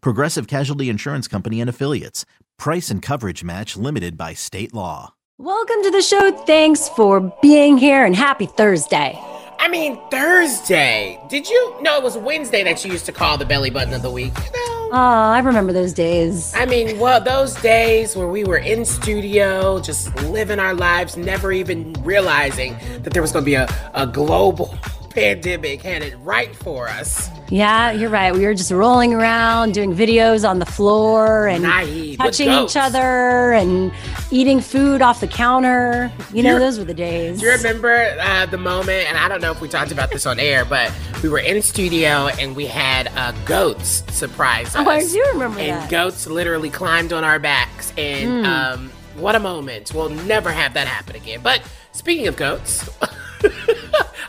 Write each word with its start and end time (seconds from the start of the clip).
Progressive 0.00 0.46
Casualty 0.46 0.88
Insurance 0.88 1.28
Company 1.28 1.60
and 1.60 1.70
Affiliates. 1.70 2.24
Price 2.58 2.90
and 2.90 3.02
coverage 3.02 3.44
match 3.44 3.76
limited 3.76 4.16
by 4.16 4.34
state 4.34 4.74
law. 4.74 5.14
Welcome 5.38 5.82
to 5.82 5.90
the 5.90 6.02
show. 6.02 6.30
Thanks 6.46 6.88
for 6.88 7.20
being 7.42 7.76
here 7.76 8.04
and 8.04 8.16
happy 8.16 8.46
Thursday. 8.46 9.20
I 9.58 9.68
mean, 9.68 9.98
Thursday. 10.10 11.20
Did 11.28 11.48
you? 11.48 11.76
No, 11.80 11.96
it 11.96 12.02
was 12.02 12.16
Wednesday 12.16 12.62
that 12.64 12.84
you 12.84 12.92
used 12.92 13.06
to 13.06 13.12
call 13.12 13.36
the 13.36 13.44
belly 13.44 13.70
button 13.70 13.92
of 13.92 14.02
the 14.02 14.10
week. 14.10 14.32
You 14.36 14.44
know? 14.44 14.88
Oh, 14.92 15.30
I 15.32 15.40
remember 15.40 15.72
those 15.72 15.92
days. 15.92 16.54
I 16.54 16.64
mean, 16.64 16.98
well, 16.98 17.20
those 17.20 17.54
days 17.60 18.14
where 18.14 18.28
we 18.28 18.44
were 18.44 18.58
in 18.58 18.84
studio, 18.84 19.80
just 19.80 20.14
living 20.22 20.58
our 20.60 20.74
lives, 20.74 21.16
never 21.16 21.52
even 21.52 21.92
realizing 22.04 22.76
that 23.02 23.12
there 23.12 23.20
was 23.20 23.32
going 23.32 23.44
to 23.44 23.46
be 23.46 23.54
a, 23.54 23.68
a 23.94 24.06
global 24.06 24.78
pandemic 25.16 25.80
had 25.80 26.02
it 26.02 26.14
right 26.22 26.54
for 26.54 26.88
us. 26.88 27.30
Yeah, 27.48 27.90
you're 27.92 28.10
right. 28.10 28.34
We 28.34 28.44
were 28.44 28.54
just 28.54 28.70
rolling 28.70 29.14
around, 29.14 29.72
doing 29.72 29.94
videos 29.94 30.46
on 30.48 30.58
the 30.58 30.66
floor 30.66 31.46
and 31.48 31.62
Naive, 31.62 32.18
touching 32.18 32.50
each 32.50 32.76
other 32.76 33.52
and 33.54 33.90
eating 34.30 34.60
food 34.60 35.00
off 35.00 35.20
the 35.20 35.26
counter. 35.26 36.12
You 36.34 36.42
know, 36.42 36.50
You're- 36.50 36.60
those 36.64 36.78
were 36.78 36.84
the 36.84 36.92
days. 36.94 37.40
Do 37.40 37.46
you 37.46 37.52
remember 37.52 38.16
uh, 38.20 38.44
the 38.46 38.58
moment? 38.58 39.08
And 39.08 39.16
I 39.16 39.28
don't 39.28 39.40
know 39.40 39.52
if 39.52 39.60
we 39.62 39.68
talked 39.68 39.90
about 39.90 40.10
this 40.10 40.26
on 40.26 40.38
air, 40.38 40.64
but 40.66 40.92
we 41.22 41.28
were 41.30 41.38
in 41.38 41.62
studio 41.62 42.28
and 42.38 42.54
we 42.54 42.66
had 42.66 43.08
uh, 43.16 43.32
goats 43.46 44.02
surprise 44.14 44.76
us. 44.76 44.86
Oh, 44.86 44.90
I 44.90 45.02
do 45.02 45.24
remember 45.32 45.60
and 45.60 45.82
that. 45.82 45.90
goats 45.90 46.26
literally 46.26 46.68
climbed 46.70 47.12
on 47.14 47.24
our 47.24 47.38
backs. 47.38 47.92
And 47.96 48.44
Hmm. 48.44 48.44
um, 48.52 48.90
what 49.16 49.34
a 49.34 49.40
moment. 49.40 49.92
We'll 49.94 50.10
never 50.10 50.50
have 50.52 50.74
that 50.74 50.86
happen 50.86 51.16
again. 51.16 51.40
But 51.42 51.62
speaking 51.92 52.26
of 52.26 52.36
goats, 52.36 52.86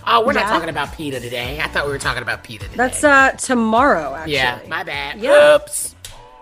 oh, 0.08 0.26
we're 0.26 0.34
not 0.34 0.48
talking 0.48 0.70
about 0.70 0.94
PETA 0.94 1.20
today. 1.20 1.60
I 1.62 1.68
thought 1.68 1.86
we 1.86 1.92
were 1.92 2.00
talking 2.00 2.24
about 2.24 2.44
PETA 2.44 2.66
today. 2.66 2.78
That's 2.78 3.04
uh 3.04 3.32
tomorrow, 3.32 4.16
actually. 4.16 4.34
yeah, 4.34 4.60
my 4.68 4.84
bad. 4.84 5.20
Yeah. 5.20 5.56
Oops. 5.56 5.96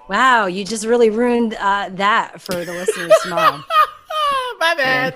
Wow, 0.07 0.45
you 0.45 0.63
just 0.63 0.85
really 0.85 1.09
ruined 1.09 1.55
uh, 1.55 1.89
that 1.93 2.39
for 2.39 2.63
the 2.63 2.73
listeners 2.73 3.11
tomorrow. 3.23 3.63
my 4.59 4.75
bad. 4.75 5.15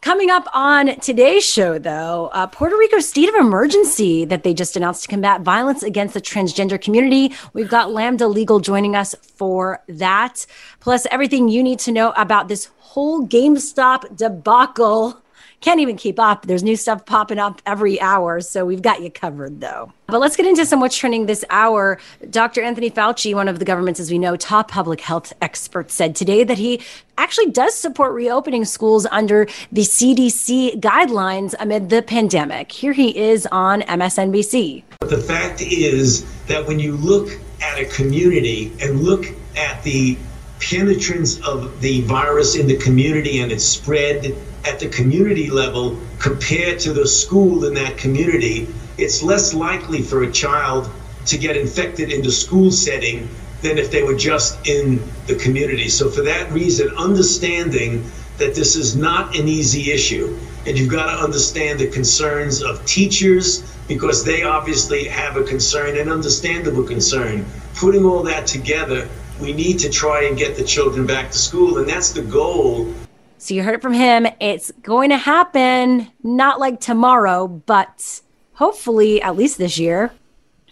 Coming 0.00 0.30
up 0.30 0.48
on 0.54 0.98
today's 1.00 1.44
show, 1.44 1.78
though, 1.78 2.30
uh, 2.32 2.46
Puerto 2.46 2.76
Rico's 2.76 3.08
state 3.08 3.28
of 3.28 3.34
emergency 3.34 4.24
that 4.24 4.44
they 4.44 4.54
just 4.54 4.76
announced 4.76 5.02
to 5.02 5.08
combat 5.08 5.42
violence 5.42 5.82
against 5.82 6.14
the 6.14 6.20
transgender 6.20 6.80
community. 6.80 7.34
We've 7.52 7.68
got 7.68 7.92
Lambda 7.92 8.28
Legal 8.28 8.60
joining 8.60 8.96
us 8.96 9.14
for 9.36 9.82
that, 9.88 10.46
plus 10.80 11.06
everything 11.10 11.48
you 11.48 11.62
need 11.62 11.78
to 11.80 11.92
know 11.92 12.12
about 12.16 12.48
this 12.48 12.70
whole 12.78 13.26
GameStop 13.26 14.16
debacle. 14.16 15.20
Can't 15.60 15.80
even 15.80 15.96
keep 15.96 16.20
up. 16.20 16.46
There's 16.46 16.62
new 16.62 16.76
stuff 16.76 17.04
popping 17.04 17.38
up 17.38 17.60
every 17.66 18.00
hour, 18.00 18.40
so 18.40 18.64
we've 18.64 18.80
got 18.80 19.02
you 19.02 19.10
covered, 19.10 19.60
though. 19.60 19.92
But 20.06 20.20
let's 20.20 20.36
get 20.36 20.46
into 20.46 20.64
some 20.64 20.78
what's 20.78 20.96
trending 20.96 21.26
this 21.26 21.44
hour. 21.50 21.98
Dr. 22.30 22.62
Anthony 22.62 22.92
Fauci, 22.92 23.34
one 23.34 23.48
of 23.48 23.58
the 23.58 23.64
government's, 23.64 23.98
as 23.98 24.08
we 24.08 24.20
know, 24.20 24.36
top 24.36 24.70
public 24.70 25.00
health 25.00 25.32
experts, 25.42 25.94
said 25.94 26.14
today 26.14 26.44
that 26.44 26.58
he 26.58 26.80
actually 27.18 27.50
does 27.50 27.74
support 27.74 28.12
reopening 28.12 28.64
schools 28.64 29.04
under 29.10 29.48
the 29.72 29.80
CDC 29.80 30.80
guidelines 30.80 31.56
amid 31.58 31.90
the 31.90 32.02
pandemic. 32.02 32.70
Here 32.70 32.92
he 32.92 33.18
is 33.18 33.48
on 33.50 33.82
MSNBC. 33.82 34.84
The 35.00 35.18
fact 35.18 35.60
is 35.60 36.24
that 36.46 36.68
when 36.68 36.78
you 36.78 36.96
look 36.96 37.30
at 37.60 37.80
a 37.80 37.84
community 37.86 38.72
and 38.80 39.00
look 39.00 39.26
at 39.56 39.82
the 39.82 40.16
penetrance 40.60 41.40
of 41.40 41.80
the 41.80 42.02
virus 42.02 42.54
in 42.54 42.68
the 42.68 42.76
community 42.76 43.40
and 43.40 43.50
its 43.50 43.64
spread 43.64 44.36
at 44.64 44.78
the 44.78 44.88
community 44.88 45.50
level 45.50 45.98
compared 46.18 46.78
to 46.80 46.92
the 46.92 47.06
school 47.06 47.64
in 47.64 47.74
that 47.74 47.96
community, 47.96 48.68
it's 48.96 49.22
less 49.22 49.54
likely 49.54 50.02
for 50.02 50.22
a 50.22 50.32
child 50.32 50.90
to 51.26 51.38
get 51.38 51.56
infected 51.56 52.10
in 52.10 52.22
the 52.22 52.30
school 52.30 52.70
setting 52.70 53.28
than 53.62 53.78
if 53.78 53.90
they 53.90 54.02
were 54.02 54.16
just 54.16 54.66
in 54.66 55.02
the 55.26 55.34
community. 55.34 55.88
So, 55.88 56.10
for 56.10 56.22
that 56.22 56.50
reason, 56.52 56.88
understanding 56.96 58.10
that 58.38 58.54
this 58.54 58.76
is 58.76 58.96
not 58.96 59.36
an 59.36 59.48
easy 59.48 59.90
issue, 59.92 60.38
and 60.66 60.78
you've 60.78 60.90
got 60.90 61.12
to 61.12 61.22
understand 61.22 61.80
the 61.80 61.88
concerns 61.88 62.62
of 62.62 62.84
teachers 62.86 63.62
because 63.88 64.24
they 64.24 64.42
obviously 64.42 65.04
have 65.04 65.36
a 65.36 65.42
concern, 65.42 65.96
an 65.96 66.08
understandable 66.08 66.84
concern. 66.84 67.44
Putting 67.74 68.04
all 68.04 68.22
that 68.22 68.46
together, 68.46 69.08
we 69.40 69.52
need 69.52 69.78
to 69.80 69.90
try 69.90 70.24
and 70.24 70.36
get 70.36 70.56
the 70.56 70.64
children 70.64 71.06
back 71.06 71.30
to 71.32 71.38
school, 71.38 71.78
and 71.78 71.88
that's 71.88 72.12
the 72.12 72.22
goal 72.22 72.94
So 73.38 73.54
you 73.54 73.62
heard 73.62 73.74
it 73.74 73.82
from 73.82 73.92
him. 73.92 74.26
It's 74.40 74.72
going 74.82 75.10
to 75.10 75.16
happen, 75.16 76.08
not 76.24 76.58
like 76.58 76.80
tomorrow, 76.80 77.46
but 77.46 78.20
hopefully 78.54 79.22
at 79.22 79.36
least 79.36 79.58
this 79.58 79.78
year. 79.78 80.10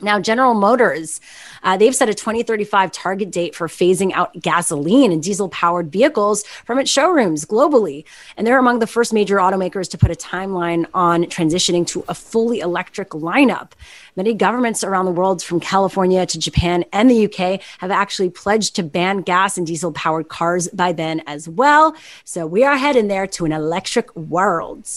Now, 0.00 0.21
General 0.21 0.53
Motors, 0.53 1.21
uh, 1.66 1.77
they've 1.77 1.94
set 1.94 2.09
a 2.09 2.15
2035 2.15 2.93
target 2.93 3.31
date 3.31 3.54
for 3.54 3.66
phasing 3.66 4.12
out 4.12 4.32
gasoline 4.41 5.10
and 5.10 5.22
diesel 5.22 5.49
powered 5.49 5.91
vehicles 5.91 6.44
from 6.65 6.78
its 6.78 6.91
showrooms 6.91 7.44
globally. 7.44 8.04
And 8.37 8.47
they're 8.47 8.59
among 8.59 8.78
the 8.78 8.87
first 8.87 9.12
major 9.12 9.37
automakers 9.37 9.91
to 9.91 9.99
put 9.99 10.12
a 10.12 10.15
timeline 10.15 10.87
on 10.94 11.25
transitioning 11.25 11.84
to 11.88 12.05
a 12.09 12.15
fully 12.15 12.60
electric 12.60 13.10
lineup. 13.10 13.72
Many 14.15 14.32
governments 14.32 14.84
around 14.84 15.06
the 15.06 15.10
world, 15.10 15.43
from 15.43 15.59
California 15.59 16.25
to 16.25 16.38
Japan 16.38 16.84
and 16.93 17.10
the 17.10 17.25
UK, 17.26 17.60
have 17.78 17.91
actually 17.91 18.31
pledged 18.31 18.76
to 18.76 18.84
ban 18.84 19.22
gas 19.22 19.59
and 19.59 19.66
diesel 19.66 19.91
powered 19.91 20.28
cars 20.28 20.69
by 20.69 20.93
then 20.93 21.21
as 21.26 21.49
well. 21.49 21.97
So 22.25 22.47
we 22.47 22.62
are 22.62 22.76
heading 22.76 23.09
there 23.09 23.26
to 23.26 23.44
an 23.44 23.53
electric 23.53 24.15
world. 24.15 24.88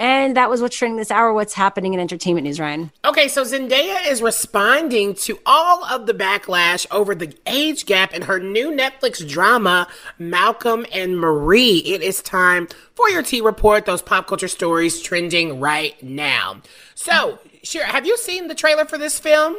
And 0.00 0.34
that 0.38 0.48
was 0.48 0.62
what's 0.62 0.78
trending 0.78 0.96
this 0.96 1.10
hour. 1.10 1.30
What's 1.34 1.52
happening 1.52 1.92
in 1.92 2.00
entertainment 2.00 2.46
news, 2.46 2.58
Ryan? 2.58 2.90
Okay, 3.04 3.28
so 3.28 3.44
Zendaya 3.44 4.08
is 4.08 4.22
responding 4.22 5.12
to 5.16 5.38
all 5.44 5.84
of 5.84 6.06
the 6.06 6.14
backlash 6.14 6.86
over 6.90 7.14
the 7.14 7.36
age 7.46 7.84
gap 7.84 8.14
in 8.14 8.22
her 8.22 8.40
new 8.40 8.70
Netflix 8.70 9.28
drama, 9.28 9.86
Malcolm 10.18 10.86
and 10.90 11.18
Marie. 11.18 11.82
It 11.84 12.00
is 12.00 12.22
time 12.22 12.66
for 12.94 13.10
your 13.10 13.22
T 13.22 13.42
report, 13.42 13.84
those 13.84 14.00
pop 14.00 14.26
culture 14.26 14.48
stories 14.48 15.02
trending 15.02 15.60
right 15.60 16.02
now. 16.02 16.62
So, 16.94 17.38
sure, 17.62 17.84
have 17.84 18.06
you 18.06 18.16
seen 18.16 18.48
the 18.48 18.54
trailer 18.54 18.86
for 18.86 18.96
this 18.96 19.18
film? 19.18 19.54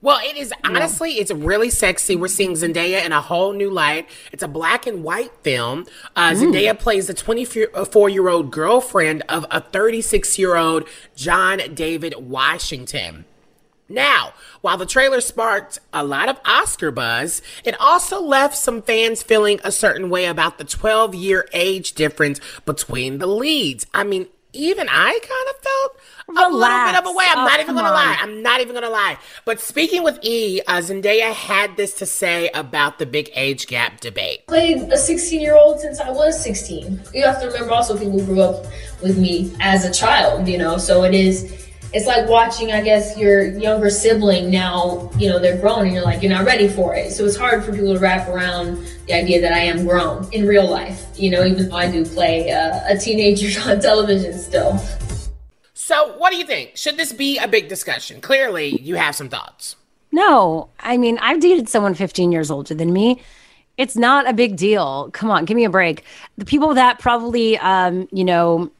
Well, 0.00 0.20
it 0.22 0.36
is 0.36 0.52
honestly, 0.64 1.12
it's 1.12 1.30
really 1.30 1.70
sexy. 1.70 2.16
We're 2.16 2.28
seeing 2.28 2.52
Zendaya 2.52 3.04
in 3.04 3.12
a 3.12 3.20
whole 3.20 3.52
new 3.52 3.70
light. 3.70 4.08
It's 4.32 4.42
a 4.42 4.48
black 4.48 4.86
and 4.86 5.04
white 5.04 5.32
film. 5.42 5.86
Uh, 6.16 6.32
Zendaya 6.32 6.78
plays 6.78 7.06
the 7.06 7.14
24 7.14 8.08
year 8.08 8.28
old 8.28 8.50
girlfriend 8.50 9.22
of 9.28 9.46
a 9.50 9.60
36 9.60 10.38
year 10.38 10.56
old 10.56 10.88
John 11.16 11.60
David 11.74 12.14
Washington. 12.18 13.24
Now, 13.88 14.32
while 14.62 14.78
the 14.78 14.86
trailer 14.86 15.20
sparked 15.20 15.78
a 15.92 16.02
lot 16.02 16.30
of 16.30 16.40
Oscar 16.46 16.90
buzz, 16.90 17.42
it 17.62 17.78
also 17.78 18.22
left 18.22 18.56
some 18.56 18.80
fans 18.80 19.22
feeling 19.22 19.60
a 19.64 19.70
certain 19.70 20.08
way 20.08 20.24
about 20.24 20.56
the 20.56 20.64
12 20.64 21.14
year 21.14 21.46
age 21.52 21.92
difference 21.92 22.40
between 22.64 23.18
the 23.18 23.26
leads. 23.26 23.86
I 23.92 24.04
mean, 24.04 24.28
even 24.52 24.88
I 24.90 25.18
kind 25.22 25.48
of 25.50 25.56
felt 25.62 26.46
a 26.46 26.50
little 26.54 26.86
bit 26.86 26.94
of 26.98 27.06
a 27.06 27.12
way. 27.12 27.24
I'm 27.28 27.38
Relax. 27.38 27.50
not 27.52 27.58
Oh, 27.58 27.62
even 27.62 27.74
gonna 27.74 27.88
on. 27.88 27.94
lie. 27.94 28.16
I'm 28.20 28.42
not 28.42 28.60
even 28.60 28.74
gonna 28.74 28.90
lie. 28.90 29.18
But 29.44 29.60
speaking 29.60 30.02
with 30.02 30.18
E, 30.22 30.60
uh, 30.66 30.78
Zendaya 30.78 31.32
had 31.32 31.76
this 31.76 31.94
to 31.94 32.06
say 32.06 32.50
about 32.54 32.98
the 32.98 33.06
big 33.06 33.30
age 33.34 33.66
gap 33.66 34.00
debate. 34.00 34.46
played 34.46 34.78
a 34.92 34.96
16 34.98 35.40
year 35.40 35.56
old 35.56 35.80
since 35.80 36.00
I 36.00 36.10
was 36.10 36.42
16. 36.42 37.00
You 37.14 37.24
have 37.24 37.40
to 37.40 37.46
remember 37.46 37.72
also 37.72 37.96
people 37.98 38.24
grew 38.24 38.40
up 38.42 38.66
with 39.02 39.18
me 39.18 39.54
as 39.60 39.84
a 39.84 39.92
child, 39.92 40.46
you 40.48 40.58
know, 40.58 40.76
so 40.78 41.04
it 41.04 41.14
is 41.14 41.68
it's 41.92 42.06
like 42.06 42.28
watching, 42.28 42.72
I 42.72 42.80
guess, 42.80 43.18
your 43.18 43.44
younger 43.44 43.90
sibling 43.90 44.50
now, 44.50 45.10
you 45.18 45.28
know, 45.28 45.38
they're 45.38 45.58
grown 45.58 45.84
and 45.84 45.92
you're 45.92 46.02
like, 46.02 46.22
you're 46.22 46.32
not 46.32 46.46
ready 46.46 46.66
for 46.66 46.94
it. 46.94 47.12
So 47.12 47.24
it's 47.26 47.36
hard 47.36 47.62
for 47.64 47.72
people 47.72 47.92
to 47.92 48.00
wrap 48.00 48.28
around 48.28 48.78
the 49.06 49.12
idea 49.12 49.40
that 49.42 49.52
I 49.52 49.58
am 49.58 49.86
grown 49.86 50.26
in 50.32 50.46
real 50.46 50.68
life, 50.68 51.04
you 51.16 51.30
know, 51.30 51.44
even 51.44 51.68
though 51.68 51.76
I 51.76 51.90
do 51.90 52.04
play 52.04 52.50
uh, 52.50 52.80
a 52.88 52.96
teenager 52.96 53.60
on 53.70 53.80
television 53.80 54.38
still. 54.38 54.78
So, 55.74 56.16
what 56.16 56.30
do 56.30 56.38
you 56.38 56.46
think? 56.46 56.76
Should 56.76 56.96
this 56.96 57.12
be 57.12 57.38
a 57.38 57.48
big 57.48 57.68
discussion? 57.68 58.20
Clearly, 58.20 58.80
you 58.80 58.94
have 58.94 59.14
some 59.14 59.28
thoughts. 59.28 59.76
No, 60.12 60.68
I 60.78 60.96
mean, 60.96 61.18
I've 61.18 61.40
dated 61.40 61.68
someone 61.68 61.94
15 61.94 62.32
years 62.32 62.50
older 62.50 62.74
than 62.74 62.92
me. 62.92 63.20
It's 63.76 63.96
not 63.96 64.28
a 64.28 64.32
big 64.32 64.56
deal. 64.56 65.10
Come 65.12 65.30
on, 65.30 65.44
give 65.44 65.56
me 65.56 65.64
a 65.64 65.70
break. 65.70 66.04
The 66.38 66.44
people 66.44 66.74
that 66.74 66.98
probably, 66.98 67.58
um, 67.58 68.08
you 68.12 68.24
know, 68.24 68.70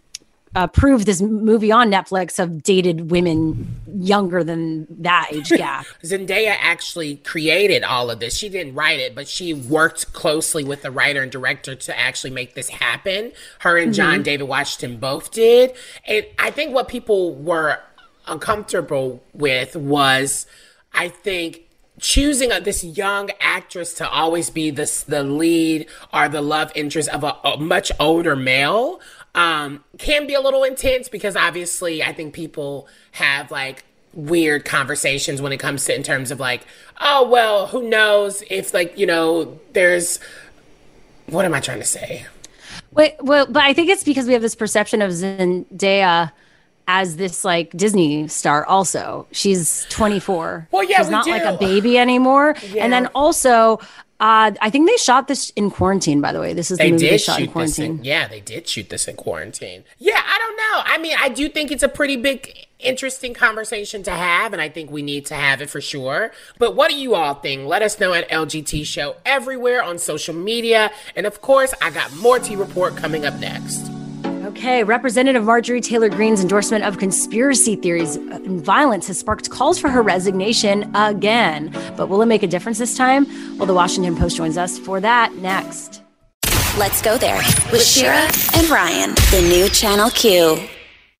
approved 0.54 1.06
this 1.06 1.22
movie 1.22 1.72
on 1.72 1.90
Netflix 1.90 2.38
of 2.38 2.62
dated 2.62 3.10
women 3.10 3.74
younger 3.94 4.44
than 4.44 4.86
that 5.02 5.28
age 5.32 5.48
gap. 5.56 5.86
Zendaya 6.02 6.56
actually 6.58 7.16
created 7.16 7.82
all 7.82 8.10
of 8.10 8.20
this. 8.20 8.36
She 8.36 8.48
didn't 8.48 8.74
write 8.74 9.00
it, 9.00 9.14
but 9.14 9.28
she 9.28 9.54
worked 9.54 10.12
closely 10.12 10.64
with 10.64 10.82
the 10.82 10.90
writer 10.90 11.22
and 11.22 11.32
director 11.32 11.74
to 11.74 11.98
actually 11.98 12.30
make 12.30 12.54
this 12.54 12.68
happen. 12.68 13.32
Her 13.60 13.78
and 13.78 13.94
John 13.94 14.14
mm-hmm. 14.14 14.22
David 14.22 14.44
Washington 14.48 14.98
both 14.98 15.30
did. 15.30 15.72
And 16.06 16.26
I 16.38 16.50
think 16.50 16.74
what 16.74 16.88
people 16.88 17.34
were 17.34 17.78
uncomfortable 18.26 19.22
with 19.32 19.74
was, 19.74 20.46
I 20.92 21.08
think, 21.08 21.62
choosing 22.00 22.50
a, 22.50 22.60
this 22.60 22.82
young 22.82 23.30
actress 23.40 23.94
to 23.94 24.08
always 24.08 24.50
be 24.50 24.70
this 24.70 25.02
the 25.02 25.22
lead 25.22 25.86
or 26.12 26.28
the 26.28 26.42
love 26.42 26.72
interest 26.74 27.08
of 27.10 27.22
a, 27.22 27.36
a 27.44 27.58
much 27.58 27.92
older 28.00 28.34
male 28.34 29.00
um, 29.34 29.82
can 29.98 30.26
be 30.26 30.34
a 30.34 30.40
little 30.40 30.64
intense 30.64 31.08
because 31.08 31.36
obviously 31.36 32.02
I 32.02 32.12
think 32.12 32.34
people 32.34 32.86
have 33.12 33.50
like 33.50 33.84
weird 34.12 34.64
conversations 34.64 35.40
when 35.40 35.52
it 35.52 35.58
comes 35.58 35.84
to 35.86 35.94
in 35.94 36.02
terms 36.02 36.30
of 36.30 36.38
like, 36.38 36.66
oh 37.00 37.28
well, 37.28 37.66
who 37.68 37.88
knows 37.88 38.42
if 38.50 38.74
like 38.74 38.96
you 38.98 39.06
know 39.06 39.58
there's 39.72 40.18
what 41.26 41.44
am 41.44 41.54
I 41.54 41.60
trying 41.60 41.80
to 41.80 41.86
say? 41.86 42.26
Wait, 42.92 43.14
well, 43.20 43.46
but 43.46 43.62
I 43.62 43.72
think 43.72 43.88
it's 43.88 44.04
because 44.04 44.26
we 44.26 44.34
have 44.34 44.42
this 44.42 44.54
perception 44.54 45.00
of 45.00 45.10
Zendaya 45.12 46.32
as 46.88 47.16
this 47.16 47.44
like 47.44 47.70
Disney 47.70 48.28
star 48.28 48.64
also. 48.66 49.26
She's 49.32 49.86
24. 49.90 50.68
Well, 50.70 50.84
yeah, 50.84 50.98
she's 50.98 51.10
not 51.10 51.24
do. 51.24 51.30
like 51.30 51.44
a 51.44 51.56
baby 51.58 51.98
anymore. 51.98 52.54
Yeah. 52.72 52.84
And 52.84 52.92
then 52.92 53.06
also 53.14 53.80
uh, 54.22 54.52
I 54.60 54.70
think 54.70 54.88
they 54.88 54.96
shot 54.98 55.26
this 55.26 55.50
in 55.56 55.68
quarantine. 55.68 56.20
By 56.20 56.30
the 56.30 56.38
way, 56.38 56.52
this 56.52 56.70
is 56.70 56.78
the 56.78 56.84
they 56.84 56.92
movie 56.92 57.08
they 57.08 57.18
shot 57.18 57.40
in 57.40 57.48
quarantine. 57.48 57.98
In, 57.98 58.04
yeah, 58.04 58.28
they 58.28 58.38
did 58.40 58.68
shoot 58.68 58.88
this 58.88 59.08
in 59.08 59.16
quarantine. 59.16 59.82
Yeah, 59.98 60.22
I 60.24 60.38
don't 60.38 60.56
know. 60.56 60.92
I 60.94 60.98
mean, 60.98 61.16
I 61.18 61.28
do 61.28 61.48
think 61.48 61.72
it's 61.72 61.82
a 61.82 61.88
pretty 61.88 62.14
big, 62.14 62.68
interesting 62.78 63.34
conversation 63.34 64.04
to 64.04 64.12
have, 64.12 64.52
and 64.52 64.62
I 64.62 64.68
think 64.68 64.92
we 64.92 65.02
need 65.02 65.26
to 65.26 65.34
have 65.34 65.60
it 65.60 65.68
for 65.68 65.80
sure. 65.80 66.30
But 66.58 66.76
what 66.76 66.88
do 66.88 66.96
you 66.96 67.16
all 67.16 67.34
think? 67.34 67.66
Let 67.66 67.82
us 67.82 67.98
know 67.98 68.14
at 68.14 68.30
LGT 68.30 68.86
Show 68.86 69.16
everywhere 69.26 69.82
on 69.82 69.98
social 69.98 70.36
media, 70.36 70.92
and 71.16 71.26
of 71.26 71.40
course, 71.40 71.74
I 71.82 71.90
got 71.90 72.14
more 72.14 72.38
T 72.38 72.54
Report 72.54 72.96
coming 72.96 73.26
up 73.26 73.34
next. 73.40 73.90
Okay, 74.52 74.84
Representative 74.84 75.44
Marjorie 75.44 75.80
Taylor 75.80 76.10
Greene's 76.10 76.42
endorsement 76.42 76.84
of 76.84 76.98
conspiracy 76.98 77.74
theories 77.74 78.16
and 78.16 78.62
violence 78.62 79.06
has 79.06 79.18
sparked 79.18 79.48
calls 79.48 79.78
for 79.78 79.88
her 79.88 80.02
resignation 80.02 80.94
again. 80.94 81.74
But 81.96 82.10
will 82.10 82.20
it 82.20 82.26
make 82.26 82.42
a 82.42 82.46
difference 82.46 82.78
this 82.78 82.94
time? 82.94 83.26
Well, 83.56 83.66
the 83.66 83.74
Washington 83.74 84.14
Post 84.14 84.36
joins 84.36 84.58
us 84.58 84.78
for 84.78 85.00
that 85.00 85.34
next. 85.36 86.02
Let's 86.76 87.00
go 87.00 87.16
there 87.16 87.38
with 87.72 87.82
Shira 87.82 88.30
and 88.54 88.68
Ryan, 88.68 89.14
the 89.30 89.40
new 89.48 89.68
Channel 89.70 90.10
Q. 90.10 90.68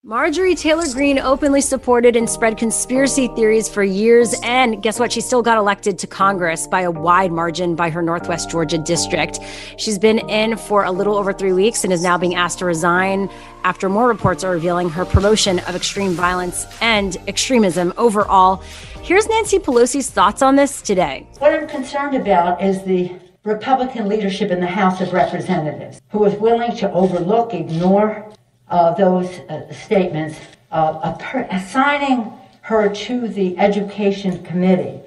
Marjorie 0.05 0.57
Taylor 0.57 0.93
Greene 0.93 1.21
openly 1.21 1.61
supported 1.61 2.17
and 2.17 2.29
spread 2.29 2.59
conspiracy 2.59 3.29
theories 3.29 3.69
for 3.69 3.85
years. 3.85 4.35
And 4.43 4.83
guess 4.83 4.99
what? 4.99 5.13
She 5.13 5.21
still 5.21 5.43
got 5.43 5.59
elected 5.59 5.97
to 6.01 6.09
Congress 6.09 6.67
by 6.67 6.81
a 6.81 6.91
wide 6.91 7.31
margin 7.31 7.77
by 7.77 7.89
her 7.89 8.03
Northwest 8.03 8.51
Georgia 8.51 8.79
district. 8.79 9.39
She's 9.77 10.01
been 10.01 10.19
in 10.29 10.57
for 10.57 10.83
a 10.83 10.91
little 10.91 11.15
over 11.15 11.33
three 11.33 11.53
weeks 11.53 11.85
and 11.85 11.93
is 11.93 12.03
now 12.03 12.19
being 12.19 12.35
asked 12.35 12.59
to 12.59 12.65
resign 12.65 13.31
after 13.63 13.89
more 13.89 14.09
reports 14.09 14.43
are 14.43 14.51
revealing 14.51 14.91
her 14.91 15.05
promotion 15.05 15.61
of 15.61 15.77
extreme 15.77 16.15
violence 16.15 16.67
and 16.81 17.17
extremism 17.29 17.93
overall. 17.97 18.57
Here's 19.03 19.29
Nancy 19.29 19.61
Pelosi's 19.61 20.11
thoughts 20.11 20.43
on 20.43 20.57
this 20.57 20.83
today. 20.83 21.29
What 21.39 21.55
I'm 21.55 21.69
concerned 21.69 22.17
about 22.17 22.61
is 22.61 22.83
the 22.83 23.13
Republican 23.45 24.09
leadership 24.09 24.51
in 24.51 24.59
the 24.59 24.67
House 24.67 25.01
of 25.01 25.13
Representatives, 25.13 26.03
who 26.11 26.25
is 26.25 26.35
willing 26.41 26.77
to 26.79 26.91
overlook, 26.93 27.55
ignore, 27.55 28.32
uh, 28.73 28.95
those 28.95 29.29
uh, 29.51 29.71
statements, 29.71 30.41
uh, 30.71 31.15
assigning 31.51 32.33
her 32.63 32.89
to 32.89 33.29
the 33.29 33.57
Education 33.59 34.43
Committee 34.43 34.99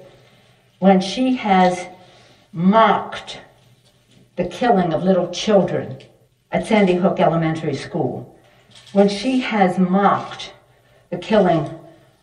when 0.78 1.00
she 1.00 1.34
has 1.34 1.86
mocked 2.52 3.40
the 4.36 4.44
killing 4.44 4.94
of 4.94 5.02
little 5.02 5.30
children 5.32 5.98
at 6.52 6.64
Sandy 6.64 6.94
Hook 6.94 7.18
Elementary 7.18 7.74
School, 7.74 8.38
when 8.92 9.08
she 9.08 9.40
has 9.40 9.78
mocked 9.78 10.52
the 11.10 11.18
killing 11.18 11.68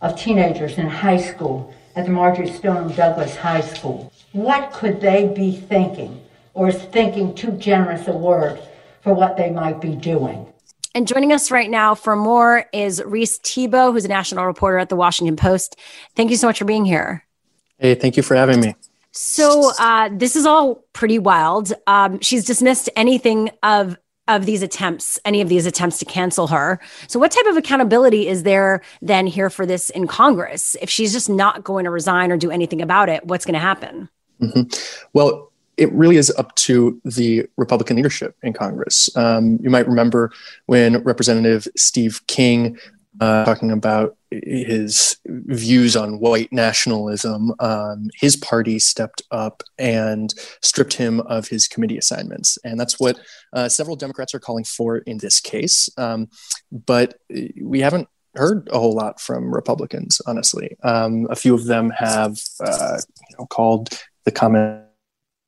of 0.02 0.18
teenagers 0.18 0.78
in 0.78 0.88
high 0.88 1.18
school 1.18 1.74
at 1.98 2.06
the 2.06 2.12
Marjory 2.12 2.50
Stoneman 2.50 2.96
Douglas 2.96 3.36
High 3.36 3.62
School. 3.62 4.14
What 4.32 4.72
could 4.72 5.02
they 5.02 5.28
be 5.28 5.58
thinking, 5.58 6.22
or 6.54 6.70
is 6.70 6.82
thinking 6.82 7.36
too 7.36 7.52
generous 7.52 8.08
a 8.08 8.14
word 8.14 8.62
for 9.02 9.14
what 9.14 9.36
they 9.36 9.50
might 9.50 9.82
be 9.82 9.96
doing? 9.96 10.53
And 10.96 11.08
joining 11.08 11.34
us 11.34 11.50
right 11.50 11.70
now 11.70 11.96
for 11.96 12.16
more 12.16 12.66
is 12.72 13.02
Reis 13.04 13.40
Thebault, 13.40 13.94
who's 13.94 14.06
a 14.06 14.10
national 14.10 14.46
reporter 14.46 14.78
at 14.78 14.90
the 14.90 14.96
Washington 14.96 15.36
Post. 15.36 15.80
Thank 16.16 16.30
you 16.30 16.38
so 16.38 16.46
much 16.46 16.60
for 16.60 16.66
being 16.66 16.86
here. 16.86 17.26
Hey, 17.80 17.96
thank 17.96 18.16
you 18.16 18.22
for 18.22 18.36
having 18.36 18.60
me. 18.60 18.76
So 19.12 19.72
uh, 19.80 20.10
this 20.12 20.36
is 20.36 20.46
all 20.46 20.84
pretty 20.94 21.18
wild. 21.18 21.74
Um, 21.88 22.20
she's 22.20 22.46
dismissed 22.46 22.90
anything 22.96 23.50
of 23.64 23.98
of 24.30 24.46
these 24.46 24.62
attempts, 24.62 25.20
any 25.26 25.42
of 25.42 25.50
these 25.50 25.66
attempts 25.66 26.00
to 26.00 26.06
cancel 26.06 26.48
her. 26.48 26.80
So, 27.08 27.20
what 27.20 27.32
type 27.32 27.46
of 27.48 27.58
accountability 27.58 28.28
is 28.28 28.44
there 28.44 28.82
then 29.02 29.28
here 29.28 29.50
for 29.50 29.66
this 29.66 29.90
in 29.90 30.08
Congress? 30.08 30.78
If 30.82 30.90
she's 30.90 31.12
just 31.12 31.30
not 31.30 31.64
going 31.64 31.84
to 31.86 31.92
resign 31.92 32.32
or 32.32 32.38
do 32.38 32.50
anything 32.50 32.82
about 32.82 33.10
it, 33.10 33.26
what's 33.26 33.46
going 33.46 33.56
to 33.56 33.60
happen? 33.60 34.10
Mm-hmm. 34.42 34.62
Well, 35.12 35.52
it 35.78 35.92
really 35.94 36.18
is 36.18 36.32
up 36.38 36.56
to 36.56 37.02
the 37.04 37.48
Republican 37.58 37.96
leadership 37.96 38.36
in 38.44 38.54
Congress. 38.54 39.16
Um, 39.16 39.60
you 39.62 39.70
might 39.70 39.88
remember 39.88 40.32
when 40.66 41.04
Representative 41.04 41.68
Steve 41.76 42.22
King 42.28 42.78
uh, 43.20 43.46
talking 43.46 43.72
about 43.72 44.18
his 44.32 45.18
views 45.28 45.96
on 45.96 46.20
white 46.20 46.52
nationalism, 46.52 47.54
um, 47.60 48.10
his 48.16 48.36
party 48.36 48.80
stepped 48.80 49.22
up 49.30 49.62
and 49.78 50.34
stripped 50.62 50.94
him 50.94 51.20
of 51.22 51.48
his 51.48 51.68
committee 51.68 51.98
assignments. 51.98 52.58
And 52.64 52.80
that's 52.80 53.00
what 53.00 53.20
uh, 53.54 53.70
several 53.70 53.96
Democrats 53.96 54.34
are 54.34 54.40
calling 54.40 54.64
for 54.64 54.98
in 54.98 55.20
this 55.20 55.40
case. 55.40 55.90
Um, 55.98 56.30
but 56.72 57.20
we 57.62 57.82
haven't 57.82 58.08
heard 58.36 58.68
a 58.72 58.80
whole 58.80 58.96
lot 58.96 59.22
from 59.22 59.54
Republicans, 59.54 60.20
honestly. 60.26 60.76
Um, 60.84 61.28
a 61.30 61.36
few 61.36 61.54
of 61.54 61.66
them 61.66 61.92
have 61.92 62.40
uh, 62.60 62.98
you 63.30 63.36
know, 63.38 63.46
called 63.46 63.90
the 64.24 64.32
comment 64.32 64.84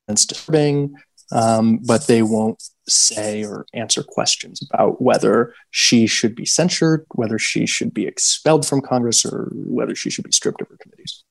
it's 0.08 0.26
disturbing, 0.26 0.96
um, 1.32 1.80
but 1.86 2.08
they 2.08 2.22
won't 2.22 2.62
say 2.88 3.44
or 3.44 3.66
answer 3.74 4.04
questions 4.04 4.62
about 4.70 5.02
whether 5.02 5.54
she 5.72 6.06
should 6.08 6.36
be 6.36 6.46
censured, 6.46 7.06
whether 7.16 7.40
she 7.40 7.66
should 7.66 7.94
be 7.94 8.06
expelled 8.06 8.66
from 8.66 8.82
Congress, 8.82 9.26
or 9.26 9.50
whether 9.54 9.96
she 9.96 10.10
should 10.10 10.26
be 10.26 10.32
stripped 10.32 10.62
of 10.62 10.68
her 10.68 10.78
committees. 10.78 11.24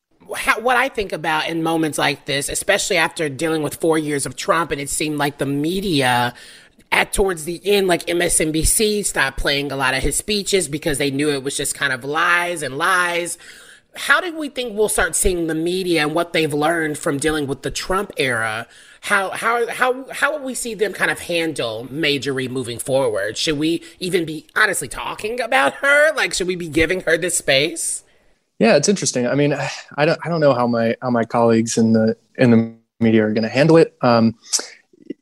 what 0.61 0.77
I 0.77 0.89
think 0.89 1.13
about 1.13 1.49
in 1.49 1.63
moments 1.63 1.99
like 1.99 2.25
this, 2.25 2.49
especially 2.49 2.97
after 2.97 3.29
dealing 3.29 3.63
with 3.63 3.77
four 3.77 3.99
years 3.99 4.27
of 4.27 4.37
Trump, 4.37 4.73
and 4.73 4.81
it 4.81 4.91
seemed 4.91 5.19
like 5.19 5.39
the 5.39 5.47
media 5.47 6.35
at 6.91 7.13
towards 7.13 7.45
the 7.45 7.61
end, 7.65 7.89
like 7.89 8.07
MSNBC 8.07 9.05
stopped 9.05 9.37
playing 9.37 9.73
a 9.73 9.77
lot 9.77 9.95
of 9.95 10.03
his 10.03 10.17
speeches 10.17 10.69
because 10.69 10.99
they 10.99 11.11
knew 11.11 11.31
it 11.31 11.43
was 11.43 11.57
just 11.57 11.75
kind 11.75 11.93
of 11.93 12.05
lies 12.05 12.63
and 12.63 12.79
lies 12.79 13.37
how 13.97 14.21
do 14.21 14.37
we 14.37 14.49
think 14.49 14.77
we'll 14.77 14.89
start 14.89 15.15
seeing 15.15 15.47
the 15.47 15.55
media 15.55 16.03
and 16.03 16.15
what 16.15 16.33
they've 16.33 16.53
learned 16.53 16.99
from 16.99 17.19
dealing 17.19 17.47
with 17.47 17.63
the 17.63 17.71
Trump 17.71 18.13
era? 18.17 18.67
How 19.03 19.31
how 19.31 19.67
how 19.69 20.07
how 20.11 20.33
will 20.33 20.45
we 20.45 20.55
see 20.55 20.75
them 20.75 20.93
kind 20.93 21.11
of 21.11 21.21
handle 21.21 21.87
Marjorie 21.91 22.49
moving 22.49 22.79
forward? 22.79 23.37
Should 23.37 23.59
we 23.59 23.83
even 24.01 24.25
be 24.25 24.47
honestly 24.57 24.89
talking 24.89 25.41
about 25.41 25.75
her? 25.75 26.13
Like, 26.15 26.35
should 26.35 26.47
we 26.47 26.57
be 26.57 26.69
giving 26.69 27.03
her 27.03 27.17
this 27.19 27.37
space? 27.37 28.03
Yeah, 28.59 28.77
it's 28.77 28.89
interesting. 28.89 29.27
I 29.27 29.35
mean, 29.35 29.55
I 29.97 30.05
don't 30.05 30.19
I 30.25 30.29
don't 30.29 30.41
know 30.41 30.55
how 30.55 30.67
my 30.67 30.97
how 31.03 31.11
my 31.11 31.25
colleagues 31.25 31.77
in 31.77 31.93
the 31.93 32.17
in 32.37 32.51
the 32.51 32.75
media 33.01 33.25
are 33.25 33.33
going 33.33 33.43
to 33.43 33.49
handle 33.49 33.77
it. 33.77 33.97
Um, 34.01 34.37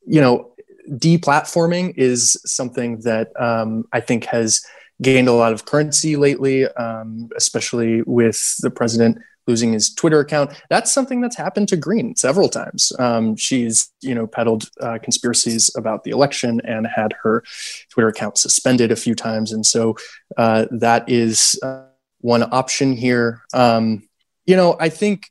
you 0.06 0.20
know, 0.20 0.52
deplatforming 0.90 1.94
is 1.96 2.40
something 2.44 3.00
that 3.00 3.32
um, 3.40 3.86
I 3.92 4.00
think 4.00 4.26
has 4.26 4.64
gained 5.02 5.28
a 5.28 5.32
lot 5.32 5.52
of 5.52 5.64
currency 5.64 6.16
lately, 6.16 6.66
um, 6.66 7.28
especially 7.37 8.02
with 8.02 8.56
the 8.61 8.71
president 8.71 9.18
losing 9.49 9.73
his 9.73 9.92
Twitter 9.92 10.21
account. 10.21 10.52
That's 10.71 10.92
something 10.92 11.21
that's 11.21 11.37
happened 11.37 11.68
to 11.68 11.76
Greene 11.76 12.14
several 12.14 12.49
times. 12.49 12.92
Um, 13.00 13.37
she's, 13.37 13.90
you 14.00 14.14
know, 14.14 14.28
peddled 14.28 14.71
uh, 14.80 14.99
conspiracies 15.02 15.71
about 15.76 16.04
the 16.04 16.12
election 16.12 16.61
and 16.64 16.87
had 16.87 17.12
her 17.23 17.42
Twitter 17.90 18.09
account 18.09 18.38
suspended 18.38 18.92
a 18.92 18.97
few 18.97 19.16
times, 19.16 19.52
and 19.52 19.66
so 19.66 19.97
uh, 20.37 20.66
that 20.71 21.09
is. 21.09 21.59
Uh, 21.62 21.87
one 22.23 22.44
option 22.52 22.97
here. 22.97 23.42
Um, 23.52 24.09
you 24.47 24.56
know, 24.56 24.76
I 24.80 24.88
think 24.88 25.30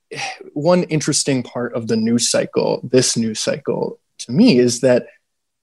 one 0.54 0.84
interesting 0.84 1.42
part 1.42 1.74
of 1.74 1.88
the 1.88 1.98
news 1.98 2.30
cycle, 2.30 2.82
this 2.84 3.18
news 3.18 3.40
cycle, 3.40 4.00
to 4.20 4.32
me, 4.32 4.60
is 4.60 4.82
that 4.82 5.08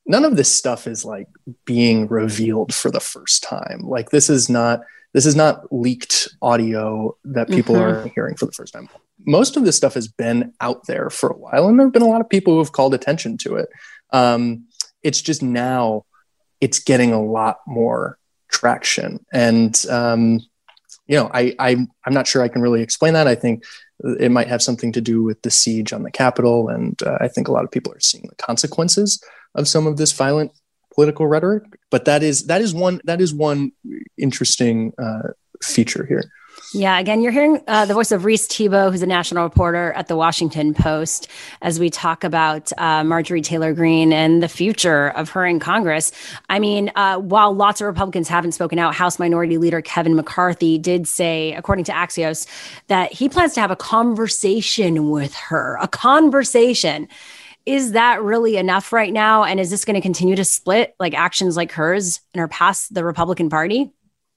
none 0.08 0.24
of 0.24 0.36
this 0.36 0.52
stuff 0.52 0.86
is 0.86 1.04
like 1.04 1.28
being 1.64 2.08
revealed 2.08 2.74
for 2.74 2.90
the 2.90 3.00
first 3.00 3.42
time. 3.42 3.80
Like 3.82 4.10
this 4.10 4.28
is 4.28 4.48
not 4.48 4.80
this 5.12 5.26
is 5.26 5.36
not 5.36 5.72
leaked 5.72 6.28
audio 6.42 7.16
that 7.24 7.48
people 7.48 7.74
mm-hmm. 7.76 8.06
are 8.06 8.08
hearing 8.08 8.34
for 8.34 8.46
the 8.46 8.52
first 8.52 8.72
time. 8.72 8.88
Most 9.26 9.56
of 9.56 9.64
this 9.64 9.76
stuff 9.76 9.94
has 9.94 10.08
been 10.08 10.52
out 10.60 10.86
there 10.86 11.10
for 11.10 11.30
a 11.30 11.36
while, 11.36 11.68
and 11.68 11.78
there 11.78 11.86
have 11.86 11.92
been 11.92 12.02
a 12.02 12.08
lot 12.08 12.20
of 12.20 12.28
people 12.28 12.54
who 12.54 12.58
have 12.58 12.72
called 12.72 12.94
attention 12.94 13.36
to 13.38 13.56
it. 13.56 13.68
Um, 14.12 14.66
it's 15.02 15.22
just 15.22 15.42
now 15.42 16.04
it's 16.60 16.78
getting 16.78 17.12
a 17.12 17.22
lot 17.22 17.60
more 17.66 18.18
traction, 18.50 19.24
and 19.32 19.82
um, 19.90 20.40
you 21.06 21.16
know, 21.16 21.30
I, 21.32 21.54
I 21.58 21.86
I'm 22.04 22.14
not 22.14 22.26
sure 22.26 22.42
I 22.42 22.48
can 22.48 22.62
really 22.62 22.82
explain 22.82 23.14
that. 23.14 23.26
I 23.26 23.34
think 23.34 23.64
it 24.20 24.30
might 24.30 24.48
have 24.48 24.62
something 24.62 24.92
to 24.92 25.00
do 25.00 25.22
with 25.22 25.42
the 25.42 25.50
siege 25.50 25.92
on 25.92 26.02
the 26.02 26.10
Capitol, 26.10 26.68
and 26.68 27.00
uh, 27.02 27.18
I 27.20 27.28
think 27.28 27.48
a 27.48 27.52
lot 27.52 27.64
of 27.64 27.70
people 27.70 27.92
are 27.92 28.00
seeing 28.00 28.26
the 28.28 28.36
consequences 28.36 29.22
of 29.58 29.68
some 29.68 29.86
of 29.86 29.96
this 29.96 30.12
violent 30.12 30.52
political 30.94 31.26
rhetoric. 31.26 31.64
But 31.90 32.06
that 32.06 32.22
is 32.22 32.46
that 32.46 32.62
is 32.62 32.72
one 32.72 33.00
that 33.04 33.20
is 33.20 33.34
one 33.34 33.72
interesting 34.16 34.92
uh, 34.98 35.32
feature 35.62 36.06
here. 36.06 36.24
Yeah, 36.74 36.98
again, 36.98 37.22
you're 37.22 37.32
hearing 37.32 37.62
uh, 37.66 37.86
the 37.86 37.94
voice 37.94 38.12
of 38.12 38.26
Reis 38.26 38.46
Thebault, 38.46 38.92
who's 38.92 39.00
a 39.00 39.06
national 39.06 39.42
reporter 39.42 39.92
at 39.92 40.08
the 40.08 40.16
Washington 40.16 40.74
Post, 40.74 41.28
as 41.62 41.80
we 41.80 41.88
talk 41.88 42.24
about 42.24 42.70
uh, 42.76 43.02
Marjorie 43.04 43.40
Taylor 43.40 43.72
Greene 43.72 44.12
and 44.12 44.42
the 44.42 44.48
future 44.48 45.08
of 45.10 45.30
her 45.30 45.46
in 45.46 45.60
Congress. 45.60 46.12
I 46.50 46.58
mean, 46.58 46.90
uh, 46.94 47.18
while 47.18 47.54
lots 47.54 47.80
of 47.80 47.86
Republicans 47.86 48.28
haven't 48.28 48.52
spoken 48.52 48.78
out, 48.78 48.94
House 48.94 49.18
Minority 49.18 49.56
Leader 49.56 49.80
Kevin 49.80 50.14
McCarthy 50.14 50.76
did 50.76 51.08
say, 51.08 51.54
according 51.54 51.86
to 51.86 51.92
Axios, 51.92 52.46
that 52.88 53.12
he 53.12 53.30
plans 53.30 53.54
to 53.54 53.60
have 53.60 53.70
a 53.70 53.76
conversation 53.76 55.08
with 55.08 55.34
her, 55.34 55.78
a 55.80 55.88
conversation. 55.88 57.08
Is 57.66 57.92
that 57.92 58.22
really 58.22 58.56
enough 58.56 58.92
right 58.92 59.12
now? 59.12 59.44
And 59.44 59.60
is 59.60 59.70
this 59.70 59.84
going 59.84 59.94
to 59.94 60.00
continue 60.00 60.36
to 60.36 60.44
split 60.44 60.94
like 60.98 61.14
actions 61.14 61.56
like 61.56 61.72
hers 61.72 62.20
and 62.32 62.40
her 62.40 62.48
past 62.48 62.94
the 62.94 63.04
Republican 63.04 63.50
Party? 63.50 63.92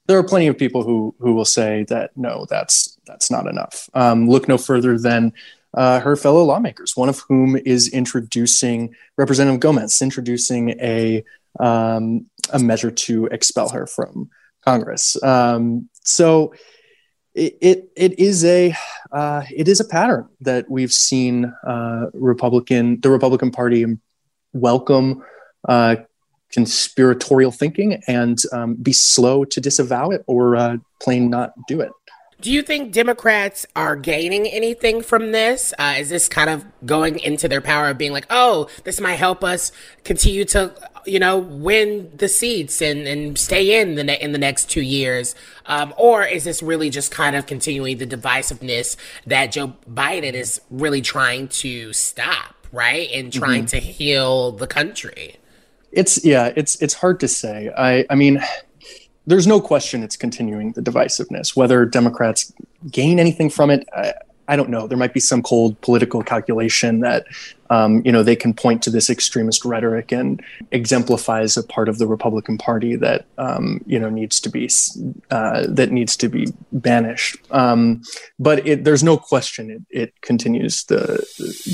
there 0.08 0.18
are 0.18 0.24
plenty 0.24 0.48
of 0.48 0.58
people 0.58 0.84
who 0.84 1.16
who 1.20 1.34
will 1.34 1.46
say 1.46 1.86
that 1.88 2.12
no, 2.16 2.46
that's 2.50 2.98
that's 3.06 3.32
not 3.32 3.48
enough. 3.48 3.90
Um, 3.94 4.30
look 4.30 4.48
no 4.48 4.58
further 4.58 4.98
than 4.98 5.34
uh, 5.74 6.02
her 6.02 6.16
fellow 6.16 6.44
lawmakers, 6.44 6.98
one 6.98 7.10
of 7.10 7.20
whom 7.30 7.56
is 7.56 7.88
introducing 7.88 8.94
Representative 9.18 9.60
Gomez, 9.60 10.02
introducing 10.02 10.72
a 10.82 11.24
um, 11.60 12.26
a 12.52 12.60
measure 12.60 12.92
to 12.92 13.28
expel 13.28 13.70
her 13.70 13.88
from 13.88 14.30
Congress. 14.66 15.22
Um, 15.24 15.90
so 16.04 16.54
it, 17.34 17.58
it, 17.62 17.92
it 17.96 18.20
is 18.20 18.44
a 18.44 18.76
uh, 19.12 19.44
it 19.56 19.68
is 19.68 19.80
a 19.80 19.86
pattern 19.86 20.28
that 20.42 20.70
we've 20.70 20.92
seen 20.92 21.46
uh, 21.66 22.06
Republican 22.14 23.00
the 23.02 23.10
Republican 23.10 23.52
Party 23.52 23.86
welcome 24.54 25.24
uh, 25.68 25.96
conspiratorial 26.52 27.52
thinking 27.52 28.02
and 28.08 28.40
um, 28.52 28.76
be 28.76 28.94
slow 28.94 29.46
to 29.46 29.62
disavow 29.62 30.10
it 30.10 30.24
or 30.28 30.56
uh, 30.56 30.78
plain 31.02 31.30
not 31.30 31.54
do 31.68 31.80
it. 31.80 31.92
Do 32.42 32.52
you 32.52 32.64
think 32.64 32.92
Democrats 32.92 33.68
are 33.76 33.96
gaining 33.96 34.48
anything 34.48 35.04
from 35.04 35.32
this? 35.32 35.76
Uh, 35.78 35.98
is 36.00 36.10
this 36.10 36.28
kind 36.28 36.50
of 36.50 36.66
going 36.84 37.20
into 37.20 37.48
their 37.48 37.62
power 37.62 37.90
of 37.90 38.00
being 38.00 38.12
like, 38.12 38.26
oh, 38.32 38.68
this 38.84 39.00
might 39.00 39.16
help 39.16 39.44
us 39.44 39.72
continue 40.04 40.44
to, 40.46 40.74
you 41.06 41.20
know, 41.20 41.38
win 41.38 42.12
the 42.16 42.28
seats 42.28 42.82
and, 42.82 43.08
and 43.08 43.38
stay 43.38 43.80
in 43.80 43.94
the 43.94 44.04
ne- 44.04 44.20
in 44.20 44.32
the 44.32 44.40
next 44.40 44.72
two 44.72 44.82
years? 44.82 45.36
Um, 45.68 45.94
or 45.98 46.24
is 46.24 46.44
this 46.44 46.64
really 46.64 46.90
just 46.90 47.12
kind 47.12 47.36
of 47.36 47.46
continuing 47.46 48.00
the 48.00 48.08
divisiveness 48.08 48.96
that 49.28 49.52
Joe 49.52 49.76
Biden 49.88 50.34
is 50.34 50.62
really 50.72 51.02
trying 51.02 51.48
to 51.50 51.94
stop, 51.94 52.56
right, 52.72 53.08
and 53.14 53.32
trying 53.32 53.66
mm-hmm. 53.66 53.78
to 53.78 53.80
heal 53.80 54.52
the 54.52 54.66
country? 54.66 55.36
It's 55.92 56.26
yeah, 56.26 56.52
it's 56.56 56.82
it's 56.82 56.96
hard 56.96 57.20
to 57.20 57.28
say. 57.28 57.70
I 57.78 58.04
I 58.10 58.16
mean, 58.16 58.42
there's 59.26 59.48
no 59.48 59.62
question 59.62 60.04
it's 60.04 60.18
continuing 60.18 60.72
the 60.74 60.82
divisiveness. 60.82 61.56
Whether 61.56 61.86
Democrats 61.86 62.52
gain 62.90 63.20
anything 63.20 63.50
from 63.50 63.70
it, 63.70 63.88
I, 63.96 64.14
I 64.48 64.58
don't 64.58 64.70
know. 64.70 64.86
There 64.86 64.98
might 64.98 65.14
be 65.14 65.22
some 65.22 65.42
cold 65.42 65.80
political 65.80 66.24
calculation 66.24 67.00
that 67.00 67.26
um, 67.70 68.02
you 68.04 68.12
know 68.12 68.22
they 68.22 68.36
can 68.36 68.54
point 68.54 68.84
to 68.84 68.90
this 68.90 69.10
extremist 69.10 69.64
rhetoric 69.64 70.12
and 70.12 70.44
exemplifies 70.72 71.56
a 71.56 71.64
part 71.64 71.88
of 71.88 72.00
the 72.00 72.08
Republican 72.08 72.58
Party 72.58 72.98
that 72.98 73.26
um, 73.38 73.82
you 73.86 73.98
know 73.98 74.10
needs 74.10 74.42
to 74.42 74.50
be 74.50 74.70
uh, 75.30 75.68
that 75.70 75.92
needs 75.92 76.18
to 76.18 76.28
be 76.28 76.48
banished. 76.74 77.38
Um, 77.52 78.02
but 78.40 78.68
it, 78.68 78.84
there's 78.84 79.04
no 79.04 79.16
question 79.16 79.70
it, 79.70 79.82
it 79.90 80.22
continues 80.22 80.84
the 80.86 81.26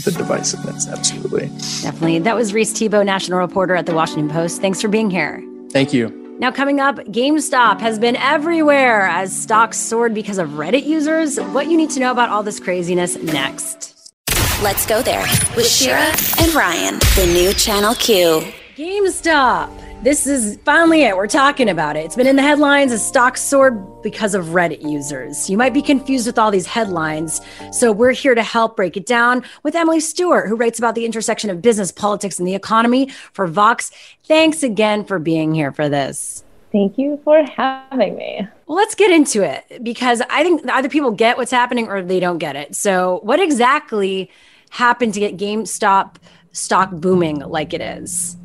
the 0.06 0.12
divisiveness. 0.12 0.88
Absolutely, 0.88 1.48
definitely. 1.82 2.20
That 2.20 2.36
was 2.36 2.54
Reis 2.54 2.78
Thebault, 2.78 3.06
national 3.06 3.40
reporter 3.40 3.76
at 3.76 3.88
the 3.88 3.96
Washington 3.96 4.30
Post. 4.30 4.62
Thanks 4.62 4.82
for 4.82 4.88
being 4.88 5.10
here. 5.10 5.44
Thank 5.72 5.94
you. 5.94 6.27
Now, 6.40 6.52
coming 6.52 6.80
up, 6.80 6.98
GameStop 6.98 7.80
has 7.80 7.98
been 7.98 8.16
everywhere 8.16 9.08
as 9.08 9.36
stocks 9.36 9.76
soared 9.78 10.14
because 10.14 10.38
of 10.38 10.50
Reddit 10.52 10.86
users. 10.86 11.40
What 11.40 11.66
you 11.68 11.76
need 11.78 11.90
to 11.92 12.00
know 12.00 12.12
about 12.12 12.30
all 12.30 12.44
this 12.44 12.60
craziness 12.60 13.18
next. 13.18 14.14
Let's 14.62 14.86
go 14.86 15.02
there 15.02 15.26
with 15.56 15.68
Shira 15.68 16.14
and 16.40 16.54
Ryan, 16.54 17.00
the 17.16 17.28
new 17.34 17.54
Channel 17.54 17.96
Q. 17.96 18.44
GameStop. 18.76 19.87
This 20.04 20.28
is 20.28 20.60
finally 20.64 21.02
it. 21.02 21.18
We're 21.18 21.26
talking 21.26 21.70
about 21.70 21.98
it. 21.98 22.06
It's 22.06 22.16
been 22.16 22.28
in 22.28 22.36
the 22.36 22.44
headlines 22.44 22.92
as 22.92 23.06
stocks 23.06 23.42
soared 23.42 24.04
because 24.04 24.36
of 24.36 24.46
Reddit 24.48 24.88
users. 24.88 25.50
You 25.50 25.58
might 25.58 25.74
be 25.74 25.82
confused 25.82 26.28
with 26.28 26.38
all 26.38 26.52
these 26.52 26.68
headlines. 26.68 27.42
So 27.72 27.92
we're 27.92 28.12
here 28.12 28.36
to 28.36 28.44
help 28.44 28.76
break 28.76 28.96
it 28.96 29.08
down 29.08 29.44
with 29.64 29.76
Emily 29.76 30.00
Stewart, 30.00 30.48
who 30.48 30.56
writes 30.56 30.78
about 30.78 30.94
the 30.94 31.04
intersection 31.04 31.50
of 31.50 31.64
business, 31.64 31.92
politics, 31.92 32.38
and 32.38 32.48
the 32.48 32.54
economy 32.54 33.10
for 33.34 33.48
Vox. 33.48 33.92
Thanks 34.24 34.62
again 34.62 35.04
for 35.04 35.18
being 35.18 35.56
here 35.56 35.72
for 35.72 35.90
this. 35.90 36.44
Thank 36.72 37.00
you 37.00 37.20
for 37.24 37.44
having 37.44 38.18
me. 38.18 38.48
Well, 38.68 38.78
let's 38.78 38.94
get 38.94 39.10
into 39.10 39.42
it 39.42 39.84
because 39.84 40.22
I 40.30 40.44
think 40.44 40.70
either 40.70 40.90
people 40.90 41.10
get 41.10 41.38
what's 41.38 41.52
happening 41.52 41.88
or 41.88 42.04
they 42.04 42.20
don't 42.20 42.38
get 42.38 42.56
it. 42.56 42.76
So, 42.76 43.20
what 43.24 43.40
exactly 43.40 44.30
happened 44.70 45.16
to 45.16 45.20
get 45.20 45.38
GameStop 45.38 46.18
stock 46.52 46.92
booming 46.92 47.40
like 47.40 47.74
it 47.74 47.82
is? 47.82 48.38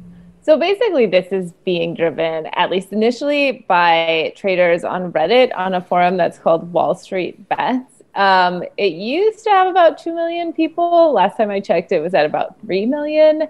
So 0.44 0.58
basically, 0.58 1.06
this 1.06 1.28
is 1.30 1.52
being 1.64 1.94
driven, 1.94 2.46
at 2.46 2.68
least 2.68 2.92
initially, 2.92 3.64
by 3.68 4.32
traders 4.36 4.82
on 4.82 5.12
Reddit 5.12 5.56
on 5.56 5.74
a 5.74 5.80
forum 5.80 6.16
that's 6.16 6.36
called 6.36 6.72
Wall 6.72 6.96
Street 6.96 7.48
Bets. 7.48 8.02
Um, 8.16 8.64
it 8.76 8.92
used 8.92 9.44
to 9.44 9.50
have 9.50 9.68
about 9.68 9.98
2 9.98 10.12
million 10.12 10.52
people. 10.52 11.12
Last 11.12 11.36
time 11.36 11.50
I 11.50 11.60
checked, 11.60 11.92
it 11.92 12.00
was 12.00 12.12
at 12.12 12.26
about 12.26 12.60
3 12.62 12.86
million. 12.86 13.46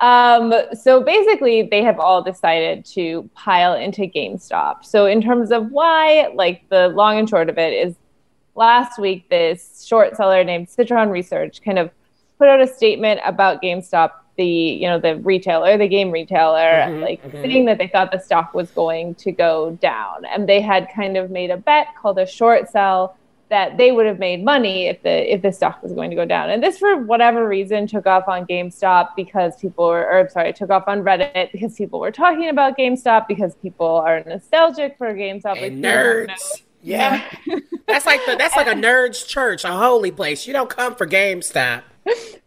Um, 0.00 0.54
so 0.72 1.02
basically, 1.02 1.60
they 1.60 1.82
have 1.82 2.00
all 2.00 2.22
decided 2.22 2.86
to 2.86 3.28
pile 3.34 3.74
into 3.74 4.02
GameStop. 4.02 4.86
So, 4.86 5.04
in 5.04 5.20
terms 5.20 5.52
of 5.52 5.70
why, 5.70 6.32
like 6.34 6.66
the 6.70 6.88
long 6.88 7.18
and 7.18 7.28
short 7.28 7.50
of 7.50 7.58
it 7.58 7.74
is 7.74 7.96
last 8.54 8.98
week, 8.98 9.28
this 9.28 9.84
short 9.86 10.16
seller 10.16 10.42
named 10.42 10.70
Citron 10.70 11.10
Research 11.10 11.60
kind 11.62 11.78
of 11.78 11.90
put 12.38 12.48
out 12.48 12.62
a 12.62 12.66
statement 12.66 13.20
about 13.26 13.60
GameStop 13.60 14.12
the 14.40 14.46
you 14.46 14.88
know 14.88 14.98
the 14.98 15.16
retailer, 15.16 15.76
the 15.76 15.86
game 15.86 16.10
retailer, 16.10 16.56
mm-hmm, 16.58 17.02
like 17.02 17.22
mm-hmm. 17.22 17.42
saying 17.42 17.64
that 17.66 17.76
they 17.76 17.86
thought 17.86 18.10
the 18.10 18.18
stock 18.18 18.54
was 18.54 18.70
going 18.70 19.14
to 19.16 19.30
go 19.30 19.72
down, 19.82 20.24
and 20.24 20.48
they 20.48 20.62
had 20.62 20.88
kind 20.96 21.18
of 21.18 21.30
made 21.30 21.50
a 21.50 21.58
bet 21.58 21.88
called 22.00 22.18
a 22.18 22.26
short 22.26 22.70
sell 22.70 23.16
that 23.50 23.76
they 23.76 23.92
would 23.92 24.06
have 24.06 24.18
made 24.18 24.42
money 24.42 24.86
if 24.86 25.02
the 25.02 25.32
if 25.32 25.42
the 25.42 25.52
stock 25.52 25.82
was 25.82 25.92
going 25.92 26.08
to 26.08 26.16
go 26.16 26.24
down. 26.24 26.48
And 26.48 26.62
this, 26.62 26.78
for 26.78 26.96
whatever 26.96 27.46
reason, 27.46 27.86
took 27.86 28.06
off 28.06 28.28
on 28.28 28.46
GameStop 28.46 29.10
because 29.14 29.56
people 29.56 29.88
were, 29.88 30.06
or 30.06 30.20
I'm 30.20 30.28
sorry, 30.30 30.54
took 30.54 30.70
off 30.70 30.84
on 30.86 31.02
Reddit 31.02 31.52
because 31.52 31.74
people 31.74 32.00
were 32.00 32.12
talking 32.12 32.48
about 32.48 32.78
GameStop 32.78 33.28
because 33.28 33.54
people 33.56 33.86
are 33.86 34.24
nostalgic 34.24 34.96
for 34.96 35.12
GameStop. 35.12 35.62
And 35.62 35.82
like, 35.82 35.92
nerds. 35.92 36.62
Yeah. 36.82 37.22
that's 37.86 38.06
like 38.06 38.24
the, 38.24 38.36
that's 38.36 38.56
like 38.56 38.68
a 38.68 38.70
nerd's 38.70 39.24
church, 39.24 39.64
a 39.64 39.72
holy 39.72 40.10
place. 40.10 40.46
You 40.46 40.54
don't 40.54 40.70
come 40.70 40.94
for 40.94 41.06
GameStop. 41.06 41.82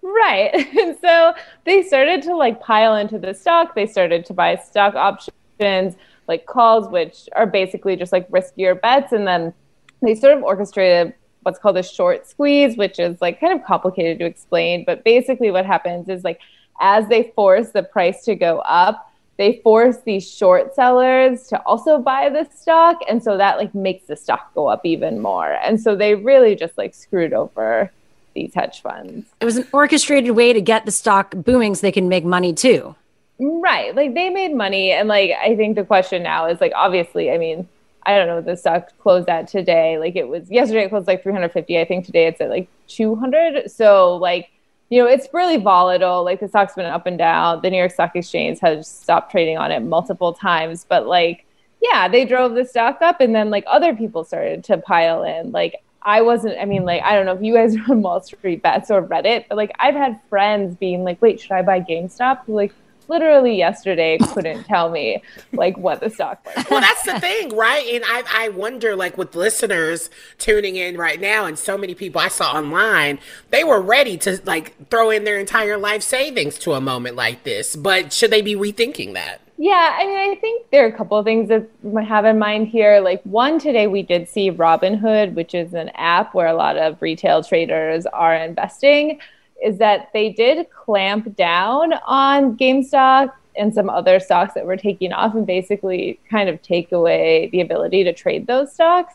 Right. 0.01 0.51
And 0.77 0.97
so 1.01 1.33
they 1.65 1.83
started 1.83 2.21
to 2.23 2.35
like 2.35 2.61
pile 2.61 2.95
into 2.95 3.19
the 3.19 3.33
stock. 3.33 3.75
They 3.75 3.85
started 3.85 4.25
to 4.25 4.33
buy 4.33 4.55
stock 4.55 4.95
options, 4.95 5.95
like 6.27 6.45
calls, 6.45 6.89
which 6.89 7.27
are 7.33 7.47
basically 7.47 7.95
just 7.95 8.11
like 8.11 8.29
riskier 8.29 8.79
bets. 8.79 9.11
And 9.11 9.27
then 9.27 9.53
they 10.01 10.15
sort 10.15 10.37
of 10.37 10.43
orchestrated 10.43 11.13
what's 11.43 11.59
called 11.59 11.77
a 11.77 11.83
short 11.83 12.27
squeeze, 12.27 12.77
which 12.77 12.99
is 12.99 13.21
like 13.21 13.39
kind 13.39 13.57
of 13.57 13.65
complicated 13.65 14.19
to 14.19 14.25
explain. 14.25 14.83
But 14.85 15.03
basically, 15.03 15.51
what 15.51 15.65
happens 15.65 16.09
is 16.09 16.23
like 16.23 16.39
as 16.79 17.07
they 17.07 17.31
force 17.35 17.71
the 17.71 17.83
price 17.83 18.23
to 18.25 18.35
go 18.35 18.59
up, 18.59 19.09
they 19.37 19.59
force 19.63 19.97
these 20.05 20.29
short 20.29 20.75
sellers 20.75 21.47
to 21.47 21.61
also 21.63 21.97
buy 21.97 22.29
the 22.29 22.47
stock. 22.55 22.99
And 23.09 23.21
so 23.21 23.37
that 23.37 23.57
like 23.57 23.73
makes 23.73 24.07
the 24.07 24.15
stock 24.15 24.53
go 24.53 24.67
up 24.67 24.85
even 24.85 25.21
more. 25.21 25.53
And 25.53 25.79
so 25.79 25.95
they 25.95 26.15
really 26.15 26.55
just 26.55 26.77
like 26.77 26.93
screwed 26.93 27.33
over 27.33 27.91
these 28.33 28.53
hedge 28.53 28.81
funds. 28.81 29.27
It 29.39 29.45
was 29.45 29.57
an 29.57 29.67
orchestrated 29.71 30.31
way 30.31 30.53
to 30.53 30.61
get 30.61 30.85
the 30.85 30.91
stock 30.91 31.31
booming 31.35 31.75
so 31.75 31.81
they 31.81 31.91
can 31.91 32.09
make 32.09 32.25
money 32.25 32.53
too. 32.53 32.95
Right. 33.39 33.95
Like 33.95 34.13
they 34.13 34.29
made 34.29 34.55
money. 34.55 34.91
And 34.91 35.07
like, 35.07 35.31
I 35.41 35.55
think 35.55 35.75
the 35.75 35.83
question 35.83 36.23
now 36.23 36.47
is 36.47 36.61
like, 36.61 36.71
obviously, 36.75 37.31
I 37.31 37.37
mean, 37.37 37.67
I 38.05 38.17
don't 38.17 38.27
know 38.27 38.41
the 38.41 38.57
stock 38.57 38.89
closed 38.99 39.29
at 39.29 39.47
today. 39.47 39.97
Like 39.97 40.15
it 40.15 40.27
was 40.27 40.49
yesterday, 40.49 40.85
it 40.85 40.89
closed 40.89 41.07
like 41.07 41.23
350. 41.23 41.79
I 41.79 41.85
think 41.85 42.05
today 42.05 42.27
it's 42.27 42.41
at 42.41 42.49
like 42.49 42.67
200. 42.87 43.71
So 43.71 44.15
like 44.17 44.49
you 44.93 44.99
know, 44.99 45.07
it's 45.07 45.27
really 45.33 45.57
volatile. 45.57 46.23
Like 46.23 46.39
the 46.39 46.47
stock's 46.47 46.75
been 46.75 46.85
up 46.85 47.07
and 47.07 47.17
down. 47.17 47.61
The 47.63 47.71
New 47.71 47.77
York 47.77 47.91
Stock 47.91 48.15
Exchange 48.15 48.59
has 48.59 48.87
stopped 48.87 49.31
trading 49.31 49.57
on 49.57 49.71
it 49.71 49.79
multiple 49.79 50.33
times, 50.33 50.85
but 50.87 51.07
like, 51.07 51.47
yeah, 51.81 52.07
they 52.07 52.25
drove 52.25 52.53
the 52.53 52.63
stock 52.63 53.01
up, 53.01 53.19
and 53.19 53.33
then 53.33 53.49
like 53.49 53.63
other 53.65 53.95
people 53.95 54.23
started 54.23 54.63
to 54.65 54.77
pile 54.77 55.23
in. 55.23 55.51
Like 55.51 55.81
I 56.03 56.21
wasn't. 56.21 56.57
I 56.59 56.65
mean, 56.65 56.85
like 56.85 57.01
I 57.03 57.15
don't 57.15 57.25
know 57.25 57.33
if 57.33 57.41
you 57.41 57.53
guys 57.53 57.75
are 57.77 57.91
on 57.91 58.01
Wall 58.01 58.21
Street 58.21 58.61
Bets 58.61 58.91
or 58.91 59.01
Reddit, 59.01 59.45
but 59.49 59.57
like 59.57 59.71
I've 59.79 59.95
had 59.95 60.19
friends 60.29 60.75
being 60.75 61.03
like, 61.03 61.21
"Wait, 61.21 61.39
should 61.39 61.51
I 61.51 61.61
buy 61.61 61.79
GameStop?" 61.79 62.41
Like 62.47 62.73
literally 63.07 63.57
yesterday 63.57 64.17
couldn't 64.17 64.63
tell 64.67 64.89
me 64.89 65.21
like 65.51 65.77
what 65.77 65.99
the 65.99 66.09
stock 66.09 66.43
was. 66.45 66.65
well, 66.69 66.81
that's 66.81 67.03
the 67.03 67.19
thing, 67.19 67.55
right? 67.55 67.85
And 67.93 68.03
I, 68.07 68.23
I 68.45 68.49
wonder, 68.49 68.95
like 68.95 69.17
with 69.17 69.35
listeners 69.35 70.09
tuning 70.37 70.75
in 70.75 70.97
right 70.97 71.19
now, 71.19 71.45
and 71.45 71.57
so 71.57 71.77
many 71.77 71.95
people 71.95 72.21
I 72.21 72.27
saw 72.27 72.53
online, 72.53 73.19
they 73.49 73.63
were 73.63 73.81
ready 73.81 74.17
to 74.19 74.41
like 74.45 74.89
throw 74.89 75.09
in 75.09 75.23
their 75.23 75.39
entire 75.39 75.77
life 75.77 76.03
savings 76.03 76.57
to 76.59 76.73
a 76.73 76.81
moment 76.81 77.15
like 77.15 77.43
this. 77.43 77.75
But 77.75 78.13
should 78.13 78.31
they 78.31 78.41
be 78.41 78.55
rethinking 78.55 79.13
that? 79.13 79.39
Yeah, 79.57 79.97
I 79.99 80.05
mean, 80.05 80.31
I 80.31 80.35
think 80.41 80.69
there 80.71 80.83
are 80.83 80.87
a 80.87 80.91
couple 80.91 81.17
of 81.17 81.25
things 81.25 81.47
that 81.49 81.69
I 81.95 82.01
have 82.01 82.25
in 82.25 82.39
mind 82.39 82.67
here. 82.67 82.99
Like, 82.99 83.21
one, 83.23 83.59
today 83.59 83.87
we 83.87 84.01
did 84.01 84.27
see 84.27 84.51
Robinhood, 84.51 85.35
which 85.35 85.53
is 85.53 85.73
an 85.73 85.89
app 85.95 86.33
where 86.33 86.47
a 86.47 86.55
lot 86.55 86.77
of 86.77 87.01
retail 87.01 87.43
traders 87.43 88.05
are 88.07 88.33
investing 88.33 89.19
is 89.63 89.77
that 89.77 90.09
they 90.11 90.31
did 90.31 90.69
clamp 90.71 91.35
down 91.35 91.93
on 92.05 92.57
GameStop 92.57 93.31
and 93.55 93.73
some 93.73 93.89
other 93.89 94.19
stocks 94.19 94.55
that 94.55 94.65
were 94.65 94.75
taking 94.75 95.13
off 95.13 95.35
and 95.35 95.45
basically 95.45 96.19
kind 96.29 96.49
of 96.49 96.61
take 96.63 96.91
away 96.91 97.49
the 97.51 97.61
ability 97.61 98.03
to 98.03 98.11
trade 98.11 98.47
those 98.47 98.73
stocks. 98.73 99.13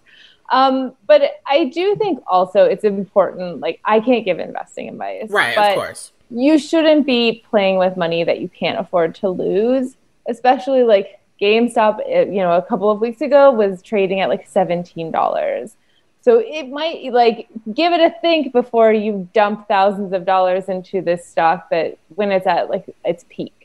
Um, 0.51 0.95
but 1.07 1.41
I 1.47 1.65
do 1.65 1.97
think 1.97 2.23
also 2.27 2.65
it's 2.65 2.85
important, 2.85 3.61
like, 3.61 3.81
I 3.85 4.01
can't 4.01 4.25
give 4.25 4.39
investing 4.39 4.89
advice. 4.89 5.29
Right, 5.29 5.59
of 5.59 5.75
course. 5.75 6.13
You 6.31 6.59
shouldn't 6.59 7.05
be 7.05 7.45
playing 7.51 7.77
with 7.77 7.97
money 7.97 8.25
that 8.25 8.41
you 8.41 8.49
can't 8.49 8.79
afford 8.79 9.15
to 9.17 9.29
lose, 9.29 9.97
especially 10.29 10.83
like 10.83 11.19
GameStop, 11.41 12.01
eh, 12.07 12.25
you 12.25 12.39
know, 12.39 12.53
a 12.53 12.63
couple 12.63 12.91
of 12.91 13.01
weeks 13.01 13.21
ago 13.21 13.51
was 13.51 13.83
trading 13.83 14.21
at 14.21 14.29
like 14.29 14.51
$17. 14.51 15.75
So 16.21 16.43
it 16.45 16.69
might 16.69 17.13
like 17.13 17.49
give 17.73 17.93
it 17.93 18.01
a 18.01 18.15
think 18.21 18.53
before 18.53 18.93
you 18.93 19.29
dump 19.33 19.67
thousands 19.69 20.13
of 20.13 20.27
dollars 20.27 20.69
into 20.69 21.01
this 21.01 21.27
stock 21.27 21.71
that 21.71 21.99
when 22.15 22.33
it's 22.33 22.47
at 22.47 22.69
like 22.69 22.85
its 23.05 23.25
peak. 23.29 23.58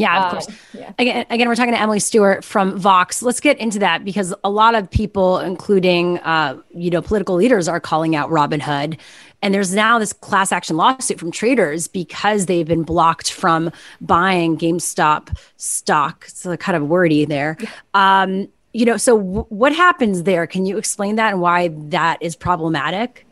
Yeah, 0.00 0.18
of 0.18 0.24
um, 0.24 0.30
course. 0.30 0.58
Yeah. 0.72 0.92
Again, 0.98 1.26
again, 1.30 1.48
we're 1.48 1.54
talking 1.54 1.74
to 1.74 1.80
Emily 1.80 2.00
Stewart 2.00 2.44
from 2.44 2.78
Vox. 2.78 3.22
Let's 3.22 3.40
get 3.40 3.58
into 3.58 3.78
that 3.80 4.04
because 4.04 4.34
a 4.44 4.50
lot 4.50 4.74
of 4.74 4.90
people, 4.90 5.38
including 5.38 6.18
uh, 6.18 6.60
you 6.74 6.90
know 6.90 7.02
political 7.02 7.34
leaders, 7.34 7.68
are 7.68 7.80
calling 7.80 8.16
out 8.16 8.30
Robinhood, 8.30 8.98
and 9.42 9.54
there's 9.54 9.74
now 9.74 9.98
this 9.98 10.12
class 10.12 10.52
action 10.52 10.76
lawsuit 10.76 11.18
from 11.18 11.30
traders 11.30 11.88
because 11.88 12.46
they've 12.46 12.66
been 12.66 12.82
blocked 12.82 13.32
from 13.32 13.70
buying 14.00 14.56
GameStop 14.56 15.36
stock. 15.56 16.24
It's 16.26 16.42
kind 16.42 16.76
of 16.76 16.88
wordy 16.88 17.24
there. 17.24 17.56
Um, 17.94 18.48
you 18.72 18.84
know, 18.84 18.96
so 18.96 19.18
w- 19.18 19.46
what 19.48 19.74
happens 19.74 20.22
there? 20.24 20.46
Can 20.46 20.66
you 20.66 20.78
explain 20.78 21.16
that 21.16 21.32
and 21.32 21.40
why 21.40 21.68
that 21.88 22.18
is 22.22 22.36
problematic? 22.36 23.26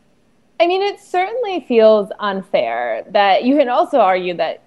I 0.59 0.67
mean, 0.67 0.81
it 0.81 0.99
certainly 0.99 1.61
feels 1.61 2.09
unfair 2.19 3.05
that 3.11 3.43
you 3.43 3.55
can 3.55 3.69
also 3.69 3.99
argue 3.99 4.35
that, 4.35 4.61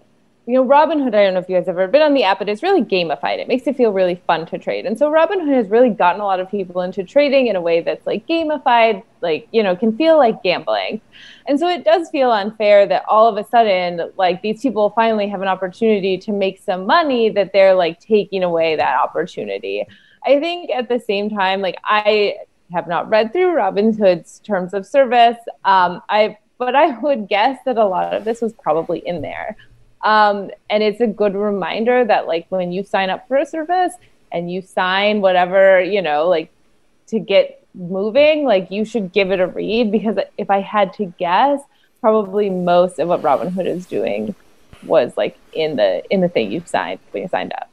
you 0.47 0.55
know, 0.55 0.65
Robinhood, 0.65 1.15
I 1.15 1.23
don't 1.23 1.35
know 1.35 1.41
if 1.41 1.49
you 1.49 1.57
guys 1.57 1.67
have 1.67 1.79
ever 1.79 1.87
been 1.87 2.03
on 2.03 2.15
the 2.15 2.25
app, 2.25 2.41
but 2.41 2.49
it's 2.49 2.65
really 2.65 2.83
gamified. 2.83 3.39
It 3.39 3.47
makes 3.47 3.67
it 3.69 3.77
feel 3.77 3.93
really 3.93 4.21
fun 4.27 4.45
to 4.47 4.59
trade. 4.59 4.87
And 4.87 4.99
so 4.99 5.09
Robinhood 5.09 5.55
has 5.55 5.69
really 5.69 5.91
gotten 5.91 6.21
a 6.21 6.25
lot 6.25 6.41
of 6.41 6.51
people 6.51 6.83
into 6.83 7.05
trading 7.05 7.47
in 7.47 7.55
a 7.55 7.61
way 7.61 7.81
that's 7.81 8.05
like 8.07 8.27
gamified, 8.27 9.05
like, 9.21 9.47
you 9.53 9.63
know, 9.63 9.77
can 9.77 9.97
feel 9.97 10.19
like 10.19 10.43
gambling. 10.43 11.01
And 11.47 11.61
so 11.61 11.69
it 11.69 11.85
does 11.85 12.11
feel 12.11 12.33
unfair 12.33 12.87
that 12.87 13.05
all 13.07 13.29
of 13.29 13.37
a 13.37 13.49
sudden, 13.49 14.11
like, 14.17 14.43
these 14.43 14.61
people 14.61 14.91
finally 14.91 15.29
have 15.29 15.43
an 15.43 15.49
opportunity 15.49 16.19
to 16.19 16.33
make 16.33 16.59
some 16.59 16.87
money 16.87 17.29
that 17.31 17.53
they're 17.53 17.75
like 17.75 18.01
taking 18.01 18.43
away 18.43 18.75
that 18.75 19.01
opportunity. 19.01 19.87
I 20.27 20.41
think 20.41 20.71
at 20.71 20.89
the 20.89 20.99
same 20.99 21.31
time, 21.31 21.61
like 21.61 21.77
I 21.85 22.37
have 22.73 22.89
not 22.89 23.09
read 23.09 23.33
through 23.33 23.55
Robinhood's 23.55 24.41
terms 24.41 24.75
of 24.75 24.87
service. 24.87 25.39
Um, 25.65 26.03
I 26.09 26.39
but 26.59 26.77
I 26.77 26.97
would 26.99 27.29
guess 27.29 27.59
that 27.65 27.77
a 27.77 27.85
lot 27.85 28.15
of 28.15 28.25
this 28.25 28.41
was 28.41 28.53
probably 28.53 29.01
in 29.01 29.21
there. 29.21 29.57
Um, 30.03 30.51
and 30.69 30.83
it's 30.83 31.01
a 31.01 31.07
good 31.07 31.35
reminder 31.35 32.05
that 32.05 32.27
like 32.27 32.47
when 32.49 32.73
you 32.73 32.85
sign 32.85 33.11
up 33.11 33.29
for 33.29 33.37
a 33.37 33.47
service 33.47 33.93
and 34.33 34.51
you 34.51 34.63
sign 34.63 35.21
whatever, 35.21 35.81
you 35.81 36.03
know, 36.03 36.29
like 36.29 36.51
to 37.09 37.19
get 37.19 37.65
moving, 37.75 38.45
like 38.45 38.71
you 38.71 38.85
should 38.85 39.13
give 39.13 39.31
it 39.31 39.41
a 39.41 39.47
read 39.47 39.93
because 39.93 40.17
if 40.37 40.51
I 40.51 40.61
had 40.61 40.93
to 40.95 41.07
guess, 41.19 41.61
probably 42.01 42.51
most 42.51 42.99
of 42.99 43.09
what 43.09 43.23
Robinhood 43.23 43.67
is 43.67 43.87
doing 43.87 44.35
was 44.85 45.17
like 45.17 45.39
in 45.53 45.77
the 45.77 46.03
in 46.11 46.21
the 46.21 46.29
thing 46.29 46.51
you 46.51 46.63
signed 46.67 46.99
when 47.13 47.23
you 47.23 47.29
signed 47.29 47.53
up. 47.53 47.71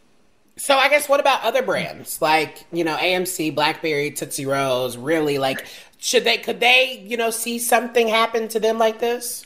So 0.58 0.76
I 0.76 0.90
guess 0.90 1.10
what 1.10 1.20
about 1.20 1.44
other 1.44 1.64
brands 1.64 2.22
like 2.22 2.66
you 2.72 2.84
know 2.84 2.96
AMC, 2.96 3.56
BlackBerry, 3.56 4.12
Tootsie 4.12 4.46
Rolls? 4.46 4.98
Really, 4.98 5.38
like 5.38 5.66
should 5.98 6.24
they 6.24 6.38
could 6.38 6.60
they 6.60 7.04
you 7.06 7.18
know 7.18 7.32
see 7.32 7.60
something 7.60 8.08
happen 8.08 8.48
to 8.50 8.60
them 8.60 8.78
like 8.78 9.00
this? 9.00 9.46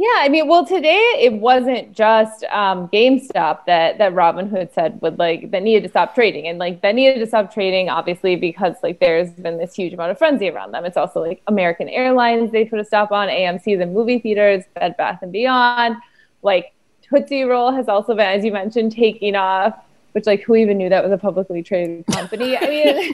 Yeah, 0.00 0.18
I 0.18 0.28
mean, 0.28 0.46
well, 0.46 0.64
today 0.64 1.02
it 1.18 1.32
wasn't 1.32 1.92
just 1.92 2.44
um, 2.44 2.86
GameStop 2.90 3.64
that 3.66 3.98
that 3.98 4.14
Robinhood 4.14 4.72
said 4.72 5.02
would 5.02 5.18
like 5.18 5.50
that 5.50 5.64
needed 5.64 5.82
to 5.82 5.88
stop 5.88 6.14
trading, 6.14 6.46
and 6.46 6.56
like 6.56 6.82
that 6.82 6.94
needed 6.94 7.18
to 7.18 7.26
stop 7.26 7.52
trading, 7.52 7.88
obviously 7.88 8.36
because 8.36 8.76
like 8.84 9.00
there's 9.00 9.32
been 9.32 9.58
this 9.58 9.74
huge 9.74 9.92
amount 9.92 10.12
of 10.12 10.18
frenzy 10.18 10.50
around 10.50 10.70
them. 10.70 10.84
It's 10.84 10.96
also 10.96 11.20
like 11.20 11.42
American 11.48 11.88
Airlines 11.88 12.52
they 12.52 12.64
put 12.64 12.78
a 12.78 12.84
stop 12.84 13.10
on, 13.10 13.26
AMC 13.26 13.76
the 13.76 13.86
movie 13.86 14.20
theaters, 14.20 14.62
Bed 14.76 14.96
Bath 14.96 15.18
and 15.20 15.32
Beyond, 15.32 15.96
like 16.42 16.72
Tootsie 17.02 17.42
Roll 17.42 17.72
has 17.72 17.88
also 17.88 18.14
been, 18.14 18.28
as 18.28 18.44
you 18.44 18.52
mentioned, 18.52 18.92
taking 18.92 19.34
off 19.34 19.74
which 20.12 20.26
like 20.26 20.42
who 20.42 20.54
even 20.54 20.78
knew 20.78 20.88
that 20.88 21.02
was 21.02 21.10
a 21.12 21.18
publicly 21.18 21.60
traded 21.60 22.06
company? 22.06 22.56
I 22.56 22.68
mean, 22.68 23.12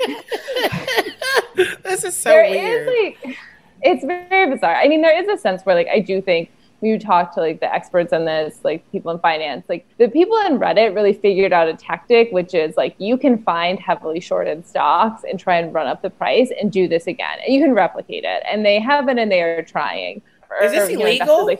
this 1.83 2.05
is 2.05 2.15
so 2.15 2.29
there 2.29 2.51
weird. 2.51 2.89
Is, 2.89 3.15
like, 3.25 3.39
it's 3.81 4.05
very 4.05 4.51
bizarre. 4.51 4.77
I 4.77 4.87
mean, 4.87 5.01
there 5.01 5.19
is 5.19 5.27
a 5.29 5.41
sense 5.41 5.63
where 5.63 5.75
like 5.75 5.89
I 5.89 6.01
do 6.01 6.21
think 6.21 6.51
you 6.85 6.99
talk 6.99 7.35
to 7.35 7.41
like 7.41 7.61
the 7.61 7.73
experts 7.73 8.13
on 8.13 8.25
this, 8.25 8.59
like 8.63 8.91
people 8.93 9.11
in 9.11 9.19
finance, 9.19 9.65
like 9.69 9.87
the 9.99 10.09
people 10.09 10.39
in 10.47 10.59
Reddit 10.59 10.95
really 10.95 11.13
figured 11.13 11.53
out 11.53 11.69
a 11.69 11.75
tactic, 11.75 12.31
which 12.33 12.55
is 12.55 12.77
like 12.77 12.95
you 12.99 13.17
can 13.17 13.43
find 13.43 13.79
heavily 13.79 14.21
shorted 14.21 14.67
stocks 14.67 15.25
and 15.29 15.39
try 15.39 15.57
and 15.57 15.73
run 15.73 15.87
up 15.87 16.03
the 16.03 16.11
price 16.11 16.51
and 16.61 16.71
do 16.71 16.87
this 16.87 17.07
again, 17.07 17.39
and 17.45 17.55
you 17.55 17.61
can 17.61 17.73
replicate 17.73 18.25
it. 18.25 18.43
And 18.51 18.65
they 18.65 18.81
haven't, 18.81 19.19
and 19.19 19.31
they 19.31 19.43
are 19.43 19.63
trying. 19.63 20.23
Is 20.63 20.73
this 20.73 20.89
or, 20.89 20.93
illegal? 20.93 21.47
Know, 21.47 21.57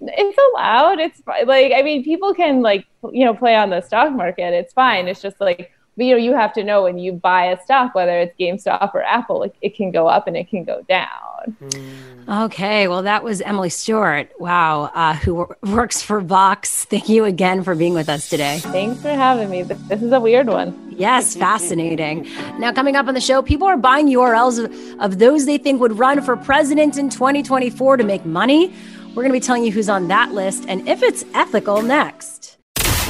it's 0.00 0.38
allowed. 0.52 0.98
It's 0.98 1.22
like 1.26 1.72
I 1.74 1.82
mean, 1.82 2.02
people 2.04 2.34
can 2.34 2.62
like 2.62 2.86
you 3.12 3.24
know 3.24 3.34
play 3.34 3.54
on 3.54 3.70
the 3.70 3.80
stock 3.80 4.12
market. 4.12 4.52
It's 4.54 4.72
fine. 4.72 5.08
It's 5.08 5.22
just 5.22 5.40
like 5.40 5.72
you 5.96 6.10
know 6.10 6.16
you 6.16 6.34
have 6.34 6.52
to 6.54 6.64
know 6.64 6.82
when 6.82 6.98
you 6.98 7.12
buy 7.12 7.46
a 7.46 7.62
stock 7.62 7.94
whether 7.94 8.18
it's 8.18 8.36
GameStop 8.38 8.94
or 8.94 9.02
Apple, 9.02 9.44
it, 9.44 9.54
it 9.60 9.76
can 9.76 9.90
go 9.90 10.06
up 10.06 10.26
and 10.26 10.36
it 10.36 10.48
can 10.48 10.64
go 10.64 10.82
down. 10.88 11.08
Okay, 12.28 12.88
well 12.88 13.02
that 13.02 13.22
was 13.22 13.40
Emily 13.40 13.68
Stewart. 13.68 14.30
Wow, 14.38 14.90
uh, 14.94 15.14
who 15.14 15.46
works 15.62 16.00
for 16.00 16.20
Vox. 16.20 16.84
Thank 16.86 17.08
you 17.08 17.24
again 17.24 17.62
for 17.62 17.74
being 17.74 17.94
with 17.94 18.08
us 18.08 18.28
today. 18.28 18.58
Thanks 18.60 19.02
for 19.02 19.10
having 19.10 19.50
me. 19.50 19.62
This 19.62 20.02
is 20.02 20.12
a 20.12 20.20
weird 20.20 20.46
one. 20.46 20.94
Yes, 20.96 21.36
fascinating. 21.36 22.28
now, 22.58 22.72
coming 22.72 22.96
up 22.96 23.08
on 23.08 23.14
the 23.14 23.20
show, 23.20 23.42
people 23.42 23.66
are 23.66 23.76
buying 23.76 24.08
URLs 24.08 24.64
of, 24.64 25.00
of 25.00 25.18
those 25.18 25.44
they 25.44 25.58
think 25.58 25.80
would 25.80 25.98
run 25.98 26.22
for 26.22 26.36
president 26.36 26.96
in 26.96 27.10
2024 27.10 27.96
to 27.98 28.04
make 28.04 28.24
money. 28.24 28.72
We're 29.08 29.22
going 29.22 29.32
to 29.32 29.38
be 29.38 29.40
telling 29.40 29.64
you 29.64 29.70
who's 29.70 29.88
on 29.88 30.08
that 30.08 30.32
list 30.32 30.64
and 30.68 30.88
if 30.88 31.02
it's 31.02 31.24
ethical 31.34 31.82
next. 31.82 32.56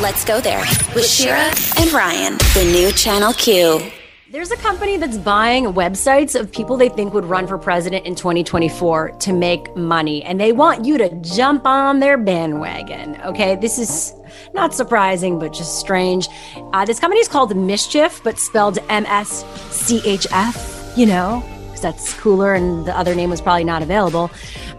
Let's 0.01 0.25
go 0.25 0.40
there 0.40 0.64
with 0.94 1.07
Shira 1.07 1.53
and 1.79 1.92
Ryan, 1.92 2.37
the 2.55 2.68
new 2.73 2.90
Channel 2.92 3.33
Q. 3.35 3.92
There's 4.35 4.51
a 4.51 4.57
company 4.57 4.97
that's 4.97 5.16
buying 5.16 5.66
websites 5.66 6.35
of 6.35 6.51
people 6.51 6.77
they 6.77 6.88
think 6.88 7.14
would 7.14 7.25
run 7.25 7.47
for 7.47 7.57
president 7.57 8.05
in 8.05 8.16
2024 8.16 9.12
to 9.12 9.33
make 9.33 9.77
money, 9.77 10.25
and 10.25 10.40
they 10.40 10.51
want 10.51 10.85
you 10.85 10.99
to 10.99 11.09
jump 11.20 11.64
on 11.66 12.01
their 12.01 12.18
bandwagon. 12.18 13.16
Okay, 13.25 13.55
this 13.55 13.79
is 13.79 14.12
not 14.53 14.75
surprising, 14.75 15.38
but 15.38 15.53
just 15.53 15.79
strange. 15.79 16.29
Uh, 16.73 16.85
this 16.85 16.99
company 16.99 17.20
is 17.20 17.29
called 17.29 17.57
Mischief, 17.57 18.20
but 18.25 18.40
spelled 18.40 18.81
M 18.88 19.07
S 19.07 19.44
C 19.70 20.03
H 20.05 20.27
F, 20.33 20.92
you 20.97 21.07
know, 21.07 21.40
because 21.75 21.83
that's 21.83 22.15
cooler 22.15 22.55
and 22.55 22.87
the 22.87 22.97
other 22.97 23.17
name 23.17 23.31
was 23.31 23.41
probably 23.41 23.65
not 23.65 23.83
available. 23.83 24.31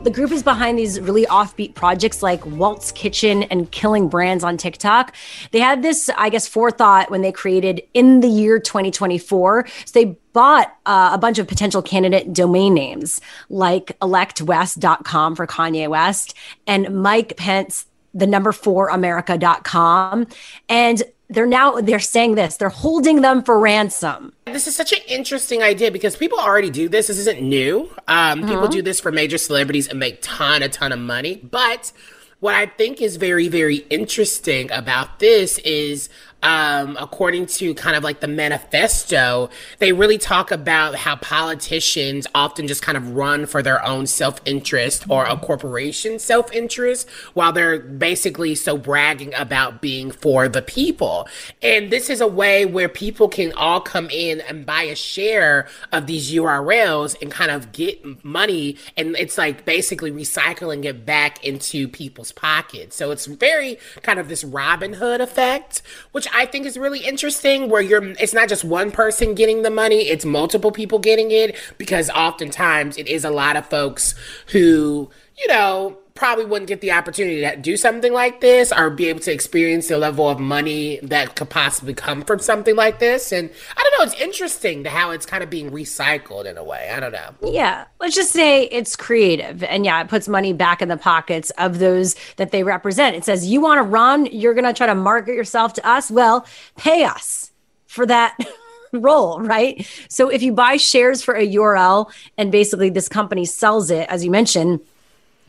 The 0.04 0.10
group 0.10 0.32
is 0.32 0.44
behind 0.44 0.80
these 0.80 1.00
really 1.02 1.26
offbeat 1.26 1.74
projects 1.76 2.24
like 2.24 2.46
Walt's 2.46 2.92
Kitchen 2.94 3.44
and 3.44 3.70
Killing 3.72 4.08
Brands 4.08 4.46
on 4.46 4.56
TikTok. 4.56 5.14
They 5.52 5.60
had 5.60 5.82
this, 5.82 6.10
I 6.18 6.30
guess, 6.30 6.48
forethought 6.48 7.12
when 7.12 7.22
they 7.22 7.34
created 7.34 7.82
in 7.94 8.22
the 8.22 8.30
year 8.30 8.60
2024. 8.60 9.68
So 9.86 10.00
they 10.00 10.18
bought 10.32 10.74
uh, 10.86 11.10
a 11.14 11.18
bunch 11.18 11.38
of 11.38 11.48
potential 11.48 11.82
candidate 11.82 12.32
domain 12.32 12.74
names 12.74 13.20
like 13.50 13.98
electwest.com 14.02 15.36
for 15.36 15.48
Kanye 15.48 15.90
West 15.90 16.34
and 16.66 17.02
Mike 17.02 17.36
Pence 17.36 17.88
the 18.14 18.26
number 18.26 18.54
four 18.54 18.88
America.com. 18.88 20.26
And 20.70 21.04
they're 21.30 21.46
now 21.48 21.82
they're 21.82 22.00
saying 22.00 22.36
this. 22.36 22.58
They're 22.58 22.70
holding 22.70 23.22
them 23.22 23.44
for 23.44 23.60
ransom. 23.60 24.34
This 24.46 24.68
is 24.68 24.76
such 24.76 24.92
an 24.94 25.00
interesting 25.08 25.64
idea 25.64 25.92
because 25.92 26.16
people 26.16 26.40
already 26.40 26.70
do 26.70 26.88
this. 26.88 27.08
This 27.08 27.18
isn't 27.20 27.42
new. 27.42 27.90
Um, 28.08 28.42
People 28.42 28.58
Uh-huh. 28.58 28.68
do 28.68 28.82
this 28.82 29.00
for 29.00 29.12
major 29.12 29.38
celebrities 29.38 29.88
and 29.88 30.00
make 30.00 30.20
ton 30.22 30.62
a 30.62 30.70
ton 30.70 30.92
of 30.92 31.00
money. 31.00 31.36
But 31.50 31.92
what 32.40 32.54
I 32.56 32.68
think 32.68 33.02
is 33.02 33.16
very 33.18 33.48
very 33.48 33.78
interesting 33.90 34.72
about 34.72 35.20
this 35.20 35.58
is. 35.60 36.10
Um, 36.46 36.96
according 37.00 37.48
to 37.48 37.74
kind 37.74 37.96
of 37.96 38.04
like 38.04 38.20
the 38.20 38.28
manifesto, 38.28 39.50
they 39.80 39.94
really 39.94 40.20
talk 40.20 40.52
about 40.52 40.94
how 40.94 41.16
politicians 41.16 42.28
often 42.36 42.68
just 42.68 42.84
kind 42.84 42.96
of 42.96 43.16
run 43.16 43.48
for 43.48 43.64
their 43.64 43.84
own 43.84 44.06
self 44.06 44.40
interest 44.46 45.10
or 45.10 45.26
a 45.26 45.38
corporation's 45.38 46.24
self 46.24 46.54
interest 46.54 47.10
while 47.34 47.52
they're 47.52 47.80
basically 47.80 48.54
so 48.54 48.78
bragging 48.78 49.34
about 49.34 49.82
being 49.82 50.12
for 50.12 50.48
the 50.48 50.62
people. 50.62 51.28
And 51.64 51.90
this 51.90 52.12
is 52.12 52.22
a 52.22 52.28
way 52.28 52.64
where 52.64 52.90
people 52.90 53.28
can 53.28 53.52
all 53.54 53.82
come 53.82 54.08
in 54.12 54.40
and 54.42 54.68
buy 54.68 54.84
a 54.84 54.96
share 54.96 55.68
of 55.92 56.06
these 56.06 56.32
URLs 56.32 57.20
and 57.24 57.32
kind 57.32 57.50
of 57.50 57.72
get 57.72 58.24
money. 58.24 58.78
And 58.96 59.16
it's 59.16 59.40
like 59.40 59.66
basically 59.66 60.12
recycling 60.12 60.86
it 60.86 61.08
back 61.08 61.44
into 61.44 61.88
people's 61.88 62.32
pockets. 62.32 62.96
So 62.96 63.10
it's 63.10 63.26
very 63.26 63.80
kind 64.04 64.20
of 64.20 64.28
this 64.30 64.44
Robin 64.44 64.94
Hood 64.94 65.22
effect, 65.22 65.82
which 66.12 66.28
I 66.36 66.46
think 66.46 66.66
is 66.66 66.78
really 66.78 67.00
interesting 67.00 67.70
where 67.70 67.82
you're, 67.82 68.04
it's 68.04 68.34
not 68.34 68.50
just 68.50 68.66
one 68.66 68.92
person 68.92 69.36
getting 69.36 69.62
the 69.62 69.72
money, 69.72 70.10
it's 70.10 70.26
multiple 70.26 70.72
people 70.72 71.00
getting 71.00 71.32
it 71.32 71.56
because 71.78 72.10
oftentimes 72.10 72.98
it 72.98 73.08
is 73.08 73.24
a 73.24 73.30
lot 73.30 73.56
of 73.56 73.66
folks 73.68 74.16
who, 74.48 75.10
you 75.38 75.48
know, 75.48 75.98
probably 76.16 76.46
wouldn't 76.46 76.70
get 76.70 76.80
the 76.80 76.94
opportunity 76.94 77.42
to 77.42 77.58
do 77.58 77.76
something 77.76 78.14
like 78.14 78.40
this 78.40 78.72
or 78.72 78.90
be 78.90 79.10
able 79.10 79.20
to 79.20 79.34
experience 79.34 79.90
the 79.90 79.98
level 79.98 80.30
of 80.30 80.40
money 80.40 80.98
that 81.04 81.36
could 81.36 81.50
possibly 81.50 81.94
come 81.94 82.22
from 82.22 82.40
something 82.40 82.74
like 82.74 83.00
this. 83.00 83.34
And 83.34 83.50
I 83.76 83.84
don't 83.84 84.00
know, 84.00 84.06
it's 84.06 84.22
interesting 84.22 84.86
to 84.86 84.90
how 84.90 85.12
it's 85.12 85.26
kind 85.26 85.44
of 85.44 85.50
being 85.50 85.72
recycled 85.72 86.46
in 86.46 86.58
a 86.58 86.64
way. 86.64 86.90
I 86.90 87.02
don't 87.02 87.12
know. 87.12 87.52
Yeah, 87.52 87.84
let's 88.00 88.16
just 88.16 88.32
say 88.32 88.64
it's 88.68 88.96
creative. 88.96 89.62
And 89.66 89.84
yeah, 89.84 90.02
it 90.02 90.08
puts 90.08 90.30
money 90.30 90.54
back 90.54 90.82
in 90.82 90.88
the 90.88 90.96
pockets 90.96 91.50
of 91.58 91.80
those 91.80 92.16
that 92.38 92.52
they 92.52 92.64
represent. 92.64 93.18
It 93.18 93.26
says, 93.26 93.46
you 93.46 93.60
want 93.60 93.80
to 93.80 93.84
run, 93.84 94.26
you're 94.28 94.54
going 94.54 94.64
to 94.64 94.74
try 94.74 94.88
to 94.88 94.96
market 94.96 95.36
yourself 95.36 95.74
to 95.74 95.86
us. 95.86 96.10
Well, 96.10 96.48
pay 96.78 97.04
us 97.04 97.52
for 97.88 98.06
that 98.06 98.38
role, 98.94 99.42
right? 99.42 99.86
So 100.08 100.30
if 100.30 100.42
you 100.42 100.54
buy 100.54 100.78
shares 100.78 101.22
for 101.22 101.36
a 101.36 101.46
URL 101.46 102.10
and 102.38 102.54
basically 102.54 102.90
this 102.90 103.10
company 103.10 103.44
sells 103.44 103.92
it, 103.92 104.08
as 104.08 104.24
you 104.24 104.32
mentioned, 104.32 104.80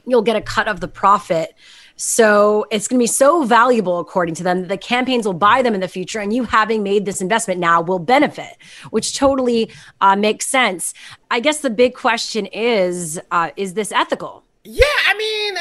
you'll 0.06 0.22
get 0.22 0.36
a 0.36 0.40
cut 0.40 0.68
of 0.68 0.80
the 0.80 0.88
profit. 0.88 1.54
So 1.96 2.66
it's 2.70 2.88
going 2.88 2.98
to 2.98 3.02
be 3.02 3.06
so 3.06 3.44
valuable, 3.44 3.98
according 3.98 4.34
to 4.36 4.42
them, 4.42 4.60
that 4.60 4.68
the 4.68 4.76
campaigns 4.76 5.24
will 5.24 5.32
buy 5.32 5.62
them 5.62 5.74
in 5.74 5.80
the 5.80 5.88
future. 5.88 6.20
And 6.20 6.32
you 6.32 6.44
having 6.44 6.82
made 6.82 7.06
this 7.06 7.22
investment 7.22 7.58
now 7.58 7.80
will 7.80 7.98
benefit, 7.98 8.56
which 8.90 9.16
totally 9.16 9.70
uh, 10.00 10.14
makes 10.14 10.46
sense. 10.46 10.92
I 11.30 11.40
guess 11.40 11.60
the 11.60 11.70
big 11.70 11.94
question 11.94 12.46
is 12.46 13.18
uh, 13.30 13.50
is 13.56 13.74
this 13.74 13.92
ethical? 13.92 14.44
Yeah, 14.64 14.84
I 15.06 15.16
mean, 15.16 15.54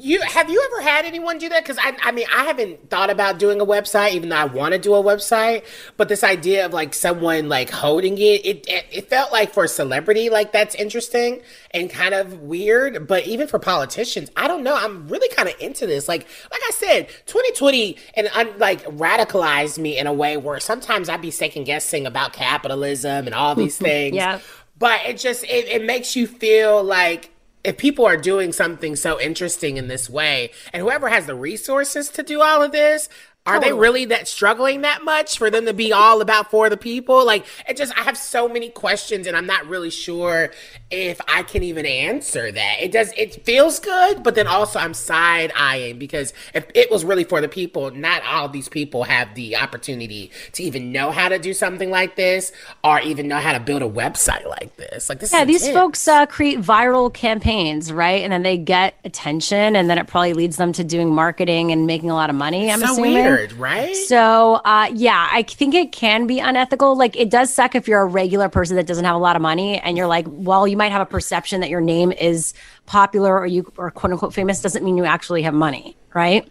you 0.00 0.20
have 0.22 0.48
you 0.48 0.68
ever 0.72 0.82
had 0.82 1.04
anyone 1.04 1.38
do 1.38 1.48
that? 1.48 1.62
Because 1.62 1.78
I, 1.78 1.96
I 2.02 2.12
mean, 2.12 2.26
I 2.34 2.44
haven't 2.44 2.90
thought 2.90 3.10
about 3.10 3.38
doing 3.38 3.60
a 3.60 3.66
website, 3.66 4.12
even 4.12 4.30
though 4.30 4.36
I 4.36 4.44
want 4.44 4.72
to 4.72 4.78
do 4.78 4.94
a 4.94 5.02
website. 5.02 5.64
But 5.96 6.08
this 6.08 6.24
idea 6.24 6.66
of 6.66 6.72
like 6.72 6.94
someone 6.94 7.48
like 7.48 7.70
holding 7.70 8.16
it, 8.18 8.44
it, 8.44 8.66
it, 8.68 9.10
felt 9.10 9.32
like 9.32 9.52
for 9.52 9.64
a 9.64 9.68
celebrity, 9.68 10.30
like 10.30 10.52
that's 10.52 10.74
interesting 10.74 11.42
and 11.72 11.90
kind 11.90 12.14
of 12.14 12.40
weird. 12.40 13.06
But 13.06 13.26
even 13.26 13.46
for 13.46 13.58
politicians, 13.58 14.30
I 14.36 14.48
don't 14.48 14.62
know. 14.62 14.74
I'm 14.74 15.06
really 15.08 15.28
kind 15.34 15.48
of 15.48 15.54
into 15.60 15.86
this. 15.86 16.08
Like, 16.08 16.26
like 16.50 16.60
I 16.66 16.70
said, 16.72 17.08
2020 17.26 17.96
and 18.14 18.30
un, 18.34 18.50
like 18.58 18.84
radicalized 18.84 19.78
me 19.78 19.98
in 19.98 20.06
a 20.06 20.12
way 20.12 20.36
where 20.36 20.60
sometimes 20.60 21.08
I'd 21.08 21.22
be 21.22 21.30
second 21.30 21.64
guessing 21.64 22.06
about 22.06 22.32
capitalism 22.32 23.26
and 23.26 23.34
all 23.34 23.54
these 23.54 23.76
things. 23.78 24.16
Yeah. 24.16 24.40
But 24.78 25.00
it 25.06 25.18
just 25.18 25.44
it, 25.44 25.68
it 25.68 25.84
makes 25.84 26.16
you 26.16 26.26
feel 26.26 26.82
like 26.82 27.30
if 27.62 27.76
people 27.76 28.06
are 28.06 28.16
doing 28.16 28.52
something 28.52 28.96
so 28.96 29.20
interesting 29.20 29.76
in 29.76 29.88
this 29.88 30.08
way, 30.08 30.50
and 30.72 30.82
whoever 30.82 31.08
has 31.08 31.26
the 31.26 31.34
resources 31.34 32.08
to 32.10 32.22
do 32.22 32.40
all 32.40 32.62
of 32.62 32.72
this, 32.72 33.08
are 33.50 33.60
they 33.60 33.72
really 33.72 34.04
that 34.06 34.28
struggling 34.28 34.82
that 34.82 35.04
much 35.04 35.38
for 35.38 35.50
them 35.50 35.66
to 35.66 35.74
be 35.74 35.92
all 35.92 36.20
about 36.20 36.50
for 36.50 36.70
the 36.70 36.76
people? 36.76 37.24
Like 37.24 37.46
it 37.68 37.76
just 37.76 37.96
I 37.98 38.02
have 38.02 38.16
so 38.16 38.48
many 38.48 38.68
questions 38.68 39.26
and 39.26 39.36
I'm 39.36 39.46
not 39.46 39.66
really 39.66 39.90
sure 39.90 40.52
if 40.90 41.20
I 41.28 41.42
can 41.42 41.62
even 41.62 41.86
answer 41.86 42.50
that. 42.50 42.76
It 42.80 42.92
does 42.92 43.12
it 43.16 43.44
feels 43.44 43.78
good, 43.78 44.22
but 44.22 44.34
then 44.34 44.46
also 44.46 44.78
I'm 44.78 44.94
side 44.94 45.52
eyeing 45.56 45.98
because 45.98 46.32
if 46.54 46.66
it 46.74 46.90
was 46.90 47.04
really 47.04 47.24
for 47.24 47.40
the 47.40 47.48
people, 47.48 47.90
not 47.90 48.22
all 48.24 48.46
of 48.46 48.52
these 48.52 48.68
people 48.68 49.04
have 49.04 49.34
the 49.34 49.56
opportunity 49.56 50.30
to 50.52 50.62
even 50.62 50.92
know 50.92 51.10
how 51.10 51.28
to 51.28 51.38
do 51.38 51.52
something 51.52 51.90
like 51.90 52.16
this 52.16 52.52
or 52.84 53.00
even 53.00 53.28
know 53.28 53.38
how 53.38 53.52
to 53.52 53.60
build 53.60 53.82
a 53.82 53.88
website 53.88 54.46
like 54.46 54.76
this. 54.76 55.08
Like 55.08 55.20
this 55.20 55.32
Yeah, 55.32 55.44
these 55.44 55.68
folks 55.68 56.06
uh, 56.08 56.26
create 56.26 56.60
viral 56.60 57.12
campaigns, 57.12 57.92
right? 57.92 58.22
And 58.22 58.32
then 58.32 58.42
they 58.42 58.58
get 58.58 58.94
attention, 59.04 59.76
and 59.76 59.88
then 59.88 59.98
it 59.98 60.06
probably 60.06 60.34
leads 60.34 60.56
them 60.56 60.72
to 60.74 60.84
doing 60.84 61.14
marketing 61.14 61.72
and 61.72 61.86
making 61.86 62.10
a 62.10 62.14
lot 62.14 62.30
of 62.30 62.36
money. 62.36 62.70
I'm 62.70 62.80
so 62.80 62.92
assuming. 62.92 63.14
weird, 63.14 63.39
right? 63.54 63.94
So, 63.94 64.54
uh, 64.64 64.90
yeah, 64.92 65.28
I 65.32 65.42
think 65.42 65.74
it 65.74 65.92
can 65.92 66.26
be 66.26 66.38
unethical. 66.38 66.96
Like, 66.96 67.16
it 67.16 67.30
does 67.30 67.52
suck 67.52 67.74
if 67.74 67.88
you're 67.88 68.02
a 68.02 68.06
regular 68.06 68.48
person 68.48 68.76
that 68.76 68.86
doesn't 68.86 69.04
have 69.04 69.16
a 69.16 69.18
lot 69.18 69.36
of 69.36 69.42
money 69.42 69.78
and 69.78 69.96
you're 69.96 70.06
like, 70.06 70.26
well, 70.28 70.66
you 70.68 70.76
might 70.76 70.92
have 70.92 71.02
a 71.02 71.06
perception 71.06 71.60
that 71.60 71.70
your 71.70 71.80
name 71.80 72.12
is 72.12 72.54
popular 72.86 73.38
or 73.38 73.46
you 73.46 73.72
are 73.78 73.90
quote 73.90 74.12
unquote 74.12 74.34
famous, 74.34 74.60
doesn't 74.60 74.84
mean 74.84 74.96
you 74.96 75.04
actually 75.04 75.42
have 75.42 75.54
money, 75.54 75.96
right? 76.14 76.48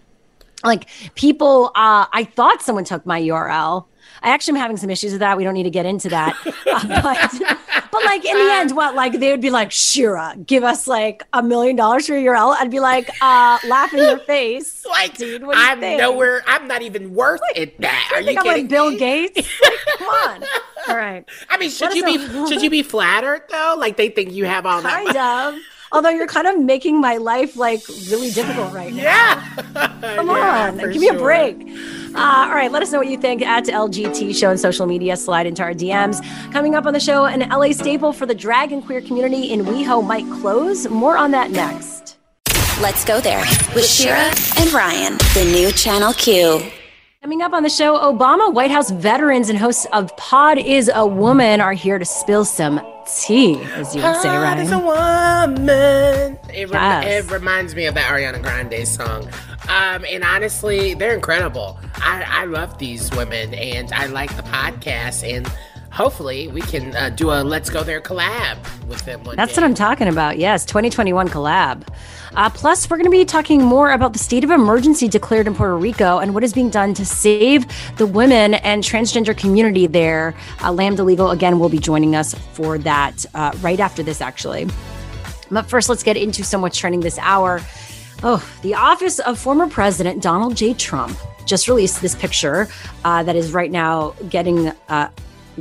Like, 0.63 0.89
people, 1.15 1.71
uh, 1.75 2.05
I 2.11 2.25
thought 2.35 2.61
someone 2.61 2.83
took 2.83 3.05
my 3.05 3.21
URL. 3.21 3.85
I 4.21 4.29
actually 4.29 4.57
am 4.57 4.61
having 4.61 4.77
some 4.77 4.89
issues 4.89 5.11
with 5.11 5.19
that. 5.21 5.37
We 5.37 5.43
don't 5.43 5.53
need 5.53 5.63
to 5.63 5.69
get 5.69 5.85
into 5.85 6.09
that. 6.09 6.35
Uh, 6.69 7.01
but, 7.01 7.33
but, 7.91 8.03
like, 8.05 8.23
in 8.23 8.35
the 8.37 8.51
end, 8.53 8.75
what, 8.75 8.93
like, 8.93 9.13
they 9.19 9.31
would 9.31 9.41
be 9.41 9.49
like, 9.49 9.71
Shira, 9.71 10.35
give 10.45 10.63
us 10.63 10.85
like 10.87 11.23
a 11.33 11.41
million 11.41 11.75
dollars 11.75 12.05
for 12.05 12.15
your 12.17 12.35
URL. 12.35 12.55
I'd 12.59 12.69
be 12.69 12.79
like, 12.79 13.09
uh, 13.21 13.57
laugh 13.67 13.91
in 13.93 13.99
your 13.99 14.19
face. 14.27 14.85
like 14.85 15.17
dude, 15.17 15.43
what 15.43 15.55
do 15.55 15.59
you 15.61 15.67
I'm 15.67 15.79
think? 15.79 15.97
nowhere. 15.99 16.43
I'm 16.45 16.67
not 16.67 16.81
even 16.83 17.13
worth 17.15 17.41
it. 17.55 17.79
That 17.81 18.11
are 18.13 18.21
you 18.21 18.29
I'm 18.37 18.43
kidding? 18.43 18.51
like 18.63 18.67
Bill? 18.69 18.95
Gates. 18.97 19.35
Like, 19.63 19.73
come 19.97 20.07
on. 20.07 20.43
All 20.89 20.95
right. 20.97 21.25
I 21.49 21.57
mean, 21.57 21.69
should 21.71 21.89
Let 21.89 21.95
you 21.97 22.05
be 22.05 22.17
know. 22.17 22.47
should 22.47 22.61
you 22.61 22.69
be 22.69 22.83
flattered 22.83 23.43
though? 23.49 23.75
Like 23.77 23.97
they 23.97 24.09
think 24.09 24.31
you 24.31 24.45
have 24.45 24.65
all 24.65 24.81
that. 24.81 25.05
Kind 25.05 25.17
of. 25.55 25.61
Although 25.91 26.09
you're 26.09 26.27
kind 26.27 26.47
of 26.47 26.59
making 26.59 27.01
my 27.01 27.17
life 27.17 27.55
like 27.57 27.81
really 28.09 28.29
difficult 28.31 28.73
right 28.73 28.93
now. 28.93 29.01
Yeah. 29.03 29.55
Come 30.15 30.27
Yeah, 30.27 30.69
on. 30.71 30.77
Give 30.77 31.01
me 31.01 31.09
a 31.09 31.13
break. 31.15 31.68
Uh, 32.15 32.47
all 32.49 32.55
right. 32.55 32.71
Let 32.71 32.81
us 32.83 32.91
know 32.91 32.99
what 32.99 33.07
you 33.07 33.17
think 33.17 33.41
at 33.41 33.65
LGT 33.65 34.35
Show 34.35 34.51
and 34.51 34.59
social 34.59 34.85
media. 34.85 35.15
Slide 35.15 35.47
into 35.47 35.63
our 35.63 35.73
DMs. 35.73 36.21
Coming 36.51 36.75
up 36.75 36.85
on 36.85 36.93
the 36.93 36.99
show, 36.99 37.25
an 37.25 37.47
LA 37.49 37.71
staple 37.71 38.13
for 38.13 38.25
the 38.25 38.35
drag 38.35 38.71
and 38.71 38.83
queer 38.85 39.01
community 39.01 39.51
in 39.51 39.61
WeHo 39.65 40.05
might 40.05 40.25
close. 40.41 40.87
More 40.89 41.17
on 41.17 41.31
that 41.31 41.51
next. 41.51 42.17
Let's 42.81 43.03
go 43.03 43.19
there 43.19 43.43
with 43.75 43.85
Shira 43.85 44.31
and 44.57 44.71
Ryan, 44.71 45.17
the 45.33 45.49
new 45.53 45.71
Channel 45.71 46.13
Q. 46.13 46.78
Coming 47.21 47.41
up 47.41 47.51
on 47.51 47.63
the 47.63 47.69
show, 47.69 47.97
Obama, 47.97 48.53
White 48.53 48.71
House 48.71 48.91
veterans, 48.91 49.49
and 49.49 49.59
hosts 49.59 49.85
of 49.91 50.15
Pod 50.15 50.57
is 50.57 50.89
a 50.93 51.05
Woman 51.05 51.59
are 51.59 51.73
here 51.73 51.99
to 51.99 52.05
spill 52.05 52.45
some 52.45 52.79
tea, 53.19 53.55
as 53.73 53.93
you 53.93 54.01
would 54.01 54.15
say, 54.21 54.29
Hot 54.29 54.57
as 54.57 54.71
a 54.71 54.79
woman. 54.79 56.39
It, 56.53 56.69
rem- 56.69 57.03
Yes. 57.03 57.25
it 57.25 57.31
reminds 57.31 57.75
me 57.75 57.87
of 57.87 57.95
that 57.95 58.09
Ariana 58.09 58.41
Grande 58.41 58.87
song. 58.87 59.27
Um, 59.67 60.05
and 60.09 60.23
honestly, 60.23 60.93
they're 60.93 61.13
incredible. 61.13 61.77
I, 61.95 62.23
I 62.25 62.45
love 62.45 62.77
these 62.77 63.11
women 63.11 63.53
and 63.53 63.91
I 63.91 64.05
like 64.05 64.33
the 64.37 64.43
podcast. 64.43 65.27
And 65.29 65.45
hopefully, 65.91 66.47
we 66.47 66.61
can 66.61 66.95
uh, 66.95 67.09
do 67.09 67.31
a 67.31 67.43
Let's 67.43 67.69
Go 67.69 67.83
There 67.83 68.01
collab 68.01 68.57
with 68.87 69.03
them 69.05 69.23
one 69.23 69.35
That's 69.35 69.53
day. 69.55 69.61
what 69.61 69.65
I'm 69.65 69.73
talking 69.73 70.07
about. 70.07 70.37
Yes, 70.37 70.65
2021 70.65 71.29
collab. 71.29 71.87
Uh, 72.35 72.49
plus, 72.49 72.89
we're 72.89 72.97
going 72.97 73.05
to 73.05 73.11
be 73.11 73.25
talking 73.25 73.63
more 73.63 73.91
about 73.91 74.13
the 74.13 74.19
state 74.19 74.43
of 74.43 74.51
emergency 74.51 75.07
declared 75.07 75.47
in 75.47 75.55
Puerto 75.55 75.75
Rico 75.75 76.19
and 76.19 76.33
what 76.33 76.43
is 76.43 76.53
being 76.53 76.69
done 76.69 76.93
to 76.93 77.05
save 77.05 77.65
the 77.97 78.05
women 78.05 78.53
and 78.55 78.83
transgender 78.83 79.35
community 79.35 79.87
there. 79.87 80.35
Uh, 80.63 80.71
Lambda 80.71 81.03
Legal, 81.03 81.31
again, 81.31 81.59
will 81.59 81.69
be 81.69 81.79
joining 81.79 82.15
us 82.15 82.33
for 82.53 82.77
that 82.77 83.25
uh, 83.33 83.51
right 83.61 83.79
after 83.79 84.03
this, 84.03 84.21
actually. 84.21 84.67
But 85.49 85.63
first, 85.63 85.89
let's 85.89 86.03
get 86.03 86.17
into 86.17 86.43
some 86.43 86.61
what's 86.61 86.77
trending 86.77 87.01
this 87.01 87.17
hour. 87.19 87.61
Oh, 88.21 88.47
the 88.61 88.75
office 88.75 89.19
of 89.19 89.39
former 89.39 89.67
President 89.67 90.21
Donald 90.21 90.55
J. 90.55 90.73
Trump 90.73 91.17
just 91.45 91.67
released 91.67 92.01
this 92.01 92.13
picture 92.13 92.67
uh, 93.03 93.23
that 93.23 93.35
is 93.35 93.53
right 93.53 93.71
now 93.71 94.11
getting 94.29 94.67
uh, 94.89 95.09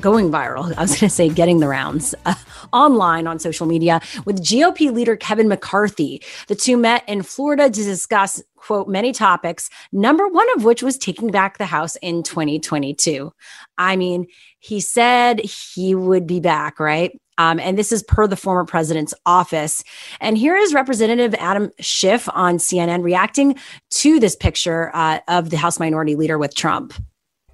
going 0.01 0.31
viral. 0.31 0.75
I 0.77 0.83
was 0.83 0.91
going 0.91 1.09
to 1.09 1.11
say 1.11 1.29
getting 1.29 1.61
the 1.61 1.69
rounds 1.69 2.15
uh, 2.25 2.35
online 2.73 3.27
on 3.27 3.39
social 3.39 3.67
media 3.67 4.01
with 4.25 4.43
GOP 4.43 4.93
leader 4.93 5.17
Kevin 5.17 5.49
McCarthy. 5.49 6.23
The 6.49 6.55
two 6.55 6.77
met 6.77 7.09
in 7.09 7.23
Florida 7.23 7.65
to 7.65 7.85
discuss, 7.85 8.43
quote, 8.57 8.89
many 8.89 9.13
topics, 9.13 9.71
number 9.93 10.27
one 10.29 10.47
of 10.57 10.65
which 10.65 10.83
was 10.83 10.99
taking 10.99 11.31
back 11.31 11.59
the 11.59 11.67
House 11.67 11.97
in 11.97 12.23
2022. 12.23 13.33
I 13.77 13.97
mean, 13.97 14.27
he 14.59 14.81
said 14.81 15.41
he 15.41 15.95
would 15.95 16.27
be 16.27 16.41
back, 16.41 16.81
right? 16.81 17.19
Um, 17.39 17.61
and 17.61 17.79
this 17.79 17.93
is 17.93 18.03
per 18.03 18.27
the 18.27 18.37
former 18.37 18.65
president's 18.65 19.15
office. 19.25 19.85
And 20.21 20.37
here 20.37 20.57
is 20.57 20.75
Representative 20.75 21.35
Adam 21.35 21.71
Schiff 21.81 22.29
on 22.35 22.59
CNN 22.59 23.03
reacting 23.03 23.57
to 23.91 24.19
this 24.19 24.35
picture 24.35 24.91
uh, 24.93 25.21
of 25.29 25.51
the 25.51 25.57
House 25.57 25.79
Minority 25.79 26.17
Leader 26.17 26.37
with 26.37 26.55
Trump. 26.55 26.93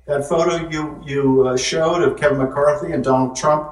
That 0.06 0.28
photo 0.28 0.68
you 0.68 1.02
you 1.04 1.46
uh, 1.46 1.56
showed 1.56 2.02
of 2.02 2.18
Kevin 2.18 2.38
McCarthy 2.38 2.92
and 2.92 3.02
Donald 3.02 3.36
Trump. 3.36 3.70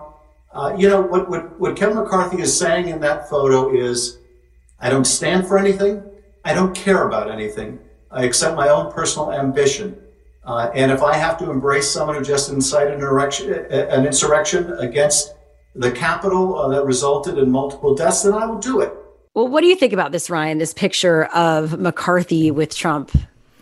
Uh, 0.53 0.75
you 0.77 0.89
know 0.89 1.01
what, 1.01 1.29
what 1.29 1.59
what 1.59 1.77
Kevin 1.77 1.97
McCarthy 1.97 2.41
is 2.41 2.57
saying 2.57 2.89
in 2.89 3.01
that 3.01 3.29
photo 3.29 3.75
is, 3.75 4.19
I 4.81 4.91
don't 4.91 5.07
stand 5.07 5.47
for 5.47 5.59
anything. 5.59 6.03
I 6.45 6.55
don't 6.55 6.75
care 6.75 7.07
about 7.07 7.31
anything. 7.31 7.79
I 8.11 8.25
accept 8.25 8.57
my 8.57 8.69
own 8.69 8.93
personal 8.93 9.33
ambition. 9.33 9.97
Uh, 10.45 10.71
and 10.75 10.91
if 10.91 11.03
I 11.03 11.15
have 11.15 11.39
to 11.39 11.51
embrace 11.51 11.89
someone 11.89 12.17
who 12.17 12.25
just 12.25 12.51
incited 12.51 12.95
an, 12.95 13.01
erection, 13.01 13.53
an 13.71 14.05
insurrection 14.05 14.73
against 14.73 15.35
the 15.75 15.91
Capitol 15.93 16.59
uh, 16.59 16.69
that 16.69 16.85
resulted 16.85 17.39
in 17.39 17.51
multiple 17.51 17.95
deaths, 17.95 18.23
then 18.23 18.35
I 18.35 18.45
will 18.47 18.59
do 18.59 18.81
it. 18.81 18.93
Well, 19.35 19.49
what 19.49 19.61
do 19.61 19.69
you 19.69 19.77
think 19.77 19.93
about 19.93 20.13
this, 20.13 20.29
Ryan? 20.29 20.59
This 20.59 20.75
picture 20.75 21.25
of 21.27 21.79
McCarthy 21.79 22.51
with 22.51 22.75
Trump 22.75 23.13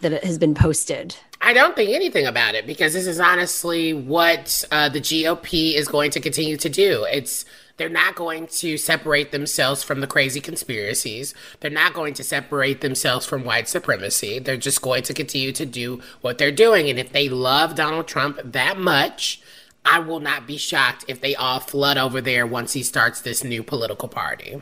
that 0.01 0.25
has 0.25 0.39
been 0.39 0.55
posted? 0.55 1.15
I 1.43 1.53
don't 1.53 1.75
think 1.75 1.91
anything 1.91 2.27
about 2.27 2.55
it 2.55 2.67
because 2.67 2.93
this 2.93 3.07
is 3.07 3.19
honestly 3.19 3.93
what 3.93 4.65
uh, 4.71 4.89
the 4.89 5.01
GOP 5.01 5.75
is 5.75 5.89
going 5.89 6.11
to 6.13 6.21
continue 6.21 6.57
to 6.59 6.69
do. 6.69 7.07
It's 7.11 7.45
they're 7.79 7.89
not 7.89 8.15
going 8.15 8.47
to 8.49 8.77
separate 8.77 9.33
themselves 9.33 9.83
from 9.83 10.03
the 10.03 10.07
crazy 10.07 10.41
conspiracies. 10.43 11.33
They're 11.61 11.71
not 11.71 11.95
going 11.95 12.13
to 12.15 12.23
separate 12.23 12.83
themselves 12.83 13.25
from 13.25 13.43
white 13.43 13.71
supremacy. 13.71 14.39
They're 14.39 14.59
just 14.59 14.83
going 14.83 15.03
to 15.05 15.15
continue 15.15 15.51
to 15.53 15.65
do 15.65 16.03
what 16.21 16.37
they're 16.37 16.53
doing. 16.53 16.91
And 16.91 16.99
if 16.99 17.13
they 17.13 17.31
love 17.31 17.75
Donald 17.75 18.07
Trump 18.07 18.39
that 18.45 18.79
much, 18.79 19.41
I 19.83 19.99
will 19.99 20.21
not 20.21 20.47
be 20.47 20.59
shocked 20.59 21.07
if 21.09 21.23
they 21.23 21.35
all 21.35 21.59
flood 21.59 21.97
over 21.97 22.21
there 22.21 22.47
once 22.47 22.75
he 22.75 22.83
starts 22.83 23.23
this 23.23 23.43
new 23.43 23.63
political 23.63 24.09
party. 24.09 24.61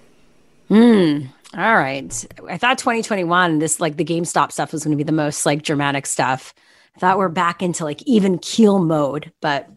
Hmm. 0.68 1.22
All 1.54 1.74
right. 1.74 2.26
I 2.48 2.56
thought 2.56 2.78
2021, 2.78 3.58
this 3.58 3.80
like 3.80 3.96
the 3.96 4.04
GameStop 4.04 4.52
stuff 4.52 4.70
was 4.70 4.84
going 4.84 4.92
to 4.92 4.96
be 4.96 5.02
the 5.02 5.10
most 5.10 5.44
like 5.44 5.62
dramatic 5.62 6.06
stuff 6.06 6.54
thought 6.98 7.18
we're 7.18 7.28
back 7.28 7.62
into 7.62 7.84
like 7.84 8.02
even 8.02 8.38
keel 8.38 8.78
mode, 8.78 9.32
but 9.40 9.68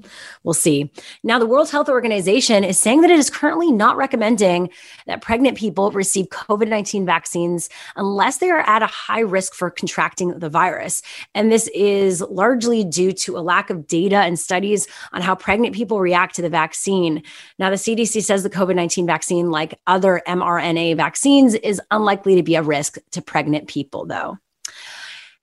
we'll 0.44 0.54
see. 0.54 0.92
Now, 1.24 1.40
the 1.40 1.46
World 1.46 1.70
Health 1.70 1.90
Organization 1.90 2.64
is 2.64 2.80
saying 2.80 3.02
that 3.02 3.10
it 3.10 3.20
is 3.20 3.30
currently 3.30 3.72
not 3.72 3.98
recommending 3.98 4.70
that 5.08 5.22
pregnant 5.22 5.58
people 5.58 5.92
receive 5.92 6.28
COVID 6.28 6.68
19 6.68 7.06
vaccines 7.06 7.70
unless 7.96 8.38
they 8.38 8.50
are 8.50 8.62
at 8.62 8.84
a 8.84 8.88
high 8.88 9.20
risk 9.20 9.54
for 9.54 9.70
contracting 9.70 10.40
the 10.40 10.50
virus. 10.50 11.02
And 11.36 11.52
this 11.52 11.70
is 11.74 12.22
largely 12.22 12.84
due 12.84 13.12
to 13.14 13.38
a 13.38 13.40
lack 13.40 13.70
of 13.70 13.88
data 13.88 14.18
and 14.18 14.40
studies 14.40 14.88
on 15.14 15.22
how 15.22 15.36
pregnant 15.36 15.76
people 15.76 16.00
react 16.00 16.36
to 16.36 16.42
the 16.42 16.50
vaccine. 16.50 17.24
Now, 17.60 17.70
the 17.70 17.76
CDC 17.76 18.24
says 18.24 18.44
the 18.44 18.50
COVID 18.50 18.76
19 18.76 19.06
vaccine, 19.06 19.52
like 19.52 19.80
other 19.88 20.22
mRNA 20.28 20.98
vaccines, 20.98 21.54
is 21.56 21.82
unlikely 21.92 22.36
to 22.36 22.44
be 22.44 22.56
a 22.56 22.64
risk 22.64 22.98
to 23.12 23.22
pregnant 23.22 23.68
people, 23.68 24.06
though. 24.06 24.38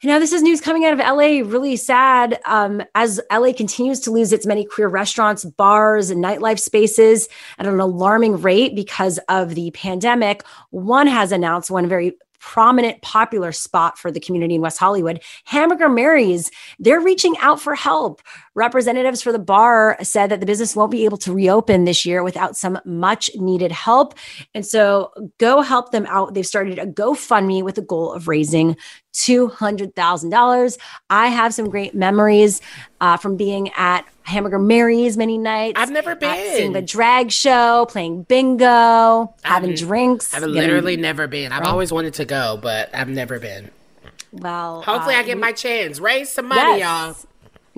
Now, 0.05 0.21
this 0.21 0.33
is 0.33 0.43
news 0.43 0.61
coming 0.61 0.85
out 0.85 0.93
of 0.93 1.01
LA, 1.01 1.43
really 1.45 1.75
sad. 1.75 2.39
Um, 2.45 2.85
as 2.95 3.21
LA 3.33 3.53
continues 3.53 3.99
to 4.01 4.13
lose 4.13 4.33
its 4.33 4.47
many 4.47 4.65
queer 4.65 4.87
restaurants, 4.87 5.45
bars, 5.45 6.09
and 6.11 6.23
nightlife 6.23 6.61
spaces 6.61 7.29
at 7.59 7.67
an 7.67 7.81
alarming 7.81 8.41
rate 8.41 8.77
because 8.77 9.19
of 9.29 9.57
the 9.57 9.73
pandemic, 9.73 10.45
one 10.71 11.09
has 11.09 11.33
announced 11.33 11.69
one 11.69 11.89
very 11.89 12.17
prominent, 12.39 13.03
popular 13.03 13.51
spot 13.51 13.99
for 13.99 14.13
the 14.13 14.21
community 14.21 14.55
in 14.55 14.61
West 14.61 14.79
Hollywood, 14.79 15.21
Hamburger 15.45 15.89
Mary's. 15.89 16.51
They're 16.79 17.01
reaching 17.01 17.37
out 17.39 17.61
for 17.61 17.75
help. 17.75 18.23
Representatives 18.59 19.23
for 19.23 19.31
the 19.31 19.39
bar 19.39 19.97
said 20.03 20.31
that 20.31 20.41
the 20.41 20.47
business 20.47 20.75
won't 20.75 20.91
be 20.91 21.05
able 21.05 21.17
to 21.19 21.33
reopen 21.33 21.85
this 21.85 22.05
year 22.05 22.25
without 22.25 22.57
some 22.57 22.81
much 22.85 23.31
needed 23.37 23.71
help. 23.71 24.15
And 24.53 24.67
so 24.67 25.13
go 25.39 25.61
help 25.61 25.93
them 25.93 26.07
out. 26.07 26.35
They've 26.35 26.45
started 26.45 26.81
a 26.81 26.87
GoFundMe 26.87 27.63
with 27.63 27.77
the 27.77 27.83
goal 27.83 28.13
of 28.13 28.27
raising 28.27 28.77
$200,000. 29.15 30.79
I 31.09 31.29
have 31.29 31.55
some 31.55 31.71
great 31.71 31.95
memories 31.95 32.61
uh, 33.01 33.17
from 33.17 33.37
being 33.37 33.71
at 33.77 34.05
Hamburger 34.23 34.59
Mary's 34.59 35.17
many 35.17 35.39
nights. 35.39 35.79
I've 35.81 35.93
never 35.93 36.17
been. 36.17 36.57
Seeing 36.57 36.73
the 36.73 36.83
drag 36.83 37.31
show, 37.31 37.87
playing 37.89 38.25
bingo, 38.25 39.35
having 39.43 39.75
drinks. 39.77 40.35
I've 40.35 40.43
literally 40.43 40.97
never 40.97 41.29
been. 41.29 41.53
I've 41.53 41.67
always 41.67 41.93
wanted 41.93 42.15
to 42.15 42.25
go, 42.25 42.59
but 42.61 42.93
I've 42.93 43.09
never 43.09 43.39
been. 43.39 43.71
Well, 44.33 44.83
hopefully 44.83 45.15
uh, 45.15 45.21
I 45.21 45.23
get 45.23 45.39
my 45.39 45.53
chance. 45.53 46.01
Raise 46.01 46.31
some 46.31 46.49
money, 46.49 46.79
yes. 46.79 47.25
y'all. 47.25 47.29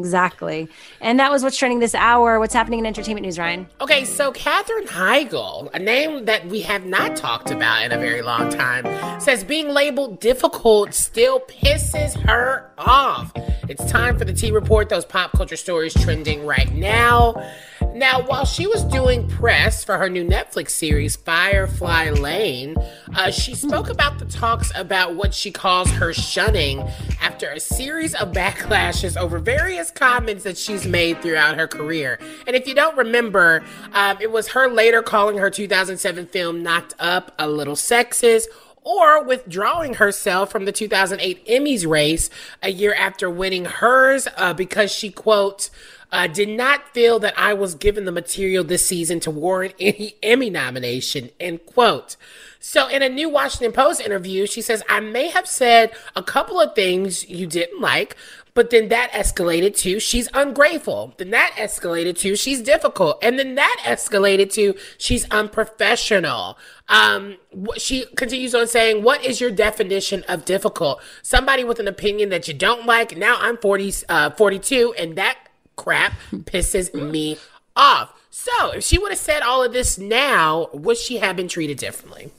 Exactly. 0.01 0.69
And 1.01 1.21
that 1.21 1.31
was 1.31 1.43
what's 1.43 1.57
trending 1.57 1.79
this 1.79 1.95
hour. 1.95 2.39
What's 2.39 2.55
happening 2.55 2.81
in 2.81 2.87
entertainment 2.87 3.25
news, 3.25 3.39
Ryan? 3.39 3.69
Okay, 3.81 4.05
so 4.05 4.33
Katherine 4.33 4.87
Heigl, 4.87 5.71
a 5.73 5.79
name 5.79 6.25
that 6.25 6.47
we 6.47 6.63
have 6.63 6.85
not 6.85 7.17
talked 7.17 7.51
about 7.51 7.85
in 7.85 7.93
a 7.93 7.99
very 7.99 8.23
long 8.23 8.51
time, 8.51 9.21
says 9.21 9.45
being 9.45 9.69
labeled 9.69 10.21
difficult 10.21 10.95
still 10.95 11.41
pisses 11.41 12.17
her 12.23 12.73
off. 12.79 13.33
It's 13.69 13.85
time 13.91 14.19
for 14.19 14.25
the 14.25 14.33
T 14.33 14.51
Report, 14.51 14.89
those 14.89 15.05
pop 15.05 15.33
culture 15.33 15.57
stories 15.57 15.95
trending 15.95 16.45
right 16.45 16.73
now. 16.73 17.35
Now, 17.95 18.23
while 18.23 18.45
she 18.45 18.67
was 18.67 18.85
doing 18.85 19.29
press 19.29 19.85
for 19.85 19.99
her 19.99 20.09
new 20.09 20.25
Netflix 20.25 20.71
series, 20.71 21.17
Firefly 21.17 22.11
Lane, 22.11 22.77
uh, 23.15 23.31
she 23.31 23.55
spoke 23.55 23.91
about 23.91 24.19
the 24.19 24.25
talks 24.25 24.73
about 24.75 25.17
what 25.17 25.35
she 25.35 25.51
calls 25.51 25.91
her 25.91 26.13
shunning 26.13 26.81
after 27.21 27.51
a 27.51 27.61
series 27.61 28.15
of 28.15 28.33
backlashes 28.33 29.17
over 29.17 29.39
comments 29.91 30.45
that 30.45 30.57
she's 30.57 30.87
made 30.87 31.21
throughout 31.23 31.57
her 31.57 31.67
career. 31.67 32.19
And 32.47 32.57
if 32.57 32.67
you 32.67 32.75
don't 32.75 32.97
remember, 32.97 33.65
um, 33.93 34.19
it 34.21 34.31
was 34.31 34.49
her 34.49 34.69
later 34.69 35.03
calling 35.03 35.39
her 35.39 35.51
2007 35.51 36.27
film 36.27 36.63
Knocked 36.63 36.95
Up 36.99 37.35
a 37.39 37.49
little 37.49 37.75
sexist 37.75 38.47
or 38.83 39.23
withdrawing 39.23 39.95
herself 39.95 40.51
from 40.51 40.65
the 40.65 40.73
2008 40.73 41.47
Emmys 41.47 41.87
race 41.87 42.31
a 42.63 42.71
year 42.71 42.95
after 42.95 43.29
winning 43.29 43.67
hers 43.67 44.27
uh, 44.37 44.55
because 44.55 44.91
she, 44.91 45.11
quote, 45.11 45.71
uh, 46.13 46.27
did 46.27 46.49
not 46.49 46.89
feel 46.89 47.19
that 47.21 47.39
I 47.39 47.55
was 47.55 47.75
given 47.75 48.05
the 48.05 48.13
material 48.13 48.65
this 48.65 48.85
season 48.85 49.21
to 49.21 49.31
warrant 49.31 49.75
any 49.79 50.15
Emmy 50.23 50.51
nomination, 50.51 51.31
end 51.39 51.67
quote. 51.67 52.17
So, 52.59 52.89
in 52.89 53.01
a 53.03 53.09
new 53.09 53.31
Washington 53.31 53.73
Post 53.73 54.03
interview, 54.03 54.47
she 54.47 54.61
says, 54.61 54.83
I 54.89 55.01
may 55.01 55.29
have 55.29 55.47
said 55.47 55.93
a 56.15 56.23
couple 56.23 56.61
of 56.61 56.75
things 56.75 57.29
you 57.29 57.47
didn't 57.47 57.81
like, 57.81 58.17
but 58.55 58.71
then 58.71 58.89
that 58.89 59.11
escalated 59.13 59.77
to 59.79 60.01
she's 60.01 60.29
ungrateful. 60.35 61.15
Then 61.17 61.31
that 61.31 61.55
escalated 61.57 62.19
to 62.19 62.37
she's 62.37 62.61
difficult. 62.61 63.19
And 63.23 63.39
then 63.39 63.55
that 63.55 63.79
escalated 63.85 64.53
to 64.55 64.75
she's 64.99 65.29
unprofessional. 65.31 66.59
Um, 66.89 67.37
she 67.77 68.07
continues 68.17 68.55
on 68.55 68.67
saying, 68.67 69.03
What 69.03 69.25
is 69.25 69.41
your 69.41 69.51
definition 69.51 70.25
of 70.29 70.45
difficult? 70.45 71.01
Somebody 71.23 71.65
with 71.65 71.79
an 71.79 71.89
opinion 71.89 72.29
that 72.31 72.49
you 72.49 72.55
don't 72.55 72.87
like. 72.87 73.17
Now 73.17 73.37
I'm 73.41 73.57
40, 73.59 73.93
uh, 74.09 74.31
42, 74.31 74.95
and 74.99 75.17
that 75.17 75.39
crap 75.77 76.13
pisses 76.33 76.93
me 76.95 77.39
off. 77.77 78.13
So, 78.31 78.73
if 78.73 78.85
she 78.85 78.99
would 78.99 79.11
have 79.11 79.19
said 79.19 79.43
all 79.43 79.65
of 79.65 79.73
this 79.73 79.99
now, 79.99 80.69
would 80.73 80.97
she 80.97 81.19
have 81.19 81.37
been 81.37 81.49
treated 81.49 81.79
differently? 81.79 82.31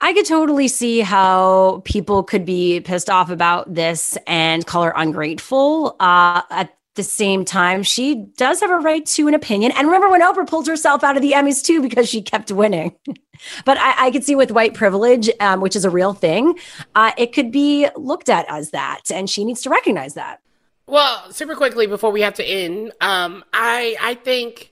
I 0.00 0.12
could 0.12 0.26
totally 0.26 0.68
see 0.68 1.00
how 1.00 1.82
people 1.84 2.22
could 2.22 2.44
be 2.44 2.80
pissed 2.80 3.08
off 3.08 3.30
about 3.30 3.72
this 3.72 4.18
and 4.26 4.66
call 4.66 4.82
her 4.82 4.92
ungrateful. 4.94 5.96
Uh, 5.98 6.42
at 6.50 6.76
the 6.94 7.02
same 7.02 7.44
time, 7.44 7.82
she 7.82 8.26
does 8.36 8.60
have 8.60 8.70
a 8.70 8.76
right 8.76 9.04
to 9.06 9.26
an 9.28 9.34
opinion. 9.34 9.72
And 9.72 9.88
remember 9.88 10.10
when 10.10 10.20
Oprah 10.20 10.48
pulled 10.48 10.66
herself 10.66 11.02
out 11.02 11.16
of 11.16 11.22
the 11.22 11.32
Emmys 11.32 11.64
too 11.64 11.82
because 11.82 12.08
she 12.08 12.22
kept 12.22 12.52
winning. 12.52 12.94
but 13.64 13.78
I, 13.78 14.06
I, 14.06 14.10
could 14.10 14.24
see 14.24 14.34
with 14.34 14.52
white 14.52 14.74
privilege, 14.74 15.28
um, 15.40 15.60
which 15.60 15.74
is 15.74 15.84
a 15.84 15.90
real 15.90 16.12
thing, 16.12 16.56
uh, 16.94 17.12
it 17.18 17.32
could 17.32 17.50
be 17.50 17.88
looked 17.96 18.28
at 18.28 18.46
as 18.48 18.70
that, 18.70 19.10
and 19.12 19.28
she 19.28 19.44
needs 19.44 19.62
to 19.62 19.70
recognize 19.70 20.14
that. 20.14 20.40
Well, 20.86 21.32
super 21.32 21.56
quickly 21.56 21.86
before 21.86 22.12
we 22.12 22.20
have 22.20 22.34
to 22.34 22.44
end, 22.44 22.92
um, 23.00 23.42
I 23.52 23.96
I 24.00 24.14
think 24.14 24.70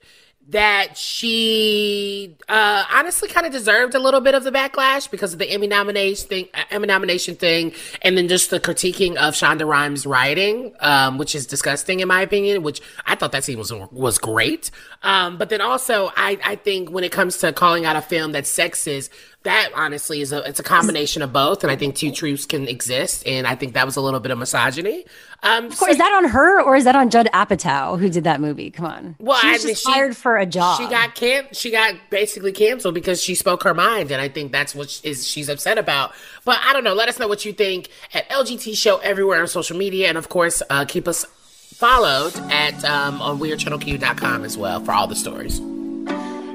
that 0.48 0.98
she 0.98 2.37
uh, 2.48 2.85
honestly 2.92 3.28
kind 3.28 3.46
of 3.46 3.52
deserved 3.52 3.94
a 3.94 3.98
little 3.98 4.20
bit 4.20 4.35
of 4.35 4.44
the 4.44 4.50
backlash 4.50 5.11
because 5.11 5.33
of 5.33 5.38
the 5.38 5.48
Emmy 5.48 5.66
nomination 5.66 6.28
thing, 6.28 6.48
uh, 6.52 6.64
Emmy 6.70 6.87
nomination 6.87 7.37
thing, 7.37 7.72
and 8.02 8.18
then 8.18 8.28
just 8.28 8.50
the 8.50 8.59
critiquing 8.59 9.16
of 9.16 9.35
Shonda 9.35 9.66
Rhimes' 9.66 10.05
writing, 10.05 10.74
um, 10.81 11.16
which 11.16 11.35
is 11.35 11.46
disgusting 11.46 12.00
in 12.00 12.09
my 12.09 12.22
opinion. 12.22 12.62
Which 12.62 12.83
I 13.07 13.14
thought 13.14 13.33
that 13.33 13.44
scene 13.44 13.59
was 13.59 13.72
was 13.90 14.18
great, 14.18 14.70
um, 15.02 15.38
but 15.38 15.48
then 15.48 15.61
also 15.61 16.11
I 16.16 16.38
I 16.44 16.57
think 16.57 16.90
when 16.90 17.05
it 17.05 17.12
comes 17.12 17.38
to 17.38 17.52
calling 17.52 17.85
out 17.85 17.96
a 17.96 18.02
film 18.02 18.33
that's 18.33 18.52
sexist, 18.52 19.11
that 19.44 19.70
honestly 19.74 20.20
is 20.20 20.33
a 20.33 20.38
it's 20.48 20.61
a 20.61 20.62
combination 20.62 21.22
of 21.22 21.33
both, 21.33 21.64
and 21.64 21.70
I 21.70 21.76
think 21.76 21.96
two 21.96 22.12
truths 22.12 22.46
can 22.46 22.68
exist, 22.68 23.26
and 23.26 23.46
I 23.46 23.55
think 23.55 23.74
that 23.74 23.87
was 23.87 23.96
a 23.96 24.00
little 24.00 24.20
bit 24.20 24.31
of 24.31 24.38
misogyny. 24.38 25.05
Um, 25.42 25.66
of 25.66 25.76
course, 25.76 25.78
so, 25.78 25.88
is 25.90 25.98
that 25.98 26.12
on 26.12 26.31
her 26.31 26.62
or 26.62 26.76
is 26.76 26.85
that 26.85 26.94
on 26.94 27.11
Judd 27.11 27.28
Apatow 27.35 27.98
who 27.98 28.09
did 28.09 28.24
that 28.24 28.40
movie? 28.40 28.70
Come 28.70 28.87
on, 28.87 29.16
well, 29.18 29.38
she 29.40 29.48
was 29.48 29.64
I 29.64 29.66
mean, 29.66 29.74
just 29.74 29.87
hired 29.87 30.16
for 30.16 30.37
a 30.37 30.46
job. 30.46 30.81
She 30.81 30.88
got 30.88 31.14
can 31.14 31.46
she 31.52 31.70
got 31.70 31.94
basically 32.11 32.52
canceled 32.52 32.94
because 32.94 33.22
she 33.22 33.35
spoke 33.35 33.64
her 33.64 33.74
mind, 33.74 34.11
and 34.11 34.20
I 34.20 34.28
think 34.28 34.52
that's 34.52 34.74
what 34.74 35.00
is 35.02 35.26
she's 35.26 35.48
upset 35.48 35.78
about. 35.78 36.12
But 36.44 36.59
I 36.62 36.72
don't 36.72 36.85
know. 36.85 36.94
Let 36.94 37.09
us 37.09 37.18
know 37.18 37.28
what 37.28 37.44
you 37.44 37.52
think 37.52 37.88
at 38.14 38.28
LGT 38.28 38.76
Show 38.76 38.98
everywhere 38.98 39.40
on 39.40 39.48
social 39.48 39.76
media, 39.76 40.09
and 40.09 40.16
of 40.16 40.28
course, 40.28 40.62
uh, 40.70 40.85
keep 40.85 41.09
us 41.09 41.24
followed 41.24 42.37
at 42.52 42.85
um, 42.85 43.20
on 43.20 43.40
WeAreChannelQ.com 43.40 44.44
as 44.44 44.57
well 44.57 44.78
for 44.85 44.92
all 44.92 45.09
the 45.09 45.16
stories. 45.16 45.61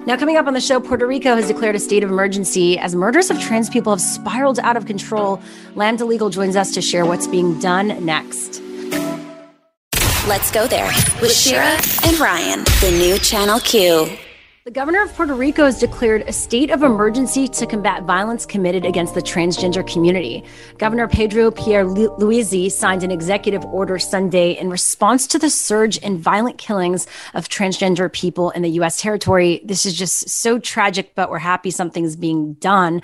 Now, 0.08 0.16
coming 0.16 0.38
up 0.38 0.48
on 0.48 0.54
the 0.54 0.62
show, 0.62 0.80
Puerto 0.80 1.06
Rico 1.06 1.36
has 1.36 1.48
declared 1.48 1.76
a 1.76 1.80
state 1.80 2.02
of 2.02 2.10
emergency 2.10 2.80
as 2.80 2.96
murders 2.96 3.30
of 3.30 3.42
trans 3.42 3.70
people 3.70 3.92
have 3.92 4.00
spiraled 4.00 4.58
out 4.60 4.78
of 4.78 4.86
control. 4.86 5.42
Lambda 5.76 6.06
Legal 6.06 6.30
joins 6.30 6.56
us 6.56 6.74
to 6.76 6.82
share 6.82 7.06
what's 7.06 7.28
being 7.28 7.60
done 7.60 8.06
next. 8.06 8.62
Let's 10.26 10.50
go 10.50 10.66
there 10.66 10.94
with 11.22 11.34
Shira 11.34 11.78
and 12.06 12.18
Ryan, 12.22 12.64
the 12.80 12.96
new 12.98 13.18
Channel 13.18 13.60
Q. 13.60 14.08
The 14.68 14.72
governor 14.72 15.02
of 15.02 15.14
Puerto 15.14 15.34
Rico 15.34 15.64
has 15.64 15.80
declared 15.80 16.24
a 16.24 16.34
state 16.34 16.72
of 16.72 16.84
emergency 16.84 17.48
to 17.48 17.66
combat 17.66 18.04
violence 18.04 18.46
committed 18.46 18.84
against 18.84 19.14
the 19.14 19.22
transgender 19.22 19.88
community. 19.90 20.44
Governor 20.78 21.08
Pedro 21.08 21.52
Pierluisi 21.52 22.70
signed 22.70 23.02
an 23.02 23.10
executive 23.10 23.64
order 23.64 23.98
Sunday 23.98 24.52
in 24.52 24.70
response 24.70 25.26
to 25.28 25.40
the 25.40 25.50
surge 25.50 26.00
in 26.00 26.18
violent 26.18 26.58
killings 26.58 27.08
of 27.34 27.48
transgender 27.48 28.12
people 28.12 28.50
in 28.50 28.62
the 28.62 28.72
U.S. 28.72 29.00
territory. 29.00 29.62
This 29.64 29.86
is 29.86 29.94
just 29.94 30.28
so 30.28 30.60
tragic, 30.60 31.16
but 31.16 31.30
we're 31.30 31.40
happy 31.40 31.72
something's 31.72 32.18
being 32.18 32.56
done. 32.56 33.02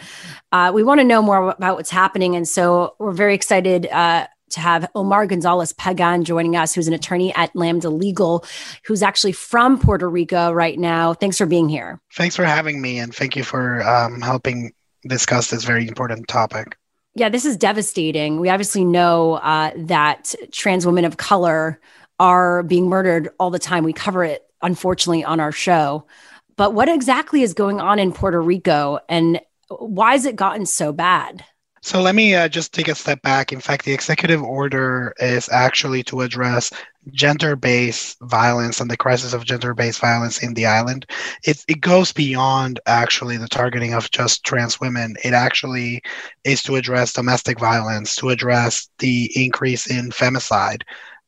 Uh, 0.52 0.70
we 0.76 0.84
want 0.84 1.00
to 1.00 1.06
know 1.06 1.22
more 1.22 1.52
about 1.52 1.78
what's 1.78 1.90
happening, 1.90 2.36
and 2.36 2.46
so 2.46 2.98
we're 3.00 3.14
very 3.14 3.36
excited. 3.36 3.86
Uh, 3.86 4.28
to 4.54 4.60
have 4.60 4.90
Omar 4.96 5.28
Gonzalez 5.28 5.74
Pagan 5.74 6.24
joining 6.24 6.56
us, 6.56 6.74
who's 6.74 6.88
an 6.88 6.94
attorney 6.94 7.34
at 7.36 7.56
Lambda 7.56 7.90
Legal, 7.90 8.46
who's 8.86 9.04
actually 9.04 9.34
from 9.34 9.80
Puerto 9.80 10.10
Rico 10.10 10.52
right 10.52 10.80
now. 10.80 11.14
Thanks 11.14 11.38
for 11.38 11.46
being 11.46 11.70
here. 11.70 12.00
Thanks 12.16 12.36
for 12.36 12.46
having 12.46 12.82
me, 12.82 13.00
and 13.00 13.14
thank 13.14 13.36
you 13.36 13.44
for 13.44 13.84
um, 13.88 14.22
helping 14.22 14.74
discuss 15.08 15.50
this 15.50 15.64
very 15.64 15.88
important 15.88 16.28
topic. 16.28 16.78
Yeah, 17.16 17.30
this 17.30 17.46
is 17.46 17.58
devastating. 17.58 18.40
We 18.40 18.50
obviously 18.50 18.84
know 18.84 19.34
uh, 19.34 19.72
that 19.76 20.34
trans 20.52 20.86
women 20.86 21.06
of 21.06 21.18
color 21.18 21.80
are 22.20 22.64
being 22.64 22.88
murdered 22.90 23.30
all 23.40 23.52
the 23.52 23.60
time. 23.60 23.84
We 23.84 23.94
cover 23.94 24.24
it, 24.24 24.44
unfortunately, 24.62 25.24
on 25.24 25.40
our 25.40 25.52
show. 25.52 26.08
But 26.56 26.74
what 26.74 26.90
exactly 26.90 27.42
is 27.42 27.54
going 27.54 27.80
on 27.80 28.00
in 28.00 28.14
Puerto 28.14 28.42
Rico, 28.42 29.00
and 29.10 29.42
why 29.70 30.14
has 30.14 30.26
it 30.26 30.36
gotten 30.36 30.66
so 30.66 30.92
bad? 30.92 31.44
So 31.86 32.02
let 32.02 32.16
me 32.16 32.34
uh, 32.34 32.48
just 32.48 32.74
take 32.74 32.88
a 32.88 32.96
step 32.96 33.22
back. 33.24 33.52
In 33.52 33.60
fact, 33.60 33.84
the 33.84 33.92
executive 33.92 34.42
order 34.42 35.14
is 35.20 35.50
actually 35.50 36.02
to 36.04 36.22
address 36.22 36.72
gender 37.12 37.58
based 37.58 38.18
violence 38.22 38.80
and 38.80 38.90
the 38.90 38.96
crisis 38.96 39.34
of 39.34 39.44
gender 39.44 39.74
based 39.74 40.00
violence 40.00 40.42
in 40.42 40.54
the 40.54 40.66
island. 40.66 41.06
It, 41.44 41.62
it 41.68 41.82
goes 41.82 42.14
beyond 42.14 42.80
actually 42.86 43.36
the 43.36 43.50
targeting 43.50 43.94
of 43.94 44.10
just 44.12 44.46
trans 44.46 44.80
women. 44.80 45.18
It 45.26 45.34
actually 45.34 46.02
is 46.46 46.64
to 46.64 46.78
address 46.78 47.12
domestic 47.12 47.60
violence, 47.60 48.16
to 48.16 48.30
address 48.30 48.88
the 49.00 49.30
increase 49.36 49.92
in 49.92 50.10
femicide 50.10 50.84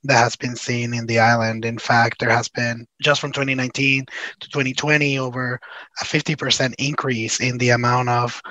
that 0.05 0.23
has 0.23 0.37
been 0.37 0.55
seen 0.55 0.93
in 0.93 1.05
the 1.05 1.19
island. 1.19 1.65
In 1.65 1.77
fact, 1.77 2.19
there 2.19 2.29
has 2.29 2.47
been 2.47 2.87
just 3.01 3.19
from 3.19 3.33
2019 3.33 4.05
to 4.39 4.49
2020 4.49 5.19
over 5.19 5.59
a 5.99 6.05
50% 6.05 6.75
increase 6.79 7.41
in 7.41 7.57
the 7.57 7.71
amount 7.71 8.07
of 8.07 8.41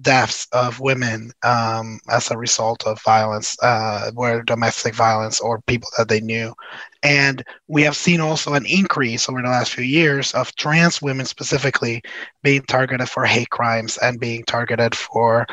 deaths 0.00 0.46
of 0.52 0.80
women 0.80 1.32
um, 1.42 1.98
as 2.10 2.30
a 2.30 2.38
result 2.38 2.86
of 2.86 3.00
violence, 3.02 3.56
uh, 3.62 4.10
domestic 4.44 4.94
violence 4.94 5.40
or 5.40 5.60
people 5.62 5.88
that 5.96 6.08
they 6.08 6.20
knew. 6.20 6.52
And 7.02 7.44
we 7.68 7.82
have 7.82 7.96
seen 7.96 8.20
also 8.20 8.54
an 8.54 8.66
increase 8.66 9.28
over 9.28 9.40
the 9.40 9.48
last 9.48 9.72
few 9.72 9.84
years 9.84 10.32
of 10.32 10.54
trans 10.56 11.00
women 11.00 11.26
specifically 11.26 12.02
being 12.42 12.62
targeted 12.62 13.08
for 13.08 13.24
hate 13.24 13.50
crimes 13.50 13.96
and 13.98 14.20
being 14.20 14.44
targeted 14.44 14.94
for 14.94 15.46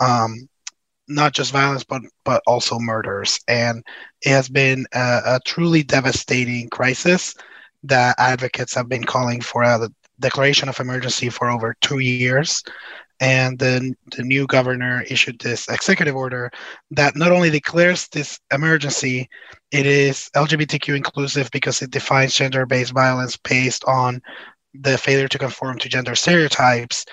um, 0.00 0.48
not 1.08 1.32
just 1.32 1.52
violence 1.52 1.84
but 1.84 2.02
but 2.24 2.42
also 2.46 2.78
murders. 2.78 3.40
And 3.48 3.82
it 4.22 4.30
has 4.30 4.48
been 4.48 4.86
a, 4.92 5.20
a 5.24 5.40
truly 5.46 5.82
devastating 5.82 6.68
crisis 6.68 7.34
that 7.84 8.16
advocates 8.18 8.74
have 8.74 8.88
been 8.88 9.04
calling 9.04 9.40
for 9.40 9.62
a 9.62 9.88
declaration 10.18 10.68
of 10.68 10.80
emergency 10.80 11.28
for 11.28 11.50
over 11.50 11.76
two 11.80 12.00
years 12.00 12.62
and 13.20 13.58
then 13.58 13.96
the 14.16 14.22
new 14.22 14.46
governor 14.46 15.02
issued 15.08 15.38
this 15.38 15.68
executive 15.68 16.14
order 16.14 16.50
that 16.90 17.16
not 17.16 17.32
only 17.32 17.50
declares 17.50 18.08
this 18.08 18.38
emergency, 18.52 19.28
it 19.70 19.86
is 19.86 20.28
LGBTQ 20.36 20.96
inclusive 20.96 21.50
because 21.50 21.80
it 21.80 21.90
defines 21.90 22.34
gender 22.34 22.66
based 22.66 22.92
violence 22.92 23.36
based 23.36 23.84
on 23.84 24.20
the 24.74 24.98
failure 24.98 25.28
to 25.28 25.38
conform 25.38 25.78
to 25.78 25.88
gender 25.88 26.14
stereotypes. 26.14 27.06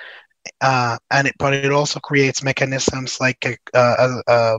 Uh, 0.59 0.97
and 1.11 1.27
it, 1.27 1.35
but 1.39 1.53
it 1.53 1.71
also 1.71 2.01
creates 2.01 2.43
mechanisms 2.43 3.21
like 3.21 3.37
a, 3.45 3.77
a, 3.77 4.21
a, 4.27 4.57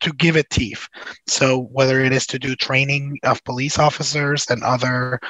to 0.00 0.12
give 0.14 0.36
it 0.36 0.50
teeth. 0.50 0.88
So 1.26 1.68
whether 1.72 2.00
it 2.00 2.12
is 2.12 2.26
to 2.28 2.38
do 2.38 2.56
training 2.56 3.18
of 3.22 3.42
police 3.44 3.78
officers 3.78 4.46
and 4.50 4.62
other 4.62 5.20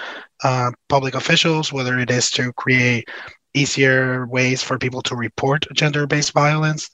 uh, 0.42 0.70
public 0.88 1.14
officials, 1.14 1.72
whether 1.72 1.98
it 1.98 2.10
is 2.10 2.30
to 2.32 2.52
create 2.54 3.08
easier 3.56 4.26
ways 4.26 4.62
for 4.62 4.78
people 4.78 5.02
to 5.02 5.16
report 5.16 5.66
gender-based 5.72 6.32
violence. 6.32 6.90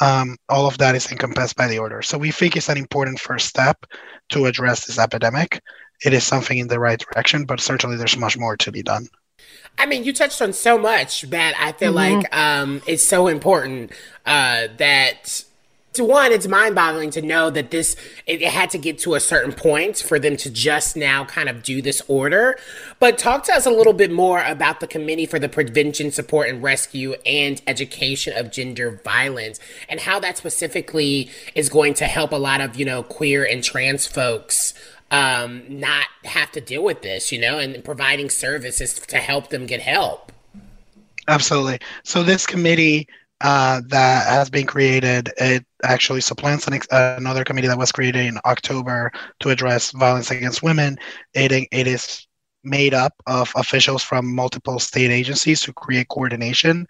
Um, 0.00 0.36
all 0.48 0.66
of 0.66 0.78
that 0.78 0.94
is 0.94 1.10
encompassed 1.12 1.56
by 1.56 1.68
the 1.68 1.78
order. 1.78 2.02
So 2.02 2.18
we 2.18 2.30
think 2.30 2.56
it's 2.56 2.68
an 2.68 2.78
important 2.78 3.20
first 3.20 3.46
step 3.46 3.84
to 4.30 4.46
address 4.46 4.86
this 4.86 4.98
epidemic. 4.98 5.60
It 6.04 6.12
is 6.14 6.26
something 6.26 6.56
in 6.56 6.68
the 6.68 6.80
right 6.80 6.98
direction, 6.98 7.44
but 7.44 7.60
certainly 7.60 7.96
there's 7.96 8.16
much 8.16 8.38
more 8.38 8.56
to 8.56 8.72
be 8.72 8.82
done. 8.82 9.06
I 9.78 9.86
mean, 9.86 10.04
you 10.04 10.12
touched 10.12 10.40
on 10.42 10.52
so 10.52 10.78
much 10.78 11.22
that 11.22 11.54
I 11.58 11.72
feel 11.72 11.92
mm-hmm. 11.92 12.20
like 12.20 12.36
um, 12.36 12.82
it's 12.86 13.06
so 13.06 13.28
important 13.28 13.92
uh, 14.26 14.68
that 14.78 15.44
to 15.92 16.04
one, 16.04 16.30
it's 16.30 16.46
mind 16.46 16.74
boggling 16.74 17.10
to 17.10 17.22
know 17.22 17.50
that 17.50 17.70
this, 17.70 17.96
it, 18.26 18.42
it, 18.42 18.52
had 18.52 18.70
to 18.70 18.78
get 18.78 18.98
to 19.00 19.14
a 19.14 19.20
certain 19.20 19.52
point 19.52 19.98
for 19.98 20.18
them 20.20 20.36
to 20.36 20.50
just 20.50 20.96
now 20.96 21.24
kind 21.24 21.48
of 21.48 21.62
do 21.64 21.82
this 21.82 22.00
order. 22.06 22.56
But 23.00 23.18
talk 23.18 23.44
to 23.44 23.52
us 23.52 23.66
a 23.66 23.70
little 23.70 23.92
bit 23.92 24.12
more 24.12 24.42
about 24.44 24.78
the 24.78 24.86
Committee 24.86 25.26
for 25.26 25.40
the 25.40 25.48
Prevention, 25.48 26.12
Support, 26.12 26.48
and 26.48 26.62
Rescue 26.62 27.14
and 27.26 27.60
Education 27.66 28.36
of 28.36 28.52
Gender 28.52 29.00
Violence 29.02 29.58
and 29.88 30.00
how 30.00 30.20
that 30.20 30.38
specifically 30.38 31.30
is 31.56 31.68
going 31.68 31.94
to 31.94 32.04
help 32.04 32.30
a 32.32 32.36
lot 32.36 32.60
of, 32.60 32.76
you 32.76 32.84
know, 32.84 33.02
queer 33.02 33.44
and 33.44 33.64
trans 33.64 34.06
folks 34.06 34.74
um, 35.10 35.64
not 35.68 36.06
have 36.24 36.52
to 36.52 36.60
deal 36.60 36.84
with 36.84 37.02
this, 37.02 37.32
you 37.32 37.40
know, 37.40 37.58
and 37.58 37.82
providing 37.84 38.30
services 38.30 38.94
to 38.94 39.16
help 39.18 39.50
them 39.50 39.66
get 39.66 39.80
help. 39.80 40.30
Absolutely. 41.26 41.78
So 42.04 42.22
this 42.22 42.46
committee 42.46 43.08
uh, 43.40 43.80
that 43.88 44.26
has 44.28 44.50
been 44.50 44.66
created. 44.66 45.30
It 45.38 45.64
actually 45.82 46.20
supplants 46.20 46.66
an, 46.66 46.78
uh, 46.90 47.14
another 47.16 47.44
committee 47.44 47.68
that 47.68 47.78
was 47.78 47.92
created 47.92 48.26
in 48.26 48.38
October 48.44 49.12
to 49.40 49.50
address 49.50 49.92
violence 49.92 50.30
against 50.30 50.62
women. 50.62 50.98
It, 51.34 51.52
it 51.70 51.86
is 51.86 52.26
made 52.62 52.94
up 52.94 53.14
of 53.26 53.52
officials 53.56 54.02
from 54.02 54.34
multiple 54.34 54.78
state 54.78 55.10
agencies 55.10 55.60
to 55.62 55.72
create 55.72 56.08
coordination. 56.08 56.86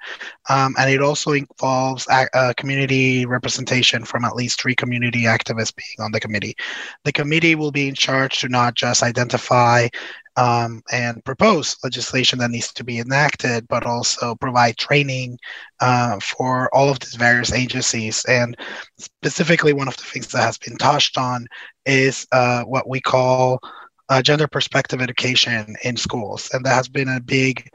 Um, 0.49 0.75
and 0.79 0.91
it 0.91 1.03
also 1.03 1.33
involves 1.33 2.07
a, 2.11 2.27
a 2.35 2.55
community 2.55 3.27
representation 3.27 4.05
from 4.05 4.25
at 4.25 4.35
least 4.35 4.61
three 4.61 4.75
community 4.75 5.23
activists 5.23 5.75
being 5.75 6.05
on 6.05 6.13
the 6.13 6.21
committee. 6.21 6.57
The 7.05 7.13
committee 7.13 7.55
will 7.55 7.73
be 7.73 7.89
in 7.89 7.95
charge 7.95 8.41
to 8.41 8.49
not 8.49 8.75
just 8.75 9.03
identify 9.03 9.89
um, 10.37 10.83
and 10.91 11.25
propose 11.25 11.77
legislation 11.85 12.39
that 12.39 12.51
needs 12.51 12.73
to 12.73 12.85
be 12.85 12.99
enacted, 12.99 13.67
but 13.69 13.85
also 13.85 14.35
provide 14.37 14.77
training 14.77 15.39
uh, 15.81 16.19
for 16.21 16.75
all 16.75 16.89
of 16.89 17.01
these 17.01 17.15
various 17.15 17.53
agencies. 17.53 18.25
And 18.27 18.57
specifically, 18.99 19.73
one 19.73 19.89
of 19.89 19.97
the 19.97 20.05
things 20.05 20.29
that 20.29 20.43
has 20.43 20.57
been 20.57 20.79
touched 20.79 21.19
on 21.19 21.47
is 21.85 22.27
uh, 22.33 22.63
what 22.63 22.89
we 22.89 23.01
call 23.01 23.61
uh, 24.11 24.21
gender 24.21 24.49
perspective 24.49 25.01
education 25.01 25.77
in 25.85 25.97
schools. 25.97 26.51
And 26.53 26.67
that 26.67 26.75
has 26.75 26.89
been 26.89 27.09
a 27.09 27.21
big 27.21 27.71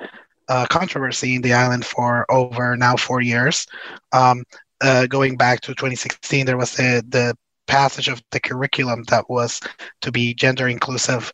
uh, 0.50 0.68
controversy 0.70 1.36
in 1.36 1.42
the 1.42 1.54
island 1.54 1.86
for 1.86 2.30
over 2.30 2.78
now 2.78 2.96
four 2.98 3.22
years. 3.22 3.66
Um, 4.12 4.44
uh, 4.82 5.08
going 5.08 5.38
back 5.38 5.62
to 5.62 5.70
2016, 5.70 6.46
there 6.46 6.58
was 6.58 6.76
the, 6.76 7.04
the 7.08 7.36
passage 7.68 8.10
of 8.10 8.22
the 8.32 8.40
curriculum 8.40 9.04
that 9.08 9.30
was 9.30 9.60
to 10.02 10.12
be 10.12 10.34
gender 10.34 10.68
inclusive 10.68 11.32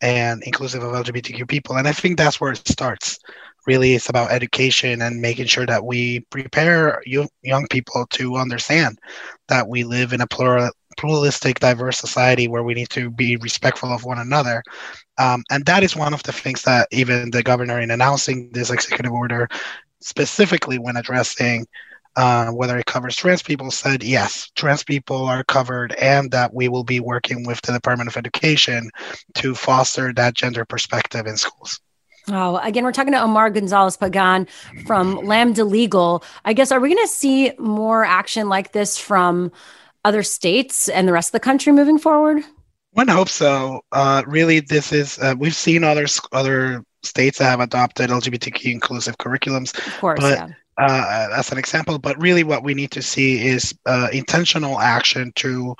and 0.00 0.42
inclusive 0.44 0.82
of 0.82 0.92
LGBTQ 0.92 1.46
people. 1.46 1.76
And 1.76 1.86
I 1.86 1.92
think 1.92 2.16
that's 2.16 2.40
where 2.40 2.52
it 2.52 2.66
starts. 2.66 3.18
Really, 3.66 3.94
it's 3.94 4.08
about 4.08 4.30
education 4.30 5.02
and 5.02 5.20
making 5.20 5.46
sure 5.46 5.66
that 5.66 5.84
we 5.84 6.20
prepare 6.30 7.02
young, 7.04 7.28
young 7.42 7.66
people 7.68 8.06
to 8.12 8.36
understand 8.36 8.98
that 9.48 9.68
we 9.68 9.84
live 9.84 10.14
in 10.14 10.22
a 10.22 10.26
plural, 10.26 10.70
pluralistic, 10.98 11.60
diverse 11.60 11.98
society 11.98 12.48
where 12.48 12.62
we 12.62 12.74
need 12.74 12.90
to 12.90 13.10
be 13.10 13.36
respectful 13.36 13.90
of 13.90 14.04
one 14.04 14.18
another. 14.18 14.62
Um, 15.16 15.42
and 15.50 15.64
that 15.66 15.82
is 15.82 15.96
one 15.96 16.12
of 16.12 16.22
the 16.24 16.32
things 16.32 16.62
that 16.62 16.88
even 16.92 17.30
the 17.30 17.42
governor, 17.42 17.80
in 17.80 17.90
announcing 17.90 18.50
this 18.52 18.70
executive 18.70 19.12
order, 19.12 19.48
specifically 20.00 20.78
when 20.78 20.96
addressing 20.96 21.66
uh, 22.16 22.50
whether 22.50 22.76
it 22.76 22.86
covers 22.86 23.14
trans 23.14 23.42
people, 23.42 23.70
said 23.70 24.02
yes, 24.02 24.50
trans 24.56 24.82
people 24.82 25.24
are 25.24 25.44
covered, 25.44 25.92
and 25.94 26.32
that 26.32 26.52
we 26.52 26.68
will 26.68 26.82
be 26.82 26.98
working 26.98 27.46
with 27.46 27.62
the 27.62 27.72
Department 27.72 28.08
of 28.08 28.16
Education 28.16 28.90
to 29.34 29.54
foster 29.54 30.12
that 30.12 30.34
gender 30.34 30.64
perspective 30.64 31.26
in 31.26 31.36
schools. 31.36 31.80
Oh, 32.30 32.58
again, 32.58 32.84
we're 32.84 32.92
talking 32.92 33.12
to 33.12 33.22
Omar 33.22 33.50
Gonzalez 33.50 33.96
Pagan 33.96 34.48
from 34.84 35.14
Lambda 35.14 35.64
Legal. 35.64 36.24
I 36.44 36.52
guess, 36.52 36.72
are 36.72 36.80
we 36.80 36.92
going 36.92 37.06
to 37.06 37.12
see 37.12 37.52
more 37.58 38.04
action 38.04 38.48
like 38.48 38.72
this 38.72 38.98
from 38.98 39.52
other 40.08 40.22
states 40.22 40.88
and 40.88 41.06
the 41.06 41.12
rest 41.12 41.28
of 41.28 41.32
the 41.32 41.40
country 41.40 41.72
moving 41.72 41.98
forward? 41.98 42.42
One 42.92 43.08
hopes 43.08 43.32
so. 43.32 43.82
Uh, 43.92 44.22
really, 44.26 44.60
this 44.60 44.92
is, 44.92 45.18
uh, 45.18 45.34
we've 45.38 45.54
seen 45.54 45.84
other, 45.84 46.06
other 46.32 46.84
states 47.02 47.38
that 47.38 47.44
have 47.44 47.60
adopted 47.60 48.10
LGBTQ 48.10 48.72
inclusive 48.72 49.18
curriculums. 49.18 49.76
Of 49.86 49.98
course, 50.00 50.20
but 50.20 50.38
yeah 50.38 50.48
uh, 50.78 51.28
as 51.36 51.52
an 51.52 51.58
example. 51.58 51.98
But 51.98 52.20
really, 52.20 52.44
what 52.44 52.62
we 52.62 52.74
need 52.74 52.90
to 52.92 53.02
see 53.02 53.46
is 53.46 53.74
uh, 53.86 54.08
intentional 54.12 54.80
action 54.80 55.32
to 55.36 55.74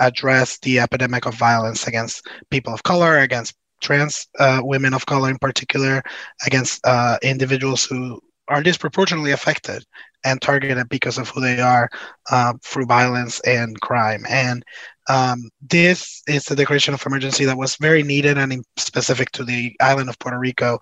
address 0.00 0.58
the 0.58 0.80
epidemic 0.80 1.26
of 1.26 1.34
violence 1.34 1.86
against 1.86 2.26
people 2.50 2.72
of 2.72 2.82
color, 2.82 3.18
against 3.18 3.54
trans 3.80 4.26
uh, 4.38 4.60
women 4.62 4.94
of 4.94 5.06
color 5.06 5.30
in 5.30 5.38
particular, 5.38 6.02
against 6.46 6.80
uh, 6.84 7.18
individuals 7.22 7.84
who 7.84 8.20
are 8.48 8.62
disproportionately 8.62 9.32
affected 9.32 9.84
and 10.24 10.40
targeted 10.40 10.88
because 10.88 11.18
of 11.18 11.28
who 11.28 11.40
they 11.40 11.60
are 11.60 11.88
uh, 12.30 12.54
through 12.64 12.86
violence 12.86 13.40
and 13.40 13.80
crime. 13.80 14.24
And 14.28 14.64
um, 15.08 15.48
this 15.68 16.22
is 16.26 16.44
the 16.44 16.56
declaration 16.56 16.94
of 16.94 17.04
emergency 17.06 17.44
that 17.44 17.56
was 17.56 17.76
very 17.76 18.02
needed 18.02 18.38
and 18.38 18.64
specific 18.76 19.30
to 19.32 19.44
the 19.44 19.74
island 19.80 20.08
of 20.08 20.18
Puerto 20.18 20.38
Rico 20.38 20.78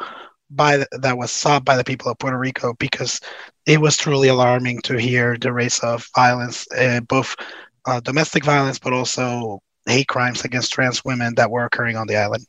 by 0.51 0.79
the, 0.79 0.89
that 1.01 1.19
was 1.19 1.31
sought 1.31 1.65
by 1.65 1.77
the 1.77 1.85
people 1.85 2.11
of 2.11 2.19
Puerto 2.19 2.39
Rico 2.39 2.75
because 2.79 3.21
it 3.67 3.81
was 3.81 3.97
truly 3.97 4.29
alarming 4.29 4.81
to 4.83 4.97
hear 4.97 5.37
the 5.37 5.53
rates 5.53 5.81
of 5.81 6.09
violence, 6.15 6.67
uh, 6.73 7.01
both 7.01 7.35
uh, 7.87 8.01
domestic 8.01 8.45
violence, 8.45 8.79
but 8.79 8.93
also 8.93 9.61
hate 9.87 10.09
crimes 10.09 10.45
against 10.45 10.73
trans 10.73 11.05
women 11.05 11.35
that 11.37 11.51
were 11.51 11.65
occurring 11.65 11.97
on 11.97 12.07
the 12.07 12.17
island. 12.17 12.47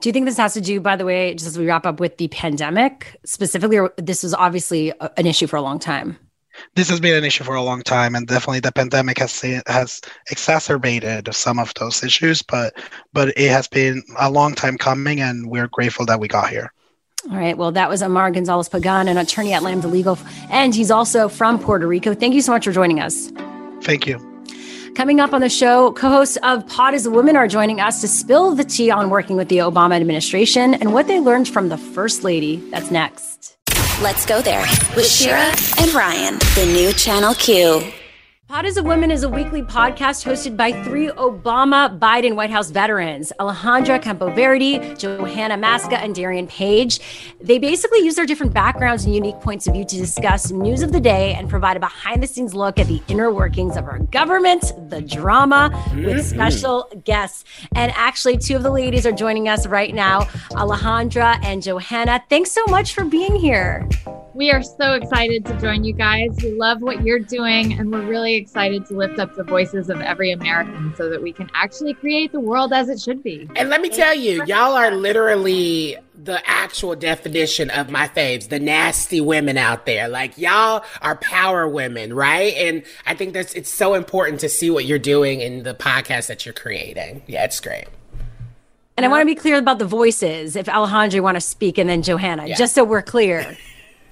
Do 0.00 0.08
you 0.08 0.12
think 0.12 0.26
this 0.26 0.36
has 0.36 0.54
to 0.54 0.60
do, 0.60 0.80
by 0.80 0.96
the 0.96 1.04
way, 1.04 1.34
just 1.34 1.46
as 1.46 1.58
we 1.58 1.66
wrap 1.66 1.86
up 1.86 2.00
with 2.00 2.16
the 2.18 2.28
pandemic 2.28 3.18
specifically, 3.24 3.78
or 3.78 3.92
this 3.96 4.22
was 4.22 4.34
obviously 4.34 4.90
a, 4.90 5.10
an 5.16 5.26
issue 5.26 5.46
for 5.46 5.56
a 5.56 5.62
long 5.62 5.78
time? 5.78 6.18
This 6.74 6.88
has 6.88 7.00
been 7.00 7.16
an 7.16 7.24
issue 7.24 7.44
for 7.44 7.54
a 7.54 7.62
long 7.62 7.82
time, 7.82 8.14
and 8.14 8.26
definitely 8.26 8.60
the 8.60 8.72
pandemic 8.72 9.18
has 9.18 9.40
has 9.66 10.00
exacerbated 10.30 11.34
some 11.34 11.58
of 11.58 11.74
those 11.74 12.02
issues. 12.04 12.42
But 12.42 12.74
but 13.12 13.28
it 13.36 13.50
has 13.50 13.66
been 13.66 14.02
a 14.18 14.30
long 14.30 14.54
time 14.54 14.78
coming, 14.78 15.20
and 15.20 15.48
we're 15.48 15.68
grateful 15.68 16.06
that 16.06 16.20
we 16.20 16.28
got 16.28 16.50
here. 16.50 16.72
All 17.30 17.38
right. 17.38 17.56
Well, 17.56 17.72
that 17.72 17.88
was 17.88 18.02
Omar 18.02 18.30
Gonzalez 18.30 18.68
Pagan, 18.68 19.08
an 19.08 19.16
attorney 19.16 19.52
at 19.52 19.62
Lambda 19.62 19.88
Legal, 19.88 20.18
and 20.50 20.74
he's 20.74 20.90
also 20.90 21.28
from 21.28 21.58
Puerto 21.58 21.86
Rico. 21.86 22.14
Thank 22.14 22.34
you 22.34 22.42
so 22.42 22.52
much 22.52 22.64
for 22.64 22.72
joining 22.72 23.00
us. 23.00 23.32
Thank 23.82 24.06
you. 24.06 24.33
Coming 24.94 25.18
up 25.18 25.32
on 25.32 25.40
the 25.40 25.48
show, 25.48 25.90
co 25.92 26.08
hosts 26.08 26.38
of 26.44 26.66
Pod 26.68 26.94
is 26.94 27.04
a 27.04 27.10
Woman 27.10 27.34
are 27.34 27.48
joining 27.48 27.80
us 27.80 28.00
to 28.00 28.06
spill 28.06 28.54
the 28.54 28.62
tea 28.62 28.92
on 28.92 29.10
working 29.10 29.36
with 29.36 29.48
the 29.48 29.58
Obama 29.58 29.96
administration 29.96 30.74
and 30.74 30.92
what 30.92 31.08
they 31.08 31.18
learned 31.18 31.48
from 31.48 31.68
the 31.68 31.76
First 31.76 32.22
Lady. 32.22 32.56
That's 32.70 32.92
next. 32.92 33.56
Let's 34.00 34.24
go 34.24 34.40
there 34.40 34.64
with 34.94 35.06
Shira 35.06 35.52
and 35.80 35.92
Ryan, 35.92 36.38
the 36.54 36.70
new 36.72 36.92
Channel 36.92 37.34
Q. 37.34 37.92
Pod 38.46 38.66
is 38.66 38.76
a 38.76 38.82
Woman 38.82 39.10
is 39.10 39.22
a 39.22 39.28
weekly 39.28 39.62
podcast 39.62 40.22
hosted 40.22 40.54
by 40.54 40.70
three 40.84 41.08
Obama 41.08 41.98
Biden 41.98 42.36
White 42.36 42.50
House 42.50 42.70
veterans, 42.70 43.32
Alejandra 43.40 44.00
Campo 44.02 44.28
Campoverdi, 44.28 44.98
Johanna 44.98 45.56
Maska, 45.56 45.94
and 45.94 46.14
Darian 46.14 46.46
Page. 46.46 47.00
They 47.40 47.58
basically 47.58 48.00
use 48.00 48.16
their 48.16 48.26
different 48.26 48.52
backgrounds 48.52 49.06
and 49.06 49.14
unique 49.14 49.40
points 49.40 49.66
of 49.66 49.72
view 49.72 49.86
to 49.86 49.96
discuss 49.96 50.50
news 50.50 50.82
of 50.82 50.92
the 50.92 51.00
day 51.00 51.32
and 51.32 51.48
provide 51.48 51.78
a 51.78 51.80
behind 51.80 52.22
the 52.22 52.26
scenes 52.26 52.54
look 52.54 52.78
at 52.78 52.86
the 52.86 53.02
inner 53.08 53.32
workings 53.32 53.78
of 53.78 53.86
our 53.86 53.98
government, 53.98 54.72
the 54.90 55.00
drama, 55.00 55.70
with 55.94 56.04
mm-hmm. 56.04 56.20
special 56.20 56.92
guests. 57.04 57.44
And 57.74 57.92
actually, 57.96 58.36
two 58.36 58.56
of 58.56 58.62
the 58.62 58.70
ladies 58.70 59.06
are 59.06 59.12
joining 59.12 59.48
us 59.48 59.66
right 59.66 59.94
now, 59.94 60.20
Alejandra 60.52 61.42
and 61.42 61.62
Johanna. 61.62 62.22
Thanks 62.28 62.52
so 62.52 62.62
much 62.66 62.92
for 62.92 63.04
being 63.04 63.36
here. 63.36 63.88
We 64.34 64.50
are 64.50 64.64
so 64.64 64.94
excited 64.94 65.44
to 65.46 65.60
join 65.60 65.84
you 65.84 65.92
guys. 65.92 66.36
We 66.42 66.50
love 66.54 66.82
what 66.82 67.02
you're 67.02 67.20
doing, 67.20 67.74
and 67.74 67.92
we're 67.92 68.04
really 68.04 68.34
excited 68.34 68.84
to 68.86 68.94
lift 68.94 69.20
up 69.20 69.36
the 69.36 69.44
voices 69.44 69.88
of 69.88 70.00
every 70.00 70.32
American 70.32 70.92
so 70.96 71.08
that 71.08 71.22
we 71.22 71.32
can 71.32 71.48
actually 71.54 71.94
create 71.94 72.32
the 72.32 72.40
world 72.40 72.72
as 72.72 72.88
it 72.88 73.00
should 73.00 73.22
be. 73.22 73.48
And 73.54 73.68
let 73.68 73.80
me 73.80 73.90
tell 73.90 74.12
you, 74.12 74.44
y'all 74.44 74.74
are 74.74 74.90
literally 74.90 75.96
the 76.16 76.42
actual 76.50 76.96
definition 76.96 77.70
of 77.70 77.90
my 77.90 78.08
faves, 78.08 78.48
the 78.48 78.58
nasty 78.58 79.20
women 79.20 79.56
out 79.56 79.86
there. 79.86 80.08
Like 80.08 80.36
y'all 80.36 80.84
are 81.00 81.14
power 81.14 81.68
women, 81.68 82.12
right? 82.12 82.54
And 82.54 82.82
I 83.06 83.14
think 83.14 83.34
that's 83.34 83.54
it's 83.54 83.72
so 83.72 83.94
important 83.94 84.40
to 84.40 84.48
see 84.48 84.68
what 84.68 84.84
you're 84.84 84.98
doing 84.98 85.42
in 85.42 85.62
the 85.62 85.74
podcast 85.74 86.26
that 86.26 86.44
you're 86.44 86.54
creating. 86.54 87.22
Yeah, 87.28 87.44
it's 87.44 87.60
great. 87.60 87.86
And 88.96 89.06
I 89.06 89.08
want 89.08 89.22
to 89.22 89.26
be 89.26 89.36
clear 89.36 89.58
about 89.58 89.78
the 89.78 89.86
voices. 89.86 90.56
If 90.56 90.66
Alejandra 90.66 91.20
want 91.20 91.36
to 91.36 91.40
speak, 91.40 91.78
and 91.78 91.88
then 91.88 92.02
Johanna, 92.02 92.46
yeah. 92.48 92.56
just 92.56 92.74
so 92.74 92.82
we're 92.82 93.02
clear. 93.02 93.56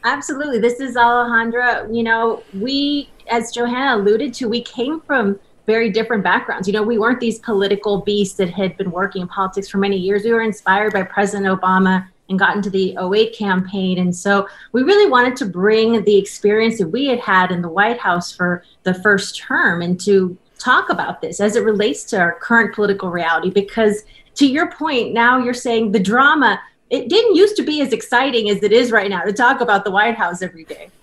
Absolutely. 0.05 0.59
This 0.59 0.80
is 0.80 0.96
Alejandra. 0.96 1.94
You 1.94 2.03
know, 2.03 2.42
we, 2.55 3.09
as 3.30 3.53
Johanna 3.53 3.96
alluded 4.03 4.34
to, 4.34 4.48
we 4.48 4.62
came 4.62 5.00
from 5.00 5.38
very 5.66 5.90
different 5.90 6.24
backgrounds. 6.24 6.66
You 6.66 6.74
know, 6.74 6.82
we 6.82 6.98
weren't 6.98 7.20
these 7.20 7.38
political 7.38 8.00
beasts 8.00 8.34
that 8.36 8.50
had 8.50 8.76
been 8.76 8.90
working 8.90 9.22
in 9.22 9.28
politics 9.28 9.68
for 9.68 9.78
many 9.78 9.96
years. 9.96 10.24
We 10.24 10.32
were 10.32 10.42
inspired 10.42 10.92
by 10.92 11.05
President 11.05 11.46
Obama 11.46 12.09
and 12.28 12.38
got 12.38 12.57
into 12.57 12.70
the 12.70 12.96
08 12.98 13.36
campaign. 13.36 13.98
And 13.98 14.14
so 14.14 14.48
we 14.72 14.82
really 14.82 15.09
wanted 15.09 15.36
to 15.36 15.46
bring 15.46 16.03
the 16.05 16.16
experience 16.16 16.78
that 16.78 16.88
we 16.88 17.07
had 17.07 17.20
had 17.20 17.53
in 17.53 17.62
the 17.62 17.68
White 17.68 17.98
House 17.98 18.32
for 18.32 18.64
the 18.82 18.94
first 18.94 19.36
term 19.36 19.82
and 19.82 20.00
to 20.00 20.36
talk 20.59 20.90
about 20.90 21.20
this 21.20 21.40
as 21.40 21.57
it 21.57 21.64
relates 21.64 22.05
to 22.05 22.18
our 22.18 22.38
current 22.40 22.74
political 22.74 23.11
reality. 23.11 23.50
Because 23.50 24.05
to 24.34 24.46
your 24.46 24.70
point, 24.72 25.12
now 25.12 25.38
you're 25.38 25.55
saying 25.55 25.92
the 25.92 26.00
drama 26.00 26.61
it 26.93 27.09
didn't 27.09 27.34
used 27.34 27.57
to 27.57 27.62
be 27.62 27.80
as 27.80 27.93
exciting 27.93 28.51
as 28.51 28.62
it 28.62 28.70
is 28.70 28.93
right 28.93 29.09
now 29.09 29.22
to 29.22 29.32
talk 29.32 29.62
about 29.62 29.84
the 29.84 29.90
White 29.90 30.14
House 30.14 30.43
every 30.43 30.64
day. 30.64 30.90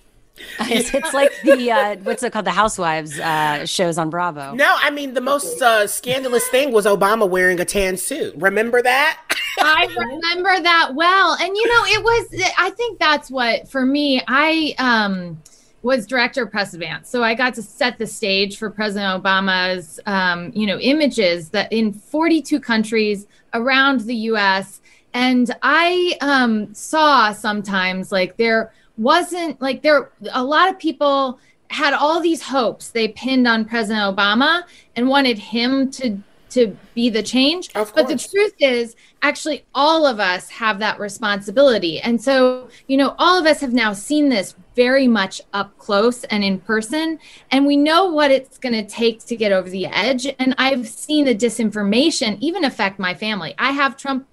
It's, 0.60 0.94
it's 0.94 1.12
like 1.12 1.32
the 1.42 1.70
uh, 1.70 1.96
what's 1.96 2.22
it 2.22 2.32
called 2.32 2.46
the 2.46 2.50
Housewives 2.50 3.18
uh, 3.18 3.66
shows 3.66 3.98
on 3.98 4.08
Bravo. 4.08 4.54
No, 4.54 4.74
I 4.80 4.88
mean 4.88 5.12
the 5.12 5.20
most 5.20 5.60
uh, 5.60 5.86
scandalous 5.86 6.46
thing 6.48 6.72
was 6.72 6.86
Obama 6.86 7.28
wearing 7.28 7.60
a 7.60 7.66
tan 7.66 7.98
suit. 7.98 8.34
Remember 8.36 8.80
that? 8.80 9.20
I 9.58 9.86
remember 9.94 10.62
that 10.62 10.92
well, 10.94 11.36
and 11.38 11.54
you 11.54 11.68
know 11.68 11.84
it 11.84 12.02
was. 12.02 12.52
I 12.56 12.70
think 12.70 12.98
that's 12.98 13.30
what 13.30 13.68
for 13.68 13.84
me. 13.84 14.22
I 14.28 14.74
um, 14.78 15.42
was 15.82 16.06
director 16.06 16.44
of 16.44 16.50
press 16.50 16.72
advance, 16.72 17.10
so 17.10 17.22
I 17.22 17.34
got 17.34 17.52
to 17.56 17.62
set 17.62 17.98
the 17.98 18.06
stage 18.06 18.56
for 18.56 18.70
President 18.70 19.22
Obama's 19.22 20.00
um, 20.06 20.52
you 20.54 20.66
know 20.66 20.78
images 20.78 21.50
that 21.50 21.70
in 21.70 21.92
42 21.92 22.60
countries 22.60 23.26
around 23.52 24.00
the 24.00 24.14
U.S 24.14 24.80
and 25.14 25.54
i 25.62 26.16
um 26.20 26.72
saw 26.74 27.32
sometimes 27.32 28.12
like 28.12 28.36
there 28.36 28.72
wasn't 28.96 29.60
like 29.60 29.82
there 29.82 30.10
a 30.32 30.44
lot 30.44 30.68
of 30.68 30.78
people 30.78 31.38
had 31.68 31.94
all 31.94 32.20
these 32.20 32.42
hopes 32.42 32.90
they 32.90 33.08
pinned 33.08 33.46
on 33.46 33.64
president 33.64 34.16
obama 34.16 34.62
and 34.96 35.08
wanted 35.08 35.38
him 35.38 35.90
to 35.90 36.22
to 36.50 36.76
be 36.94 37.08
the 37.08 37.22
change. 37.22 37.72
But 37.72 38.08
the 38.08 38.18
truth 38.18 38.54
is 38.58 38.96
actually 39.22 39.64
all 39.74 40.06
of 40.06 40.20
us 40.20 40.50
have 40.50 40.78
that 40.80 40.98
responsibility. 40.98 42.00
And 42.00 42.20
so 42.20 42.68
you 42.86 42.96
know 42.96 43.14
all 43.18 43.38
of 43.38 43.46
us 43.46 43.60
have 43.60 43.72
now 43.72 43.92
seen 43.92 44.28
this 44.28 44.54
very 44.76 45.08
much 45.08 45.40
up 45.52 45.76
close 45.78 46.24
and 46.24 46.44
in 46.44 46.60
person. 46.60 47.18
And 47.50 47.66
we 47.66 47.76
know 47.76 48.06
what 48.06 48.30
it's 48.30 48.58
going 48.58 48.74
to 48.74 48.86
take 48.86 49.24
to 49.26 49.36
get 49.36 49.52
over 49.52 49.68
the 49.70 49.86
edge. 49.86 50.26
And 50.38 50.54
i've 50.58 50.88
seen 50.88 51.24
the 51.24 51.34
disinformation 51.34 52.36
even 52.40 52.64
affect 52.64 52.98
my 52.98 53.14
family. 53.14 53.54
I 53.58 53.72
have 53.72 53.96
trump 53.96 54.26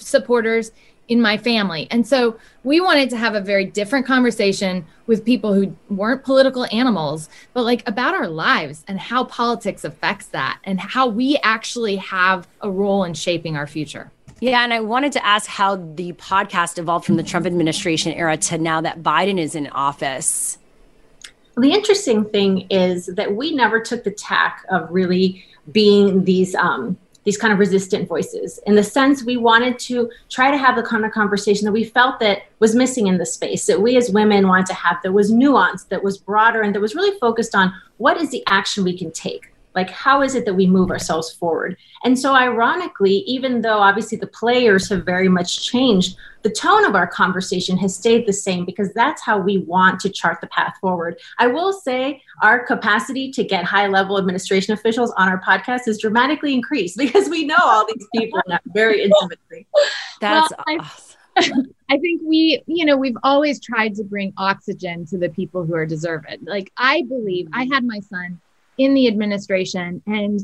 supporters 0.00 0.72
in 1.10 1.20
my 1.20 1.36
family. 1.36 1.88
And 1.90 2.06
so 2.06 2.38
we 2.62 2.80
wanted 2.80 3.10
to 3.10 3.16
have 3.16 3.34
a 3.34 3.40
very 3.40 3.64
different 3.64 4.06
conversation 4.06 4.86
with 5.08 5.24
people 5.24 5.52
who 5.52 5.76
weren't 5.88 6.22
political 6.22 6.66
animals, 6.70 7.28
but 7.52 7.64
like 7.64 7.86
about 7.88 8.14
our 8.14 8.28
lives 8.28 8.84
and 8.86 9.00
how 9.00 9.24
politics 9.24 9.82
affects 9.84 10.26
that 10.26 10.60
and 10.62 10.78
how 10.80 11.08
we 11.08 11.36
actually 11.42 11.96
have 11.96 12.46
a 12.60 12.70
role 12.70 13.02
in 13.02 13.14
shaping 13.14 13.56
our 13.56 13.66
future. 13.66 14.12
Yeah, 14.38 14.62
and 14.62 14.72
I 14.72 14.80
wanted 14.80 15.12
to 15.12 15.26
ask 15.26 15.48
how 15.48 15.76
the 15.76 16.12
podcast 16.14 16.78
evolved 16.78 17.04
from 17.04 17.16
the 17.16 17.24
Trump 17.24 17.44
administration 17.44 18.12
era 18.12 18.36
to 18.36 18.56
now 18.56 18.80
that 18.80 19.02
Biden 19.02 19.38
is 19.38 19.54
in 19.54 19.66
office. 19.66 20.58
The 21.56 21.72
interesting 21.72 22.24
thing 22.24 22.66
is 22.70 23.06
that 23.06 23.34
we 23.34 23.52
never 23.52 23.80
took 23.80 24.04
the 24.04 24.12
tack 24.12 24.64
of 24.70 24.88
really 24.90 25.44
being 25.72 26.24
these 26.24 26.54
um, 26.54 26.96
these 27.24 27.36
kind 27.36 27.52
of 27.52 27.58
resistant 27.58 28.08
voices 28.08 28.60
in 28.66 28.74
the 28.74 28.82
sense 28.82 29.22
we 29.22 29.36
wanted 29.36 29.78
to 29.78 30.10
try 30.28 30.50
to 30.50 30.56
have 30.56 30.76
the 30.76 30.82
kind 30.82 31.04
of 31.04 31.12
conversation 31.12 31.64
that 31.64 31.72
we 31.72 31.84
felt 31.84 32.18
that 32.20 32.42
was 32.58 32.74
missing 32.74 33.06
in 33.06 33.18
the 33.18 33.26
space 33.26 33.66
that 33.66 33.80
we 33.80 33.96
as 33.96 34.10
women 34.10 34.48
wanted 34.48 34.66
to 34.66 34.74
have 34.74 34.96
that 35.02 35.12
was 35.12 35.30
nuanced 35.30 35.88
that 35.88 36.02
was 36.02 36.16
broader 36.18 36.62
and 36.62 36.74
that 36.74 36.80
was 36.80 36.94
really 36.94 37.18
focused 37.18 37.54
on 37.54 37.72
what 37.98 38.16
is 38.16 38.30
the 38.30 38.42
action 38.46 38.84
we 38.84 38.96
can 38.96 39.10
take 39.10 39.52
like 39.74 39.90
how 39.90 40.22
is 40.22 40.34
it 40.34 40.44
that 40.44 40.54
we 40.54 40.66
move 40.66 40.90
ourselves 40.90 41.32
forward 41.32 41.76
and 42.04 42.18
so 42.18 42.34
ironically 42.34 43.18
even 43.26 43.60
though 43.60 43.78
obviously 43.78 44.18
the 44.18 44.26
players 44.26 44.88
have 44.88 45.04
very 45.04 45.28
much 45.28 45.66
changed 45.66 46.16
the 46.42 46.50
tone 46.50 46.84
of 46.84 46.94
our 46.94 47.06
conversation 47.06 47.76
has 47.76 47.94
stayed 47.94 48.26
the 48.26 48.32
same 48.32 48.64
because 48.64 48.92
that's 48.94 49.22
how 49.22 49.38
we 49.38 49.58
want 49.58 50.00
to 50.00 50.08
chart 50.08 50.40
the 50.40 50.46
path 50.48 50.74
forward 50.80 51.18
i 51.38 51.46
will 51.46 51.72
say 51.72 52.20
our 52.42 52.64
capacity 52.64 53.30
to 53.30 53.44
get 53.44 53.64
high 53.64 53.86
level 53.86 54.18
administration 54.18 54.74
officials 54.74 55.12
on 55.16 55.28
our 55.28 55.40
podcast 55.42 55.86
is 55.86 55.98
dramatically 55.98 56.54
increased 56.54 56.96
because 57.04 57.28
we 57.28 57.44
know 57.44 57.58
all 57.60 57.86
these 57.86 58.06
people 58.16 58.40
very 58.66 59.02
intimately 59.02 59.66
that's 60.20 60.52
well, 60.66 60.78
awesome. 60.80 61.16
I 61.88 61.98
think 61.98 62.20
we, 62.24 62.62
you 62.66 62.84
know, 62.84 62.96
we've 62.96 63.16
always 63.22 63.60
tried 63.60 63.94
to 63.94 64.04
bring 64.04 64.32
oxygen 64.36 65.06
to 65.06 65.16
the 65.18 65.28
people 65.28 65.64
who 65.64 65.74
are 65.74 65.86
deserving. 65.86 66.40
Like 66.42 66.72
I 66.76 67.02
believe 67.08 67.48
I 67.52 67.64
had 67.72 67.84
my 67.84 68.00
son 68.00 68.40
in 68.80 68.94
the 68.94 69.06
administration 69.06 70.02
and 70.06 70.40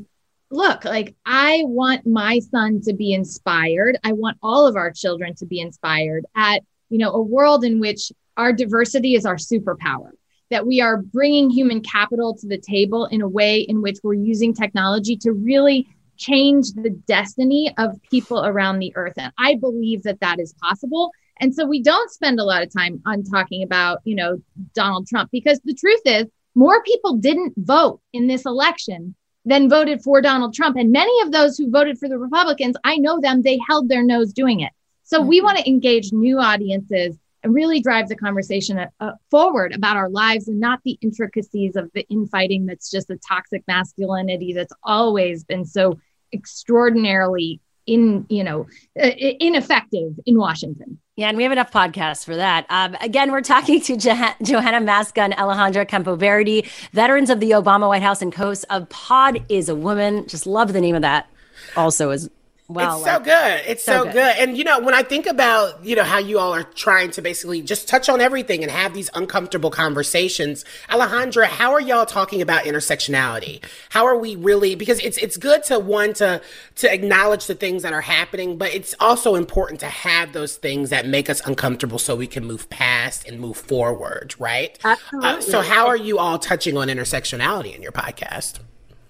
look 0.51 0.85
like 0.85 1.15
i 1.25 1.63
want 1.65 2.07
my 2.07 2.39
son 2.39 2.81
to 2.81 2.93
be 2.93 3.13
inspired 3.13 3.99
i 4.05 4.13
want 4.13 4.37
all 4.43 4.67
of 4.67 4.77
our 4.77 4.93
children 4.93 5.35
to 5.35 5.47
be 5.47 5.61
inspired 5.61 6.25
at 6.37 6.63
you 6.89 6.99
know 6.99 7.11
a 7.13 7.21
world 7.21 7.65
in 7.65 7.81
which 7.81 8.13
our 8.37 8.53
diversity 8.53 9.15
is 9.15 9.27
our 9.27 9.37
superpower 9.37 10.11
that 10.51 10.67
we 10.67 10.81
are 10.81 10.99
bringing 10.99 11.51
human 11.51 11.81
capital 11.81 12.35
to 12.37 12.47
the 12.47 12.59
table 12.59 13.07
in 13.07 13.21
a 13.21 13.29
way 13.29 13.61
in 13.61 13.83
which 13.83 13.99
we're 14.03 14.15
using 14.15 14.55
technology 14.55 15.17
to 15.17 15.33
really 15.33 15.89
change 16.17 16.73
the 16.73 16.91
destiny 17.07 17.73
of 17.79 18.01
people 18.11 18.45
around 18.45 18.79
the 18.79 18.93
earth. 18.97 19.15
And 19.17 19.33
I 19.39 19.57
believe 19.57 20.03
that 20.05 20.21
that 20.21 20.39
is 20.41 20.55
possible. 20.63 21.11
And 21.41 21.55
so 21.55 21.67
we 21.67 21.83
don't 21.83 22.11
spend 22.11 22.41
a 22.41 22.45
lot 22.45 22.63
of 22.63 22.73
time 22.73 23.03
on 23.05 23.23
talking 23.23 23.63
about, 23.63 24.01
you 24.05 24.15
know, 24.15 24.39
Donald 24.75 25.07
Trump 25.07 25.31
because 25.31 25.61
the 25.65 25.75
truth 25.75 26.01
is 26.05 26.27
more 26.57 26.83
people 26.83 27.17
didn't 27.17 27.55
vote 27.57 28.01
in 28.13 28.27
this 28.27 28.45
election 28.47 29.15
than 29.45 29.71
voted 29.71 30.03
for 30.03 30.21
Donald 30.21 30.55
Trump. 30.55 30.77
And 30.77 30.91
many 30.91 31.21
of 31.23 31.31
those 31.31 31.57
who 31.57 31.71
voted 31.71 31.99
for 31.99 32.09
the 32.09 32.19
Republicans, 32.19 32.77
I 32.83 32.97
know 32.97 33.21
them, 33.21 33.43
they 33.43 33.61
held 33.69 33.89
their 33.89 34.03
nose 34.03 34.33
doing 34.33 34.61
it. 34.61 34.73
So 35.05 35.21
we 35.21 35.41
want 35.41 35.59
to 35.59 35.69
engage 35.69 36.13
new 36.13 36.41
audiences 36.41 37.17
and 37.45 37.55
really 37.55 37.81
drive 37.81 38.09
the 38.09 38.17
conversation 38.17 38.85
uh, 38.99 39.13
forward 39.31 39.73
about 39.73 39.97
our 39.97 40.09
lives 40.09 40.49
and 40.49 40.59
not 40.59 40.81
the 40.85 40.99
intricacies 41.01 41.77
of 41.77 41.89
the 41.95 42.05
infighting 42.09 42.67
that's 42.67 42.91
just 42.91 43.09
a 43.11 43.17
toxic 43.19 43.63
masculinity 43.69 44.53
that's 44.53 44.73
always 44.83 45.45
been 45.45 45.65
so 45.65 45.97
extraordinarily 46.33 47.61
in 47.87 48.27
you 48.29 48.43
know 48.43 48.67
uh, 49.01 49.11
ineffective 49.39 50.13
in 50.27 50.37
washington 50.37 50.99
yeah, 51.17 51.29
and 51.29 51.37
we 51.39 51.43
have 51.45 51.53
enough 51.53 51.73
podcasts 51.73 52.27
for 52.27 52.37
that. 52.37 52.67
Um, 52.69 52.95
again, 53.01 53.33
we're 53.33 53.41
talking 53.41 53.81
to 53.81 53.97
jo- 53.97 54.29
Johanna 54.43 54.81
Maska 54.87 55.23
and 55.23 55.33
Alejandra 55.35 55.87
Campoverdi, 55.89 56.69
veterans 56.93 57.31
of 57.31 57.41
the 57.41 57.53
Obama 57.53 57.89
White 57.89 58.03
House 58.03 58.21
and 58.21 58.35
hosts 58.35 58.65
of 58.69 58.87
Pod 58.91 59.43
is 59.49 59.71
a 59.71 59.75
Woman. 59.75 60.29
Just 60.29 60.47
love 60.47 60.75
the 60.75 60.81
name 60.81 60.95
of 60.95 61.03
that. 61.03 61.29
Also, 61.75 62.11
as 62.11 62.29
Wow, 62.69 62.97
it's 62.97 63.05
so 63.05 63.21
good. 63.21 63.63
It's 63.67 63.85
so, 63.85 63.99
so 63.99 64.05
good. 64.05 64.15
good. 64.15 64.37
And 64.39 64.59
you 64.59 64.65
know, 64.65 64.81
when 64.81 64.93
I 64.93 65.05
think 65.05 65.27
about, 65.27 65.85
you 65.85 65.95
know, 65.95 66.03
how 66.03 66.19
you 66.19 66.41
all 66.41 66.53
are 66.53 66.65
trying 66.65 67.13
to 67.13 67.23
basically 67.23 67.63
just 67.63 67.87
touch 67.87 68.09
on 68.09 68.21
everything 68.21 68.63
and 68.63 68.73
have 68.73 68.93
these 68.93 69.09
uncomfortable 69.15 69.71
conversations, 69.71 70.65
Alejandra, 70.89 71.47
how 71.47 71.73
are 71.73 71.81
y'all 71.81 72.07
talking 72.07 72.43
about 72.43 72.65
intersectionality? 72.65 73.63
How 73.91 74.05
are 74.07 74.19
we 74.19 74.35
really 74.35 74.75
because 74.75 74.99
it's 74.99 75.17
it's 75.19 75.37
good 75.37 75.63
to 75.65 75.79
one 75.79 76.13
to 76.15 76.43
to 76.77 76.93
acknowledge 76.93 77.47
the 77.47 77.55
things 77.55 77.83
that 77.85 77.93
are 77.93 78.01
happening, 78.01 78.59
but 78.59 78.75
it's 78.75 78.95
also 78.99 79.37
important 79.37 79.79
to 79.81 79.87
have 79.87 80.33
those 80.33 80.57
things 80.57 80.91
that 80.91 81.07
make 81.07 81.31
us 81.31 81.41
uncomfortable 81.47 82.01
so 82.01 82.17
we 82.17 82.27
can 82.27 82.45
move 82.45 82.69
past 82.69 83.29
and 83.29 83.39
move 83.39 83.57
forward, 83.57 84.35
right? 84.41 84.77
Absolutely. 84.85 85.29
Uh, 85.29 85.41
so 85.41 85.61
how 85.61 85.87
are 85.87 85.97
you 85.97 86.19
all 86.19 86.39
touching 86.39 86.77
on 86.77 86.89
intersectionality 86.89 87.77
in 87.77 87.83
your 87.83 87.93
podcast? 87.93 88.59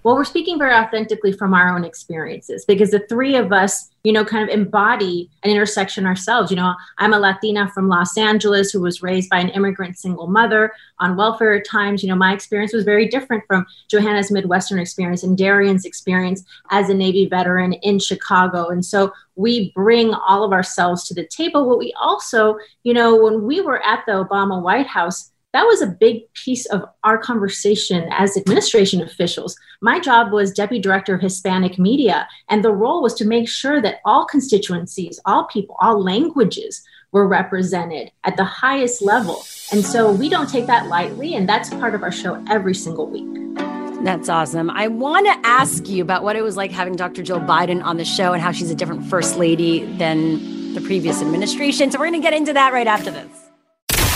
Well, 0.07 0.15
we're 0.15 0.23
speaking 0.23 0.57
very 0.57 0.73
authentically 0.73 1.33
from 1.33 1.53
our 1.53 1.75
own 1.75 1.85
experiences 1.85 2.65
because 2.65 2.93
the 2.93 3.05
three 3.09 3.35
of 3.35 3.53
us, 3.53 3.91
you 4.05 4.13
know, 4.13 4.25
kind 4.25 4.49
of 4.49 4.57
embody 4.57 5.29
an 5.43 5.51
intersection 5.51 6.07
ourselves. 6.07 6.49
You 6.49 6.59
know, 6.59 6.77
I'm 6.99 7.13
a 7.13 7.19
Latina 7.19 7.69
from 7.75 7.89
Los 7.89 8.17
Angeles 8.17 8.71
who 8.71 8.81
was 8.81 9.03
raised 9.03 9.29
by 9.29 9.41
an 9.41 9.49
immigrant 9.49 9.99
single 9.99 10.29
mother 10.29 10.73
on 11.01 11.17
welfare 11.17 11.55
at 11.55 11.67
times. 11.67 12.05
You 12.05 12.11
know, 12.11 12.15
my 12.15 12.33
experience 12.33 12.73
was 12.73 12.85
very 12.85 13.09
different 13.09 13.43
from 13.49 13.67
Johanna's 13.89 14.31
Midwestern 14.31 14.79
experience 14.79 15.25
and 15.25 15.37
Darian's 15.37 15.85
experience 15.85 16.45
as 16.71 16.89
a 16.89 16.95
Navy 16.95 17.27
veteran 17.29 17.73
in 17.73 17.99
Chicago. 17.99 18.69
And 18.69 18.85
so 18.85 19.13
we 19.35 19.73
bring 19.73 20.15
all 20.15 20.45
of 20.45 20.53
ourselves 20.53 21.09
to 21.09 21.15
the 21.15 21.27
table. 21.27 21.69
But 21.69 21.79
we 21.79 21.93
also, 22.01 22.59
you 22.85 22.95
know, 22.95 23.21
when 23.21 23.43
we 23.43 23.61
were 23.61 23.85
at 23.85 24.05
the 24.07 24.13
Obama 24.13 24.63
White 24.63 24.87
House, 24.87 25.33
that 25.57 25.65
was 25.65 25.81
a 25.81 25.87
big 25.87 26.31
piece 26.35 26.67
of 26.67 26.85
our 27.03 27.17
conversation 27.17 28.07
as 28.11 28.37
administration 28.37 29.01
officials. 29.01 29.57
My 29.81 29.99
job 29.99 30.31
was 30.31 30.53
deputy 30.53 30.83
director 30.83 31.15
of 31.15 31.23
Hispanic 31.23 31.79
media, 31.79 32.29
and 32.51 32.63
the 32.63 32.73
role 32.73 33.03
was 33.03 33.15
to 33.15 33.25
make 33.25 33.49
sure 33.49 33.81
that 33.81 34.01
all 34.05 34.27
constituencies, 34.27 35.19
all 35.25 35.45
people, 35.45 35.75
all 35.81 36.05
languages 36.05 36.83
were 37.13 37.27
represented 37.27 38.11
at 38.25 38.37
the 38.37 38.45
highest 38.45 39.01
level. 39.01 39.47
And 39.73 39.83
so 39.83 40.13
we 40.13 40.29
don't 40.29 40.51
take 40.51 40.67
that 40.67 40.89
lightly, 40.89 41.35
and 41.35 41.49
that's 41.49 41.71
part 41.71 41.95
of 41.95 42.03
our 42.03 42.13
show 42.13 42.45
every 42.51 42.75
single 42.75 43.07
week. 43.07 43.57
That's 44.05 44.29
awesome. 44.29 44.69
I 44.69 44.89
want 44.89 45.25
to 45.25 45.49
ask 45.49 45.89
you 45.89 46.03
about 46.03 46.23
what 46.23 46.37
it 46.37 46.43
was 46.43 46.59
like 46.59 46.71
having 46.71 46.97
Dr. 46.97 47.23
Jill 47.23 47.41
Biden 47.41 47.83
on 47.83 47.97
the 47.97 48.05
show 48.05 48.35
and 48.35 48.43
how 48.43 48.53
she's 48.53 48.71
a 48.71 48.75
different 48.75 49.07
first 49.07 49.39
lady 49.39 49.87
than 49.97 50.75
the 50.75 50.83
previous 50.83 51.23
administration. 51.23 51.91
So 51.91 51.99
we're 51.99 52.11
going 52.11 52.21
to 52.21 52.27
get 52.27 52.35
into 52.35 52.53
that 52.53 52.75
right 52.75 52.87
after 52.87 53.11
this. 53.11 53.46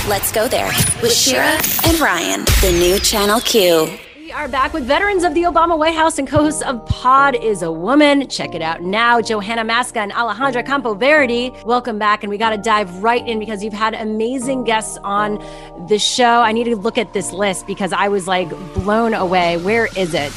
Let's 0.09 0.33
go 0.33 0.49
there 0.49 0.73
with 1.03 1.13
Shira 1.13 1.61
and 1.85 2.01
Ryan, 2.01 2.45
the 2.63 2.75
new 2.81 2.99
Channel 2.99 3.39
Q. 3.41 3.99
We 4.17 4.33
are 4.33 4.49
back 4.49 4.73
with 4.73 4.85
veterans 4.85 5.25
of 5.25 5.35
the 5.35 5.43
Obama 5.43 5.79
White 5.79 5.95
House 5.95 6.19
and 6.19 6.27
co-hosts 6.27 6.63
of 6.63 6.85
Pod 6.87 7.37
is 7.37 7.61
a 7.61 7.71
Woman. 7.71 8.27
Check 8.27 8.55
it 8.55 8.63
out 8.63 8.83
now. 8.83 9.21
Johanna 9.21 9.63
Maska 9.63 9.99
and 9.99 10.11
Alejandra 10.13 10.65
Campo 10.65 10.95
Campoverdi. 10.95 11.65
Welcome 11.65 11.99
back. 11.99 12.25
And 12.25 12.31
we 12.31 12.39
got 12.39 12.51
to 12.51 12.57
dive 12.57 13.03
right 13.03 13.25
in 13.29 13.39
because 13.39 13.63
you've 13.63 13.75
had 13.75 13.93
amazing 13.93 14.65
guests 14.65 14.97
on 15.05 15.39
the 15.87 15.99
show. 15.99 16.41
I 16.41 16.53
need 16.53 16.65
to 16.65 16.77
look 16.77 16.97
at 16.97 17.13
this 17.13 17.31
list 17.33 17.67
because 17.67 17.93
I 17.93 18.09
was 18.09 18.27
like 18.27 18.49
blown 18.73 19.13
away. 19.13 19.59
Where 19.59 19.89
is 19.99 20.15
it? 20.15 20.33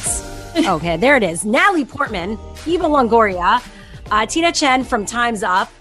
okay, 0.66 0.98
there 0.98 1.16
it 1.16 1.22
is. 1.22 1.46
Natalie 1.46 1.86
Portman, 1.86 2.38
Eva 2.66 2.84
Longoria, 2.84 3.66
uh, 4.10 4.26
Tina 4.26 4.48
Tchen 4.48 4.84
from 4.84 5.06
Time's 5.06 5.42
Up, 5.42 5.72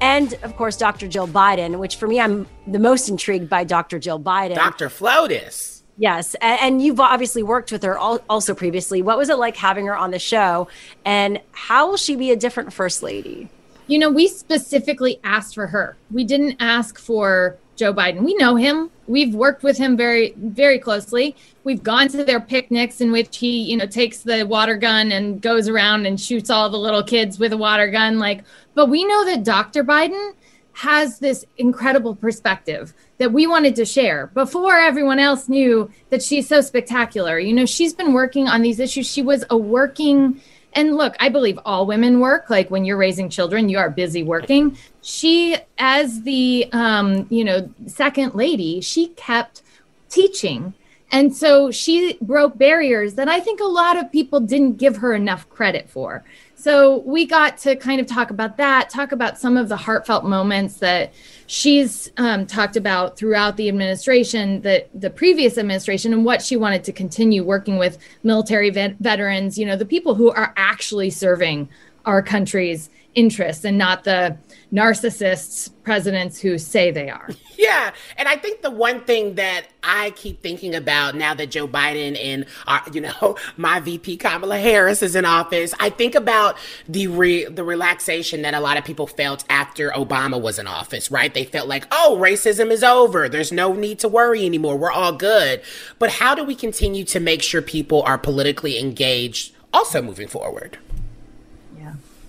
and 0.00 0.34
of 0.42 0.56
course 0.56 0.76
Dr. 0.76 1.08
Jill 1.08 1.28
Biden, 1.28 1.78
which 1.78 1.96
for 1.96 2.06
me 2.06 2.20
I'm 2.20 2.46
the 2.66 2.78
most 2.78 3.08
intrigued 3.08 3.48
by 3.48 3.64
Dr. 3.64 3.98
Jill 3.98 4.20
Biden. 4.20 4.54
Dr. 4.54 4.88
Flotus. 4.88 5.82
Yes, 5.98 6.36
and, 6.36 6.60
and 6.60 6.82
you've 6.82 7.00
obviously 7.00 7.42
worked 7.42 7.72
with 7.72 7.82
her 7.82 7.98
also 7.98 8.54
previously. 8.54 9.02
What 9.02 9.18
was 9.18 9.28
it 9.28 9.36
like 9.36 9.56
having 9.56 9.86
her 9.86 9.96
on 9.96 10.12
the 10.12 10.20
show, 10.20 10.68
and 11.04 11.40
how 11.50 11.88
will 11.88 11.96
she 11.96 12.14
be 12.14 12.30
a 12.30 12.36
different 12.36 12.72
first 12.72 13.02
lady? 13.02 13.48
You 13.88 13.98
know, 13.98 14.10
we 14.10 14.28
specifically 14.28 15.18
asked 15.24 15.54
for 15.54 15.66
her. 15.66 15.96
We 16.12 16.22
didn't 16.22 16.56
ask 16.60 16.98
for 16.98 17.56
Joe 17.78 17.94
Biden. 17.94 18.22
We 18.22 18.34
know 18.34 18.56
him. 18.56 18.90
We've 19.06 19.34
worked 19.34 19.62
with 19.62 19.78
him 19.78 19.96
very, 19.96 20.34
very 20.36 20.78
closely. 20.78 21.36
We've 21.64 21.82
gone 21.82 22.08
to 22.08 22.24
their 22.24 22.40
picnics 22.40 23.00
in 23.00 23.12
which 23.12 23.38
he, 23.38 23.62
you 23.62 23.76
know, 23.76 23.86
takes 23.86 24.18
the 24.18 24.44
water 24.44 24.76
gun 24.76 25.12
and 25.12 25.40
goes 25.40 25.68
around 25.68 26.04
and 26.04 26.20
shoots 26.20 26.50
all 26.50 26.68
the 26.68 26.76
little 26.76 27.02
kids 27.02 27.38
with 27.38 27.52
a 27.52 27.56
water 27.56 27.88
gun. 27.88 28.18
Like, 28.18 28.42
but 28.74 28.86
we 28.86 29.04
know 29.04 29.24
that 29.26 29.44
Dr. 29.44 29.84
Biden 29.84 30.32
has 30.72 31.18
this 31.18 31.44
incredible 31.56 32.14
perspective 32.14 32.94
that 33.18 33.32
we 33.32 33.46
wanted 33.46 33.74
to 33.76 33.84
share 33.84 34.28
before 34.28 34.76
everyone 34.76 35.18
else 35.18 35.48
knew 35.48 35.90
that 36.10 36.22
she's 36.22 36.46
so 36.46 36.60
spectacular. 36.60 37.38
You 37.38 37.52
know, 37.52 37.66
she's 37.66 37.94
been 37.94 38.12
working 38.12 38.48
on 38.48 38.62
these 38.62 38.78
issues. 38.78 39.10
She 39.10 39.22
was 39.22 39.44
a 39.50 39.56
working 39.56 40.40
and 40.78 40.96
look, 40.96 41.16
I 41.18 41.28
believe 41.28 41.58
all 41.64 41.86
women 41.86 42.20
work. 42.20 42.48
Like 42.48 42.70
when 42.70 42.84
you're 42.84 42.96
raising 42.96 43.28
children, 43.28 43.68
you 43.68 43.78
are 43.78 43.90
busy 43.90 44.22
working. 44.22 44.78
She, 45.02 45.56
as 45.76 46.22
the 46.22 46.68
um, 46.72 47.26
you 47.30 47.42
know 47.42 47.68
second 47.86 48.36
lady, 48.36 48.80
she 48.80 49.08
kept 49.08 49.62
teaching, 50.08 50.74
and 51.10 51.34
so 51.34 51.72
she 51.72 52.16
broke 52.20 52.56
barriers 52.56 53.14
that 53.14 53.28
I 53.28 53.40
think 53.40 53.58
a 53.58 53.64
lot 53.64 53.96
of 53.96 54.12
people 54.12 54.38
didn't 54.38 54.76
give 54.76 54.98
her 54.98 55.14
enough 55.14 55.48
credit 55.50 55.90
for. 55.90 56.22
So 56.60 57.02
we 57.06 57.24
got 57.24 57.56
to 57.58 57.76
kind 57.76 58.00
of 58.00 58.08
talk 58.08 58.30
about 58.30 58.56
that, 58.56 58.90
talk 58.90 59.12
about 59.12 59.38
some 59.38 59.56
of 59.56 59.68
the 59.68 59.76
heartfelt 59.76 60.24
moments 60.24 60.78
that 60.78 61.12
she's 61.46 62.10
um, 62.16 62.46
talked 62.46 62.74
about 62.74 63.16
throughout 63.16 63.56
the 63.56 63.68
administration, 63.68 64.60
that 64.62 64.88
the 64.92 65.08
previous 65.08 65.56
administration, 65.56 66.12
and 66.12 66.24
what 66.24 66.42
she 66.42 66.56
wanted 66.56 66.82
to 66.82 66.92
continue 66.92 67.44
working 67.44 67.78
with 67.78 67.98
military 68.24 68.70
vet- 68.70 68.96
veterans, 68.98 69.56
you 69.56 69.66
know, 69.66 69.76
the 69.76 69.86
people 69.86 70.16
who 70.16 70.32
are 70.32 70.52
actually 70.56 71.10
serving 71.10 71.68
our 72.04 72.22
country's 72.22 72.90
interests 73.14 73.64
and 73.64 73.78
not 73.78 74.04
the 74.04 74.36
narcissists 74.72 75.70
presidents 75.82 76.40
who 76.40 76.58
say 76.58 76.90
they 76.90 77.08
are. 77.08 77.28
Yeah. 77.58 77.92
And 78.16 78.28
I 78.28 78.36
think 78.36 78.62
the 78.62 78.70
one 78.70 79.00
thing 79.00 79.34
that 79.34 79.66
I 79.82 80.10
keep 80.10 80.42
thinking 80.42 80.76
about 80.76 81.16
now 81.16 81.34
that 81.34 81.50
Joe 81.50 81.66
Biden 81.66 82.16
and, 82.16 82.46
uh, 82.68 82.78
you 82.92 83.00
know, 83.00 83.36
my 83.56 83.80
VP 83.80 84.16
Kamala 84.18 84.58
Harris 84.58 85.02
is 85.02 85.16
in 85.16 85.24
office, 85.24 85.74
I 85.80 85.90
think 85.90 86.14
about 86.14 86.56
the 86.88 87.08
re- 87.08 87.46
the 87.46 87.64
relaxation 87.64 88.42
that 88.42 88.54
a 88.54 88.60
lot 88.60 88.76
of 88.76 88.84
people 88.84 89.08
felt 89.08 89.42
after 89.50 89.90
Obama 89.90 90.40
was 90.40 90.60
in 90.60 90.68
office, 90.68 91.10
right? 91.10 91.34
They 91.34 91.42
felt 91.42 91.66
like, 91.66 91.88
oh, 91.90 92.16
racism 92.20 92.70
is 92.70 92.84
over. 92.84 93.28
There's 93.28 93.50
no 93.50 93.72
need 93.72 93.98
to 93.98 94.08
worry 94.08 94.46
anymore. 94.46 94.76
We're 94.76 94.92
all 94.92 95.12
good. 95.12 95.60
But 95.98 96.10
how 96.10 96.36
do 96.36 96.44
we 96.44 96.54
continue 96.54 97.02
to 97.06 97.18
make 97.18 97.42
sure 97.42 97.60
people 97.60 98.02
are 98.02 98.18
politically 98.18 98.78
engaged 98.78 99.52
also 99.72 100.00
moving 100.00 100.28
forward? 100.28 100.78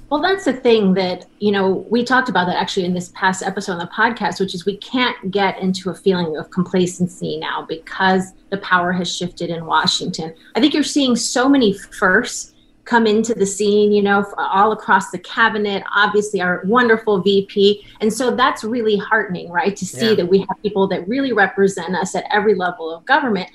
Well, 0.09 0.21
that's 0.21 0.45
the 0.45 0.53
thing 0.53 0.95
that, 0.95 1.27
you 1.39 1.51
know, 1.51 1.85
we 1.89 2.03
talked 2.03 2.29
about 2.29 2.47
that 2.47 2.55
actually 2.55 2.85
in 2.85 2.93
this 2.93 3.09
past 3.09 3.43
episode 3.43 3.73
on 3.73 3.79
the 3.79 3.87
podcast, 3.87 4.39
which 4.39 4.55
is 4.55 4.65
we 4.65 4.77
can't 4.77 5.29
get 5.29 5.59
into 5.59 5.91
a 5.91 5.95
feeling 5.95 6.35
of 6.35 6.49
complacency 6.49 7.37
now 7.37 7.65
because 7.67 8.33
the 8.49 8.57
power 8.57 8.91
has 8.91 9.15
shifted 9.15 9.51
in 9.51 9.65
Washington. 9.65 10.33
I 10.55 10.61
think 10.61 10.73
you're 10.73 10.83
seeing 10.83 11.15
so 11.15 11.47
many 11.47 11.73
firsts 11.73 12.53
come 12.85 13.05
into 13.05 13.35
the 13.35 13.45
scene, 13.45 13.91
you 13.91 14.01
know, 14.01 14.25
all 14.35 14.71
across 14.71 15.11
the 15.11 15.19
cabinet, 15.19 15.83
obviously 15.93 16.41
our 16.41 16.63
wonderful 16.65 17.21
VP. 17.21 17.85
And 18.01 18.11
so 18.11 18.35
that's 18.35 18.63
really 18.63 18.97
heartening, 18.97 19.51
right? 19.51 19.75
To 19.75 19.85
see 19.85 20.09
yeah. 20.09 20.15
that 20.15 20.25
we 20.25 20.39
have 20.39 20.63
people 20.63 20.87
that 20.87 21.07
really 21.07 21.31
represent 21.31 21.95
us 21.95 22.15
at 22.15 22.25
every 22.31 22.55
level 22.55 22.91
of 22.91 23.05
government. 23.05 23.47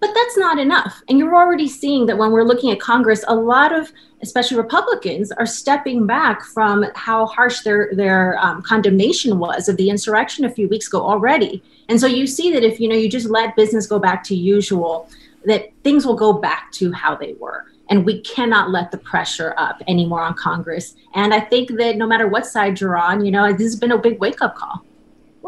But 0.00 0.14
that's 0.14 0.36
not 0.36 0.58
enough. 0.58 1.02
And 1.08 1.18
you're 1.18 1.34
already 1.34 1.68
seeing 1.68 2.06
that 2.06 2.16
when 2.16 2.30
we're 2.30 2.44
looking 2.44 2.70
at 2.70 2.78
Congress, 2.78 3.24
a 3.26 3.34
lot 3.34 3.72
of, 3.72 3.90
especially 4.22 4.56
Republicans, 4.56 5.32
are 5.32 5.46
stepping 5.46 6.06
back 6.06 6.44
from 6.44 6.84
how 6.94 7.26
harsh 7.26 7.62
their 7.62 7.90
their 7.92 8.38
um, 8.38 8.62
condemnation 8.62 9.40
was 9.40 9.68
of 9.68 9.76
the 9.76 9.90
insurrection 9.90 10.44
a 10.44 10.50
few 10.50 10.68
weeks 10.68 10.86
ago 10.86 11.00
already. 11.00 11.62
And 11.88 12.00
so 12.00 12.06
you 12.06 12.26
see 12.26 12.52
that 12.52 12.62
if 12.62 12.78
you 12.78 12.88
know 12.88 12.94
you 12.94 13.08
just 13.08 13.28
let 13.28 13.56
business 13.56 13.88
go 13.88 13.98
back 13.98 14.22
to 14.24 14.36
usual, 14.36 15.08
that 15.46 15.72
things 15.82 16.06
will 16.06 16.16
go 16.16 16.32
back 16.32 16.70
to 16.72 16.92
how 16.92 17.16
they 17.16 17.34
were. 17.34 17.66
And 17.90 18.04
we 18.04 18.20
cannot 18.20 18.70
let 18.70 18.90
the 18.90 18.98
pressure 18.98 19.54
up 19.56 19.82
anymore 19.88 20.20
on 20.20 20.34
Congress. 20.34 20.94
And 21.14 21.32
I 21.32 21.40
think 21.40 21.70
that 21.78 21.96
no 21.96 22.06
matter 22.06 22.28
what 22.28 22.46
side 22.46 22.80
you're 22.80 22.98
on, 22.98 23.24
you 23.24 23.32
know, 23.32 23.50
this 23.50 23.62
has 23.62 23.76
been 23.76 23.92
a 23.92 23.98
big 23.98 24.20
wake 24.20 24.42
up 24.42 24.54
call. 24.54 24.84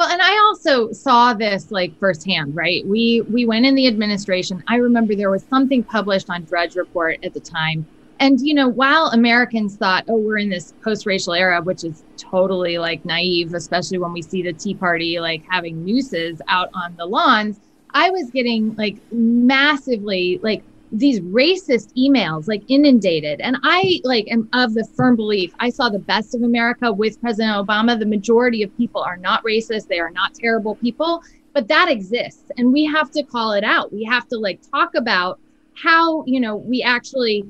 Well, 0.00 0.08
and 0.08 0.22
I 0.22 0.38
also 0.46 0.92
saw 0.92 1.34
this 1.34 1.70
like 1.70 1.98
firsthand, 1.98 2.56
right? 2.56 2.86
We 2.86 3.20
we 3.28 3.44
went 3.44 3.66
in 3.66 3.74
the 3.74 3.86
administration. 3.86 4.64
I 4.66 4.76
remember 4.76 5.14
there 5.14 5.30
was 5.30 5.44
something 5.44 5.84
published 5.84 6.30
on 6.30 6.44
Drudge 6.44 6.74
Report 6.74 7.18
at 7.22 7.34
the 7.34 7.40
time. 7.40 7.86
And 8.18 8.40
you 8.40 8.54
know, 8.54 8.66
while 8.66 9.08
Americans 9.08 9.76
thought, 9.76 10.04
"Oh, 10.08 10.16
we're 10.16 10.38
in 10.38 10.48
this 10.48 10.72
post-racial 10.82 11.34
era," 11.34 11.60
which 11.60 11.84
is 11.84 12.02
totally 12.16 12.78
like 12.78 13.04
naive, 13.04 13.52
especially 13.52 13.98
when 13.98 14.14
we 14.14 14.22
see 14.22 14.40
the 14.42 14.54
Tea 14.54 14.74
Party 14.74 15.20
like 15.20 15.44
having 15.50 15.84
nooses 15.84 16.40
out 16.48 16.70
on 16.72 16.96
the 16.96 17.04
lawns, 17.04 17.60
I 17.92 18.08
was 18.08 18.30
getting 18.30 18.74
like 18.76 19.02
massively 19.12 20.40
like 20.42 20.64
these 20.92 21.20
racist 21.20 21.92
emails 21.96 22.48
like 22.48 22.62
inundated. 22.68 23.40
And 23.40 23.56
i 23.62 24.00
like 24.04 24.26
am 24.30 24.48
of 24.52 24.74
the 24.74 24.84
firm 24.96 25.16
belief 25.16 25.54
i 25.60 25.70
saw 25.70 25.88
the 25.88 25.98
best 25.98 26.34
of 26.34 26.42
america 26.42 26.92
with 26.92 27.20
president 27.20 27.66
obama. 27.66 27.98
The 27.98 28.06
majority 28.06 28.62
of 28.62 28.76
people 28.76 29.02
are 29.02 29.16
not 29.16 29.44
racist. 29.44 29.86
They 29.86 30.00
are 30.00 30.10
not 30.10 30.34
terrible 30.34 30.76
people. 30.76 31.22
But 31.52 31.68
that 31.68 31.90
exists 31.90 32.50
and 32.56 32.72
we 32.72 32.84
have 32.84 33.10
to 33.12 33.22
call 33.22 33.52
it 33.52 33.64
out. 33.64 33.92
We 33.92 34.04
have 34.04 34.28
to 34.28 34.38
like 34.38 34.60
talk 34.70 34.94
about 34.96 35.40
how 35.74 36.24
you 36.26 36.40
know 36.40 36.56
we 36.56 36.82
actually 36.82 37.44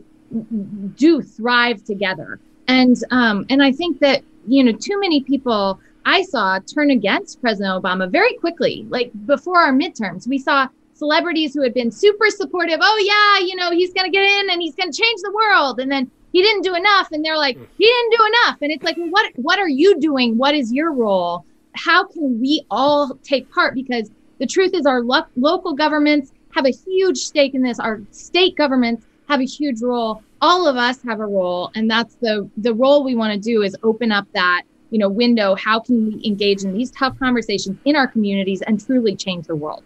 do 0.97 1.23
thrive 1.23 1.83
together. 1.85 2.41
And 2.69 2.97
um 3.11 3.47
and 3.49 3.63
i 3.63 3.73
think 3.73 4.01
that 4.01 4.23
you 4.47 4.65
know 4.65 4.73
too 4.73 4.99
many 5.01 5.23
people 5.23 5.81
i 6.07 6.23
saw 6.23 6.59
turn 6.61 6.91
against 6.91 7.41
president 7.43 7.83
obama 7.83 8.11
very 8.11 8.35
quickly 8.35 8.87
like 8.89 9.11
before 9.27 9.59
our 9.59 9.73
midterms. 9.73 10.27
We 10.29 10.39
saw 10.39 10.69
celebrities 11.01 11.55
who 11.55 11.63
had 11.63 11.75
been 11.75 11.91
super 11.91 12.29
supportive. 12.29 12.79
Oh 12.81 12.99
yeah, 13.03 13.45
you 13.45 13.57
know, 13.57 13.73
he's 13.73 13.93
going 13.93 14.05
to 14.05 14.11
get 14.11 14.23
in 14.23 14.51
and 14.51 14.63
he's 14.63 14.77
going 14.77 14.93
to 14.93 15.03
change 15.03 15.21
the 15.23 15.33
world. 15.33 15.81
And 15.81 15.91
then 15.91 16.09
he 16.33 16.43
didn't 16.43 16.63
do 16.63 16.77
enough 16.77 17.11
and 17.11 17.25
they're 17.25 17.37
like, 17.37 17.57
hmm. 17.57 17.65
he 17.79 17.87
didn't 17.87 18.11
do 18.17 18.27
enough. 18.27 18.59
And 18.63 18.71
it's 18.71 18.85
like, 18.85 18.97
what 18.97 19.33
what 19.35 19.59
are 19.59 19.69
you 19.69 19.99
doing? 19.99 20.39
What 20.39 20.55
is 20.55 20.73
your 20.73 20.93
role? 20.93 21.45
How 21.75 22.05
can 22.05 22.41
we 22.41 22.65
all 22.71 23.19
take 23.25 23.51
part 23.51 23.75
because 23.75 24.11
the 24.39 24.47
truth 24.47 24.73
is 24.75 24.87
our 24.87 25.03
lo- 25.03 25.33
local 25.37 25.75
governments 25.75 26.33
have 26.55 26.67
a 26.67 26.71
huge 26.71 27.19
stake 27.19 27.55
in 27.55 27.63
this. 27.63 27.81
Our 27.81 28.01
state 28.11 28.57
governments 28.57 29.05
have 29.29 29.41
a 29.41 29.47
huge 29.47 29.81
role. 29.83 30.23
All 30.43 30.67
of 30.67 30.77
us 30.77 31.03
have 31.03 31.21
a 31.21 31.27
role 31.27 31.71
and 31.75 31.91
that's 31.91 32.15
the 32.17 32.49
the 32.59 32.75
role 32.75 33.03
we 33.03 33.15
want 33.15 33.33
to 33.33 33.39
do 33.39 33.63
is 33.63 33.77
open 33.83 34.13
up 34.13 34.27
that 34.35 34.63
you 34.91 34.99
know 34.99 35.09
window 35.09 35.55
how 35.55 35.79
can 35.79 36.07
we 36.07 36.21
engage 36.25 36.65
in 36.65 36.73
these 36.73 36.91
tough 36.91 37.19
conversations 37.19 37.79
in 37.85 37.95
our 37.95 38.09
communities 38.09 38.63
and 38.63 38.85
truly 38.85 39.15
change 39.15 39.47
the 39.47 39.55
world 39.55 39.85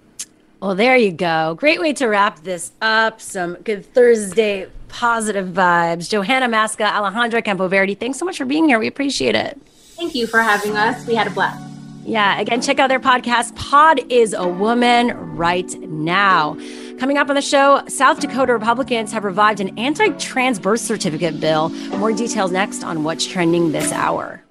well, 0.60 0.74
there 0.74 0.96
you 0.96 1.12
go. 1.12 1.54
Great 1.58 1.80
way 1.80 1.92
to 1.94 2.06
wrap 2.06 2.42
this 2.42 2.72
up. 2.80 3.20
Some 3.20 3.54
good 3.64 3.84
Thursday 3.92 4.68
positive 4.88 5.48
vibes. 5.48 6.08
Johanna 6.08 6.48
Maska, 6.48 6.88
Alejandra 6.88 7.42
Campoverdi, 7.42 7.98
thanks 7.98 8.18
so 8.18 8.24
much 8.24 8.38
for 8.38 8.44
being 8.44 8.68
here. 8.68 8.78
We 8.78 8.86
appreciate 8.86 9.34
it. 9.34 9.60
Thank 9.96 10.14
you 10.14 10.26
for 10.26 10.40
having 10.40 10.76
us. 10.76 11.06
We 11.06 11.14
had 11.14 11.26
a 11.26 11.30
blast. 11.30 11.62
Yeah, 12.06 12.38
again, 12.38 12.60
check 12.60 12.78
out 12.78 12.88
their 12.88 13.00
podcast, 13.00 13.56
Pod 13.56 14.00
is 14.12 14.34
a 14.34 14.46
Woman, 14.46 15.08
right 15.36 15.68
now. 15.80 16.56
Coming 16.98 17.16
up 17.16 17.28
on 17.28 17.34
the 17.34 17.42
show, 17.42 17.82
South 17.88 18.20
Dakota 18.20 18.52
Republicans 18.52 19.10
have 19.12 19.24
revived 19.24 19.60
an 19.60 19.76
anti 19.78 20.10
trans 20.10 20.58
birth 20.58 20.80
certificate 20.80 21.40
bill. 21.40 21.70
More 21.98 22.12
details 22.12 22.52
next 22.52 22.84
on 22.84 23.04
what's 23.04 23.26
trending 23.26 23.72
this 23.72 23.90
hour. 23.90 24.42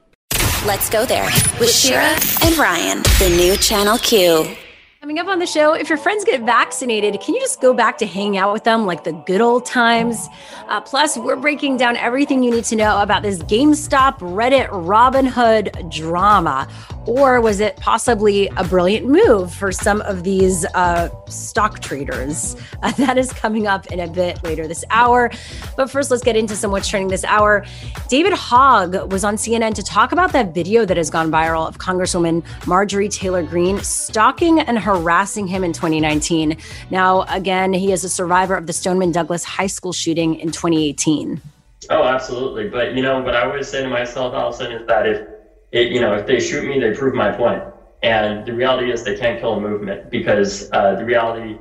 Let's 0.66 0.90
go 0.90 1.06
there 1.06 1.30
with 1.60 1.72
Shira 1.74 2.18
and 2.44 2.58
Ryan, 2.58 3.04
the 3.20 3.34
new 3.38 3.56
Channel 3.58 3.98
Q. 4.00 4.56
Coming 5.04 5.20
up 5.20 5.28
on 5.28 5.40
the 5.40 5.46
show, 5.46 5.74
if 5.74 5.90
your 5.90 5.98
friends 5.98 6.24
get 6.24 6.44
vaccinated, 6.44 7.20
can 7.20 7.36
you 7.36 7.42
just 7.42 7.60
go 7.60 7.74
back 7.74 7.98
to 7.98 8.06
hanging 8.06 8.38
out 8.38 8.54
with 8.54 8.64
them 8.64 8.86
like 8.86 9.04
the 9.04 9.12
good 9.12 9.42
old 9.42 9.66
times? 9.66 10.30
Uh, 10.70 10.80
plus, 10.80 11.18
we're 11.18 11.36
breaking 11.36 11.76
down 11.76 11.98
everything 11.98 12.42
you 12.42 12.50
need 12.50 12.64
to 12.64 12.78
know 12.78 13.02
about 13.02 13.22
this 13.22 13.40
GameStop 13.40 14.20
Reddit 14.20 14.70
Robinhood 14.70 15.92
drama. 15.92 16.70
Or 17.06 17.42
was 17.42 17.60
it 17.60 17.76
possibly 17.78 18.48
a 18.56 18.64
brilliant 18.64 19.06
move 19.06 19.54
for 19.54 19.74
some 19.74 20.02
of 20.02 20.24
these 20.24 20.66
uh, 20.74 21.10
stock 21.28 21.80
traders? 21.80 22.56
Uh, 22.82 22.92
that 22.98 23.18
is 23.18 23.34
coming 23.34 23.68
up 23.68 23.88
in 23.88 24.00
a 24.00 24.08
bit 24.08 24.42
later 24.44 24.68
this 24.68 24.86
hour. 24.90 25.30
But 25.76 25.90
first, 25.92 26.12
let's 26.12 26.24
get 26.24 26.38
into 26.38 26.56
some 26.56 26.72
what's 26.72 26.88
trending 26.88 27.10
this 27.10 27.26
hour. 27.26 27.66
David 28.08 28.34
Hogg 28.34 29.12
was 29.12 29.26
on 29.26 29.36
CNN 29.36 29.74
to 29.76 29.84
talk 29.84 30.14
about 30.14 30.32
that 30.32 30.54
video 30.54 30.86
that 30.86 30.96
has 30.96 31.10
gone 31.10 31.30
viral 31.30 31.68
of 31.68 31.78
Congresswoman 31.78 32.44
Marjorie 32.66 33.10
Taylor 33.10 33.44
Greene 33.44 33.80
stalking 33.80 34.62
and 34.62 34.80
harassing 34.80 35.46
him 35.46 35.64
in 35.64 35.74
2019. 35.74 36.58
Now, 36.90 37.24
again, 37.24 37.74
he 37.74 37.92
is 37.92 38.06
a 38.06 38.10
survivor 38.10 38.56
of 38.56 38.66
the 38.66 38.74
Stoneman 38.74 39.12
Douglas 39.12 39.44
High 39.44 39.68
School 39.68 39.92
shooting 39.92 40.36
in 40.36 40.52
2018. 40.52 41.42
Oh, 41.90 42.04
absolutely. 42.04 42.70
But, 42.70 42.96
you 42.96 43.02
know, 43.02 43.22
what 43.22 43.36
I 43.36 43.44
always 43.44 43.68
say 43.68 43.84
to 43.84 43.90
myself, 43.90 44.34
Allison, 44.34 44.72
is 44.72 44.88
that 44.88 45.06
if 45.06 45.33
it, 45.74 45.92
you 45.92 46.00
know, 46.00 46.14
if 46.14 46.26
they 46.26 46.40
shoot 46.40 46.66
me, 46.66 46.80
they 46.80 46.94
prove 46.94 47.14
my 47.14 47.32
point. 47.32 47.64
And 48.04 48.46
the 48.46 48.54
reality 48.54 48.92
is 48.92 49.04
they 49.04 49.18
can't 49.18 49.40
kill 49.40 49.54
a 49.54 49.62
movement 49.62 50.10
because 50.10 50.70
uh, 50.72 50.96
the 50.96 51.06
reality 51.06 51.58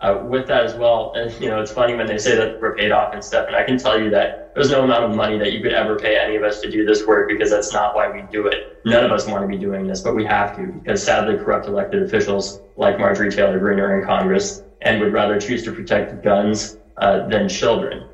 uh, 0.00 0.22
with 0.28 0.46
that 0.48 0.64
as 0.64 0.74
well, 0.74 1.12
and 1.14 1.32
you 1.40 1.48
know, 1.48 1.62
it's 1.62 1.72
funny 1.72 1.94
when 1.94 2.06
they 2.06 2.18
say 2.18 2.36
that 2.36 2.60
we're 2.60 2.76
paid 2.76 2.92
off 2.92 3.14
and 3.14 3.24
stuff. 3.24 3.46
And 3.46 3.56
I 3.56 3.64
can 3.64 3.78
tell 3.78 3.98
you 3.98 4.10
that 4.10 4.52
there's 4.54 4.70
no 4.70 4.84
amount 4.84 5.04
of 5.04 5.16
money 5.16 5.38
that 5.38 5.52
you 5.52 5.62
could 5.62 5.72
ever 5.72 5.96
pay 5.98 6.18
any 6.18 6.36
of 6.36 6.42
us 6.42 6.60
to 6.60 6.70
do 6.70 6.84
this 6.84 7.06
work 7.06 7.28
because 7.28 7.48
that's 7.48 7.72
not 7.72 7.94
why 7.94 8.10
we 8.10 8.22
do 8.30 8.46
it. 8.46 8.82
None 8.84 9.02
of 9.02 9.12
us 9.12 9.26
want 9.26 9.42
to 9.42 9.48
be 9.48 9.56
doing 9.56 9.86
this, 9.86 10.02
but 10.02 10.14
we 10.14 10.24
have 10.26 10.54
to 10.56 10.66
because 10.66 11.02
sadly, 11.02 11.38
corrupt 11.38 11.66
elected 11.66 12.02
officials 12.02 12.60
like 12.76 12.98
Marjorie 12.98 13.30
Taylor 13.30 13.58
Greene 13.58 13.80
are 13.80 13.98
in 13.98 14.04
Congress 14.04 14.62
and 14.82 15.00
would 15.00 15.12
rather 15.12 15.40
choose 15.40 15.62
to 15.64 15.72
protect 15.72 16.22
guns 16.22 16.76
uh, 16.98 17.26
than 17.28 17.48
children. 17.48 18.06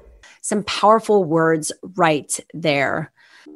Some 0.42 0.62
powerful 0.64 1.24
words 1.24 1.72
right 1.96 2.38
there. 2.54 3.10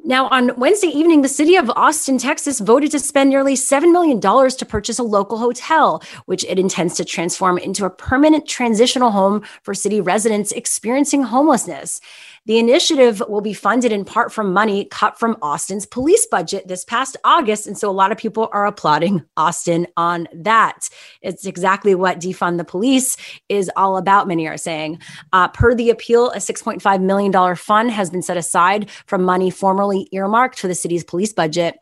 Now, 0.07 0.29
on 0.29 0.51
Wednesday 0.59 0.89
evening, 0.89 1.23
the 1.23 1.31
city 1.31 1.57
of 1.57 1.71
Austin, 1.77 2.19
Texas 2.19 2.61
voted 2.61 2.91
to 2.91 2.99
spend 2.99 3.31
nearly 3.31 3.55
$7 3.55 3.91
million 3.91 4.21
to 4.21 4.67
purchase 4.69 4.99
a 4.99 5.03
local 5.03 5.39
hotel, 5.39 6.03
which 6.27 6.45
it 6.45 6.59
intends 6.59 6.95
to 6.97 7.07
transform 7.07 7.57
into 7.57 7.87
a 7.87 7.91
permanent 7.91 8.47
transitional 8.47 9.13
home 9.13 9.43
for 9.63 9.73
city 9.73 10.03
residents 10.03 10.53
experiencing 10.53 11.23
homelessness. 11.23 12.03
The 12.47 12.59
initiative 12.59 13.23
will 13.27 13.41
be 13.41 13.55
funded 13.55 13.91
in 13.91 14.05
part 14.05 14.31
from 14.31 14.53
money 14.53 14.85
cut 14.85 15.19
from 15.19 15.39
Austin's 15.41 15.87
police 15.87 16.27
budget 16.27 16.69
this 16.69 16.85
past 16.85 17.17
August. 17.25 17.67
And 17.67 17.79
so 17.79 17.89
a 17.89 17.93
lot 17.93 18.13
of 18.13 18.19
people 18.19 18.51
are 18.53 18.67
applauding 18.67 19.25
Austin 19.37 19.87
on 19.97 20.29
that. 20.35 20.91
It's 21.23 21.47
exactly 21.47 21.95
what 21.95 22.21
defund 22.21 22.59
the 22.59 22.65
police 22.65 23.17
is 23.49 23.71
all 23.77 23.97
about, 23.97 24.29
many 24.29 24.47
are 24.47 24.59
saying. 24.59 24.99
Uh, 25.33 25.49
per 25.49 25.75
the 25.75 25.89
appeal, 25.89 26.31
a 26.33 26.39
$6.5 26.39 27.03
million 27.03 27.57
fund 27.57 27.91
has 27.91 28.11
been 28.11 28.23
set 28.23 28.37
aside 28.37 28.91
from 29.07 29.23
money 29.23 29.51
formerly 29.51 30.09
earmarked 30.13 30.59
for 30.59 30.69
the 30.69 30.75
city's 30.75 31.05
police 31.05 31.33
budget. 31.33 31.79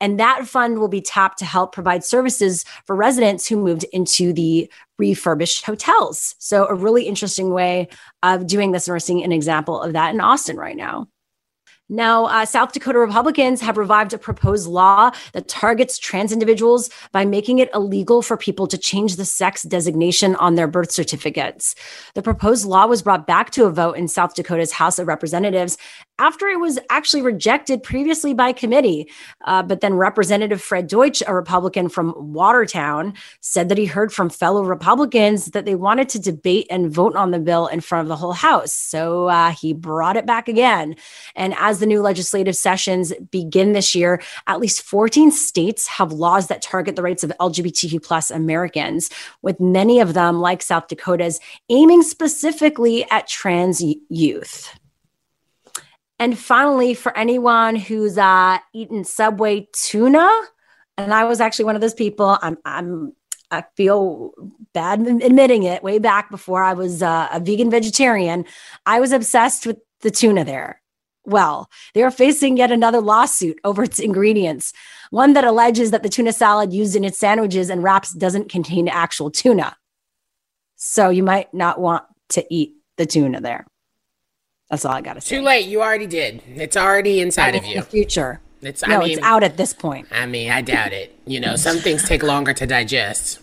And 0.00 0.18
that 0.18 0.46
fund 0.46 0.78
will 0.78 0.88
be 0.88 1.00
tapped 1.00 1.38
to 1.38 1.44
help 1.44 1.72
provide 1.72 2.04
services 2.04 2.64
for 2.86 2.96
residents 2.96 3.46
who 3.46 3.56
moved 3.56 3.84
into 3.92 4.32
the 4.32 4.70
refurbished 4.98 5.64
hotels. 5.64 6.34
So, 6.38 6.66
a 6.66 6.74
really 6.74 7.04
interesting 7.04 7.50
way 7.50 7.88
of 8.22 8.46
doing 8.46 8.72
this. 8.72 8.86
And 8.86 8.94
we're 8.94 8.98
seeing 8.98 9.24
an 9.24 9.32
example 9.32 9.80
of 9.80 9.92
that 9.92 10.14
in 10.14 10.20
Austin 10.20 10.56
right 10.56 10.76
now. 10.76 11.08
Now, 11.88 12.24
uh, 12.24 12.44
South 12.44 12.72
Dakota 12.72 12.98
Republicans 12.98 13.60
have 13.60 13.76
revived 13.76 14.12
a 14.12 14.18
proposed 14.18 14.66
law 14.66 15.12
that 15.34 15.46
targets 15.46 15.98
trans 15.98 16.32
individuals 16.32 16.90
by 17.12 17.24
making 17.24 17.60
it 17.60 17.70
illegal 17.72 18.22
for 18.22 18.36
people 18.36 18.66
to 18.66 18.76
change 18.76 19.14
the 19.14 19.24
sex 19.24 19.62
designation 19.62 20.34
on 20.36 20.56
their 20.56 20.66
birth 20.66 20.90
certificates. 20.90 21.76
The 22.14 22.22
proposed 22.22 22.66
law 22.66 22.86
was 22.88 23.02
brought 23.02 23.28
back 23.28 23.50
to 23.50 23.66
a 23.66 23.70
vote 23.70 23.92
in 23.92 24.08
South 24.08 24.34
Dakota's 24.34 24.72
House 24.72 24.98
of 24.98 25.06
Representatives 25.06 25.78
after 26.18 26.46
it 26.48 26.60
was 26.60 26.78
actually 26.90 27.22
rejected 27.22 27.82
previously 27.82 28.32
by 28.34 28.52
committee. 28.52 29.10
Uh, 29.44 29.62
but 29.62 29.80
then 29.80 29.94
Representative 29.94 30.62
Fred 30.62 30.86
Deutsch, 30.86 31.22
a 31.26 31.34
Republican 31.34 31.88
from 31.88 32.14
Watertown, 32.16 33.14
said 33.40 33.68
that 33.68 33.78
he 33.78 33.84
heard 33.84 34.12
from 34.12 34.30
fellow 34.30 34.64
Republicans 34.64 35.46
that 35.46 35.64
they 35.64 35.74
wanted 35.74 36.08
to 36.10 36.18
debate 36.18 36.66
and 36.70 36.90
vote 36.90 37.16
on 37.16 37.30
the 37.30 37.38
bill 37.38 37.66
in 37.66 37.80
front 37.80 38.04
of 38.04 38.08
the 38.08 38.16
whole 38.16 38.32
House. 38.32 38.72
So 38.72 39.28
uh, 39.28 39.50
he 39.50 39.72
brought 39.72 40.16
it 40.16 40.26
back 40.26 40.48
again. 40.48 40.96
And 41.34 41.54
as 41.58 41.80
the 41.80 41.86
new 41.86 42.00
legislative 42.00 42.56
sessions 42.56 43.12
begin 43.30 43.72
this 43.72 43.94
year, 43.94 44.22
at 44.46 44.60
least 44.60 44.82
14 44.82 45.30
states 45.30 45.86
have 45.86 46.12
laws 46.12 46.48
that 46.48 46.62
target 46.62 46.96
the 46.96 47.02
rights 47.02 47.24
of 47.24 47.32
LGBTQ 47.40 48.02
plus 48.02 48.30
Americans, 48.30 49.10
with 49.42 49.60
many 49.60 50.00
of 50.00 50.14
them, 50.14 50.40
like 50.40 50.62
South 50.62 50.88
Dakota's, 50.88 51.40
aiming 51.68 52.02
specifically 52.02 53.08
at 53.10 53.28
trans 53.28 53.82
youth. 54.08 54.78
And 56.18 56.38
finally, 56.38 56.94
for 56.94 57.16
anyone 57.16 57.76
who's 57.76 58.16
uh, 58.16 58.58
eaten 58.72 59.04
Subway 59.04 59.68
tuna, 59.72 60.28
and 60.96 61.12
I 61.12 61.24
was 61.24 61.40
actually 61.40 61.66
one 61.66 61.74
of 61.74 61.80
those 61.80 61.94
people. 61.94 62.38
I'm 62.40 62.56
I'm 62.64 63.12
I 63.50 63.64
feel 63.76 64.32
bad 64.72 65.06
admitting 65.06 65.64
it. 65.64 65.82
Way 65.82 65.98
back 65.98 66.30
before 66.30 66.62
I 66.62 66.72
was 66.72 67.02
uh, 67.02 67.28
a 67.30 67.40
vegan 67.40 67.70
vegetarian, 67.70 68.44
I 68.86 69.00
was 69.00 69.12
obsessed 69.12 69.66
with 69.66 69.78
the 70.00 70.10
tuna 70.10 70.44
there. 70.44 70.80
Well, 71.24 71.68
they 71.94 72.02
are 72.02 72.10
facing 72.10 72.56
yet 72.56 72.70
another 72.70 73.00
lawsuit 73.00 73.58
over 73.64 73.82
its 73.82 73.98
ingredients, 73.98 74.72
one 75.10 75.32
that 75.32 75.44
alleges 75.44 75.90
that 75.90 76.02
the 76.02 76.08
tuna 76.08 76.32
salad 76.32 76.72
used 76.72 76.94
in 76.94 77.04
its 77.04 77.18
sandwiches 77.18 77.68
and 77.68 77.82
wraps 77.82 78.12
doesn't 78.12 78.48
contain 78.48 78.88
actual 78.88 79.30
tuna. 79.30 79.76
So 80.76 81.10
you 81.10 81.24
might 81.24 81.52
not 81.52 81.80
want 81.80 82.04
to 82.30 82.44
eat 82.48 82.74
the 82.96 83.06
tuna 83.06 83.40
there. 83.40 83.66
That's 84.70 84.84
all 84.84 84.92
I 84.92 85.00
got 85.00 85.14
to 85.14 85.20
say. 85.20 85.36
Too 85.36 85.42
late. 85.42 85.66
You 85.66 85.82
already 85.82 86.06
did. 86.06 86.42
It's 86.46 86.76
already 86.76 87.20
inside 87.20 87.54
of 87.54 87.64
you. 87.64 87.76
The 87.76 87.82
future. 87.86 88.40
It's, 88.62 88.84
no, 88.86 88.96
I 88.96 88.98
mean, 88.98 89.10
it's 89.18 89.22
out 89.22 89.42
at 89.42 89.56
this 89.56 89.72
point. 89.72 90.08
I 90.10 90.26
mean, 90.26 90.50
I 90.50 90.60
doubt 90.60 90.92
it. 90.92 91.16
You 91.26 91.40
know, 91.40 91.56
some 91.56 91.78
things 91.78 92.02
take 92.08 92.22
longer 92.22 92.52
to 92.54 92.66
digest. 92.66 93.40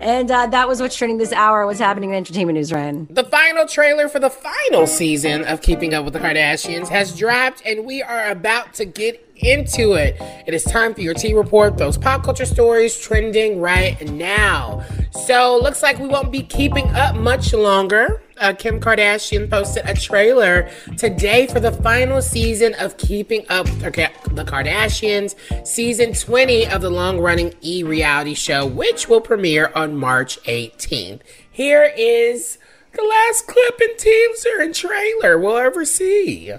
And 0.00 0.30
uh, 0.30 0.46
that 0.48 0.66
was 0.66 0.80
what's 0.80 0.96
trending 0.96 1.18
this 1.18 1.32
hour. 1.32 1.64
What's 1.66 1.78
happening 1.78 2.10
in 2.10 2.16
entertainment 2.16 2.56
news, 2.56 2.72
Ryan? 2.72 3.06
The 3.10 3.22
final 3.22 3.66
trailer 3.66 4.08
for 4.08 4.18
the 4.18 4.30
final 4.30 4.86
season 4.86 5.44
of 5.44 5.60
Keeping 5.62 5.94
Up 5.94 6.04
with 6.04 6.14
the 6.14 6.18
Kardashians 6.18 6.88
has 6.88 7.16
dropped, 7.16 7.62
and 7.64 7.84
we 7.84 8.02
are 8.02 8.30
about 8.30 8.74
to 8.74 8.84
get 8.84 9.24
into 9.36 9.92
it. 9.92 10.16
It 10.46 10.54
is 10.54 10.64
time 10.64 10.94
for 10.94 11.02
your 11.02 11.14
T 11.14 11.34
report, 11.34 11.78
those 11.78 11.96
pop 11.96 12.24
culture 12.24 12.46
stories 12.46 12.98
trending 12.98 13.60
right 13.60 14.00
now. 14.10 14.84
So, 15.12 15.56
looks 15.58 15.82
like 15.82 15.98
we 15.98 16.08
won't 16.08 16.32
be 16.32 16.42
keeping 16.42 16.88
up 16.88 17.14
much 17.14 17.52
longer. 17.52 18.22
Uh, 18.40 18.52
Kim 18.52 18.80
Kardashian 18.80 19.50
posted 19.50 19.84
a 19.84 19.94
trailer 19.94 20.70
today 20.96 21.46
for 21.46 21.60
the 21.60 21.72
final 21.72 22.22
season 22.22 22.74
of 22.74 22.96
Keeping 22.96 23.44
Up 23.48 23.66
the 23.66 24.44
Kardashians, 24.46 25.34
season 25.66 26.12
20 26.12 26.66
of 26.66 26.82
the 26.82 26.90
long 26.90 27.18
running 27.18 27.54
E 27.62 27.82
reality 27.82 28.34
show, 28.34 28.66
which 28.66 29.08
will 29.08 29.20
premiere 29.20 29.72
on 29.74 29.96
March 29.96 30.40
18th. 30.44 31.20
Here 31.50 31.92
is 31.96 32.58
the 32.92 33.02
last 33.02 33.46
clip 33.46 33.80
and 33.80 33.98
teaser 33.98 34.60
and 34.60 34.74
trailer 34.74 35.38
we'll 35.38 35.56
ever 35.56 35.84
see. 35.84 36.52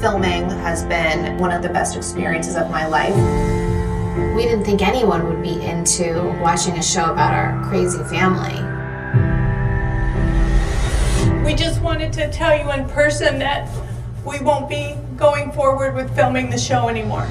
Filming 0.00 0.48
has 0.48 0.84
been 0.84 1.36
one 1.38 1.50
of 1.50 1.62
the 1.62 1.68
best 1.68 1.96
experiences 1.96 2.56
of 2.56 2.70
my 2.70 2.86
life. 2.86 3.14
We 4.34 4.44
didn't 4.44 4.64
think 4.64 4.80
anyone 4.80 5.26
would 5.28 5.42
be 5.42 5.60
into 5.64 6.22
watching 6.40 6.78
a 6.78 6.82
show 6.82 7.12
about 7.12 7.34
our 7.34 7.68
crazy 7.68 8.02
family. 8.04 8.58
We 11.48 11.54
just 11.54 11.80
wanted 11.80 12.12
to 12.12 12.30
tell 12.30 12.54
you 12.54 12.70
in 12.72 12.86
person 12.90 13.38
that 13.38 13.66
we 14.22 14.38
won't 14.40 14.68
be 14.68 14.94
going 15.16 15.50
forward 15.52 15.94
with 15.94 16.14
filming 16.14 16.50
the 16.50 16.58
show 16.58 16.90
anymore. 16.90 17.26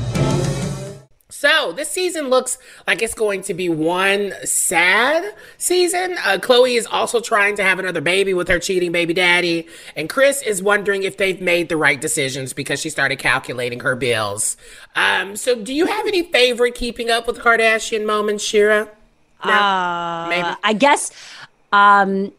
So 1.29 1.71
this 1.71 1.91
season 1.91 2.29
looks 2.29 2.57
like 2.87 3.03
it's 3.03 3.13
going 3.13 3.43
to 3.43 3.53
be 3.53 3.69
one 3.69 4.33
sad 4.43 5.35
season. 5.59 6.15
Uh, 6.25 6.39
Khloe 6.41 6.75
is 6.75 6.87
also 6.87 7.19
trying 7.19 7.57
to 7.57 7.63
have 7.63 7.77
another 7.77 8.01
baby 8.01 8.33
with 8.33 8.47
her 8.47 8.57
cheating 8.57 8.91
baby 8.91 9.13
daddy, 9.13 9.67
and 9.95 10.09
Kris 10.09 10.41
is 10.41 10.63
wondering 10.63 11.03
if 11.03 11.17
they've 11.17 11.39
made 11.39 11.69
the 11.69 11.77
right 11.77 12.01
decisions 12.01 12.53
because 12.53 12.79
she 12.79 12.89
started 12.89 13.19
calculating 13.19 13.81
her 13.81 13.95
bills. 13.95 14.57
Um, 14.95 15.35
so, 15.35 15.53
do 15.53 15.71
you 15.71 15.85
have 15.85 16.07
any 16.07 16.23
favorite 16.23 16.73
Keeping 16.73 17.11
Up 17.11 17.27
with 17.27 17.35
the 17.35 17.41
Kardashian 17.43 18.03
moments, 18.03 18.43
Shira? 18.43 18.89
No, 19.45 19.51
uh, 19.51 20.25
maybe. 20.27 20.57
I 20.63 20.73
guess. 20.73 21.11
Um, 21.71 22.31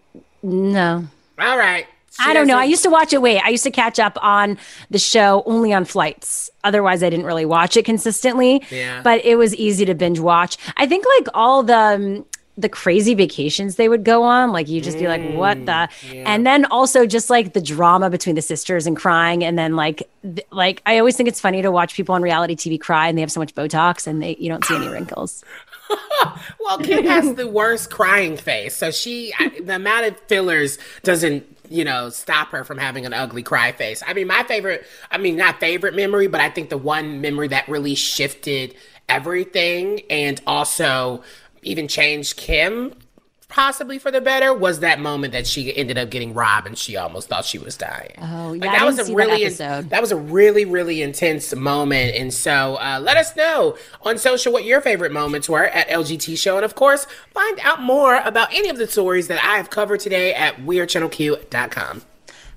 no. 0.43 1.07
All 1.39 1.59
right. 1.59 1.87
She 2.11 2.25
I 2.29 2.33
don't 2.33 2.49
know. 2.49 2.59
I 2.59 2.65
used 2.65 2.83
to 2.83 2.91
watch 2.91 3.13
it. 3.13 3.23
Wait, 3.23 3.39
I 3.41 3.51
used 3.51 3.65
to 3.65 3.71
catch 3.71 3.99
up 3.99 4.19
on 4.23 4.59
the 4.91 4.99
show 4.99 5.43
only 5.47 5.73
on 5.73 5.85
flights. 5.85 6.51
Otherwise, 6.65 7.03
I 7.03 7.11
didn't 7.11 7.27
really 7.27 7.45
watch 7.45 7.77
it 7.77 7.85
consistently. 7.85 8.65
Yeah. 8.71 9.03
But 9.03 9.25
it 9.25 9.37
was 9.37 9.55
easy 9.55 9.85
to 9.85 9.95
binge 9.95 10.19
watch. 10.19 10.57
I 10.77 10.87
think 10.87 11.05
like 11.19 11.29
all 11.35 11.63
the. 11.63 11.77
Um, 11.77 12.25
the 12.59 12.69
crazy 12.69 13.15
vacations 13.15 13.77
they 13.77 13.89
would 13.89 14.05
go 14.05 14.25
on 14.25 14.51
like 14.51 14.67
you 14.67 14.81
just 14.81 14.99
be 14.99 15.07
like 15.07 15.23
what 15.35 15.55
the 15.65 15.71
mm, 15.73 16.13
yeah. 16.13 16.25
and 16.27 16.45
then 16.45 16.65
also 16.67 17.07
just 17.07 17.31
like 17.31 17.53
the 17.53 17.61
drama 17.61 18.11
between 18.11 18.35
the 18.35 18.43
sisters 18.43 18.85
and 18.85 18.97
crying 18.97 19.45
and 19.45 19.57
then 19.57 19.77
like 19.77 20.03
th- 20.23 20.45
like 20.51 20.83
i 20.85 20.99
always 20.99 21.17
think 21.17 21.29
it's 21.29 21.41
funny 21.41 21.63
to 21.63 21.71
watch 21.71 21.95
people 21.95 22.17
on 22.17 22.21
reality 22.21 22.57
tv 22.57 22.79
cry 22.81 23.07
and 23.07 23.17
they 23.17 23.21
have 23.21 23.31
so 23.31 23.39
much 23.39 23.55
botox 23.55 24.09
and 24.09 24.21
they 24.21 24.35
you 24.41 24.49
don't 24.49 24.65
see 24.65 24.75
any 24.75 24.89
wrinkles 24.89 25.45
well 26.61 26.79
kim 26.79 27.05
has 27.05 27.35
the 27.35 27.47
worst 27.47 27.91
crying 27.91 28.37
face 28.37 28.77
so 28.77 28.91
she 28.91 29.33
the 29.63 29.77
amount 29.77 30.07
of 30.07 30.17
fillers 30.23 30.79
doesn't 31.03 31.47
you 31.71 31.85
know, 31.85 32.09
stop 32.09 32.49
her 32.51 32.65
from 32.65 32.79
having 32.79 33.07
an 33.07 33.13
ugly 33.13 33.43
cry 33.43 33.73
face. 33.73 34.03
I 34.07 34.15
mean, 34.15 34.27
my 34.27 34.43
favorite, 34.45 34.87
I 35.11 35.19
mean, 35.19 35.37
not 35.37 35.61
favorite 35.61 35.95
memory, 35.95 36.27
but 36.27 36.41
I 36.41 36.51
think 36.51 36.71
the 36.71 36.79
one 36.79 37.21
memory 37.21 37.49
that 37.49 37.69
really 37.69 37.95
shifted 37.95 38.75
everything 39.09 40.01
and 40.11 40.41
also 40.47 41.23
even 41.63 41.89
changed 41.89 42.37
Kim 42.37 42.95
possibly 43.49 43.99
for 43.99 44.11
the 44.11 44.21
better 44.21 44.53
was 44.53 44.81
that 44.81 45.01
moment 45.01 45.33
that 45.33 45.47
she 45.47 45.75
ended 45.75 45.97
up 45.97 46.11
getting 46.11 46.35
robbed 46.35 46.67
and 46.67 46.77
she 46.77 46.97
almost 46.97 47.29
thought 47.29 47.45
she 47.45 47.59
was 47.59 47.77
dying. 47.77 48.13
Oh, 48.19 48.53
yeah. 48.53 48.67
Like, 48.67 48.79
that 48.79 48.85
was 48.85 48.99
a 48.99 49.15
really 49.15 49.49
that, 49.49 49.89
that, 49.89 50.01
was 50.01 50.13
a 50.13 50.17
really 50.17 50.65
really 50.65 51.03
intense 51.03 51.55
moment 51.55 52.15
and 52.15 52.33
so 52.33 52.77
uh, 52.77 53.01
let 53.03 53.17
us 53.17 53.35
know 53.37 53.77
on 54.03 54.19
social 54.19 54.53
what 54.53 54.65
your 54.65 54.81
favorite 54.81 55.13
moments 55.13 55.49
were 55.49 55.65
at 55.65 55.89
LGT 55.89 56.39
show 56.39 56.57
and 56.57 56.65
of 56.65 56.75
course 56.75 57.07
find 57.33 57.59
out 57.61 57.81
more 57.81 58.17
about 58.19 58.53
any 58.53 58.69
of 58.69 58.77
the 58.77 58.87
stories 58.87 59.29
that 59.29 59.43
I 59.43 59.57
have 59.57 59.71
covered 59.71 60.01
today 60.01 60.35
at 60.35 60.57
weirdchannelq.com. 60.59 62.03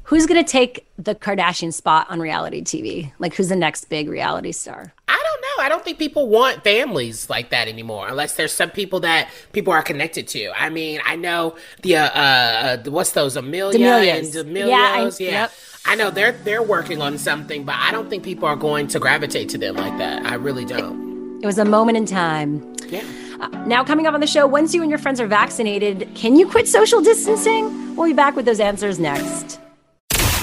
Who's 0.03 0.25
going 0.25 0.43
to 0.43 0.51
take 0.51 0.85
the 0.97 1.15
Kardashian 1.15 1.73
spot 1.73 2.05
on 2.09 2.19
reality 2.19 2.61
TV? 2.61 3.13
Like 3.17 3.33
who's 3.33 3.47
the 3.47 3.55
next 3.55 3.85
big 3.85 4.09
reality 4.09 4.51
star? 4.51 4.93
I 5.07 5.17
don't 5.23 5.30
know. 5.57 5.63
I 5.63 5.69
don't 5.69 5.83
think 5.83 5.99
people 5.99 6.27
want 6.29 6.63
families 6.63 7.29
like 7.29 7.49
that 7.49 7.67
anymore, 7.67 8.07
unless 8.07 8.35
there's 8.35 8.53
some 8.53 8.69
people 8.69 9.01
that 9.01 9.29
people 9.53 9.73
are 9.73 9.83
connected 9.83 10.27
to. 10.29 10.51
I 10.51 10.69
mean, 10.69 11.01
I 11.05 11.15
know 11.15 11.55
the 11.81 11.97
uh, 11.97 12.03
uh 12.05 12.77
what's 12.85 13.11
those 13.11 13.35
Amelia 13.35 13.77
D'Amelias. 13.77 14.35
and 14.35 14.47
D'Amelios. 14.47 15.19
Yeah, 15.19 15.27
I, 15.27 15.31
yeah. 15.31 15.31
Yep. 15.31 15.51
I 15.85 15.95
know 15.95 16.11
they're 16.11 16.33
they're 16.33 16.63
working 16.63 17.01
on 17.01 17.17
something, 17.17 17.63
but 17.63 17.75
I 17.75 17.91
don't 17.91 18.09
think 18.09 18.23
people 18.23 18.47
are 18.47 18.55
going 18.55 18.87
to 18.89 18.99
gravitate 18.99 19.49
to 19.49 19.57
them 19.57 19.75
like 19.75 19.97
that. 19.97 20.25
I 20.25 20.35
really 20.35 20.65
don't. 20.65 21.39
It 21.41 21.45
was 21.45 21.57
a 21.57 21.65
moment 21.65 21.97
in 21.97 22.05
time. 22.05 22.75
Yeah. 22.87 23.03
Uh, 23.39 23.47
now, 23.65 23.83
coming 23.83 24.05
up 24.05 24.13
on 24.13 24.19
the 24.19 24.27
show, 24.27 24.45
once 24.45 24.75
you 24.75 24.81
and 24.83 24.91
your 24.91 24.99
friends 24.99 25.19
are 25.19 25.25
vaccinated, 25.25 26.07
can 26.13 26.35
you 26.35 26.47
quit 26.47 26.67
social 26.67 27.01
distancing? 27.01 27.95
We'll 27.95 28.07
be 28.07 28.13
back 28.13 28.35
with 28.35 28.45
those 28.45 28.59
answers 28.59 28.99
next. 28.99 29.59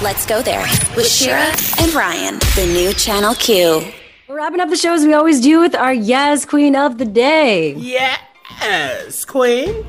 Let's 0.02 0.26
go 0.26 0.42
there 0.42 0.66
with 0.96 1.08
Shira 1.08 1.54
and 1.80 1.94
Ryan, 1.94 2.38
the 2.56 2.66
new 2.72 2.92
Channel 2.92 3.34
Q. 3.34 3.92
We're 4.28 4.36
wrapping 4.36 4.60
up 4.60 4.68
the 4.68 4.76
show 4.76 4.92
as 4.92 5.06
we 5.06 5.14
always 5.14 5.40
do 5.40 5.58
with 5.58 5.74
our 5.74 5.94
Yes 5.94 6.44
Queen 6.44 6.76
of 6.76 6.98
the 6.98 7.06
Day. 7.06 7.72
Yes, 7.76 9.24
Queen. 9.24 9.86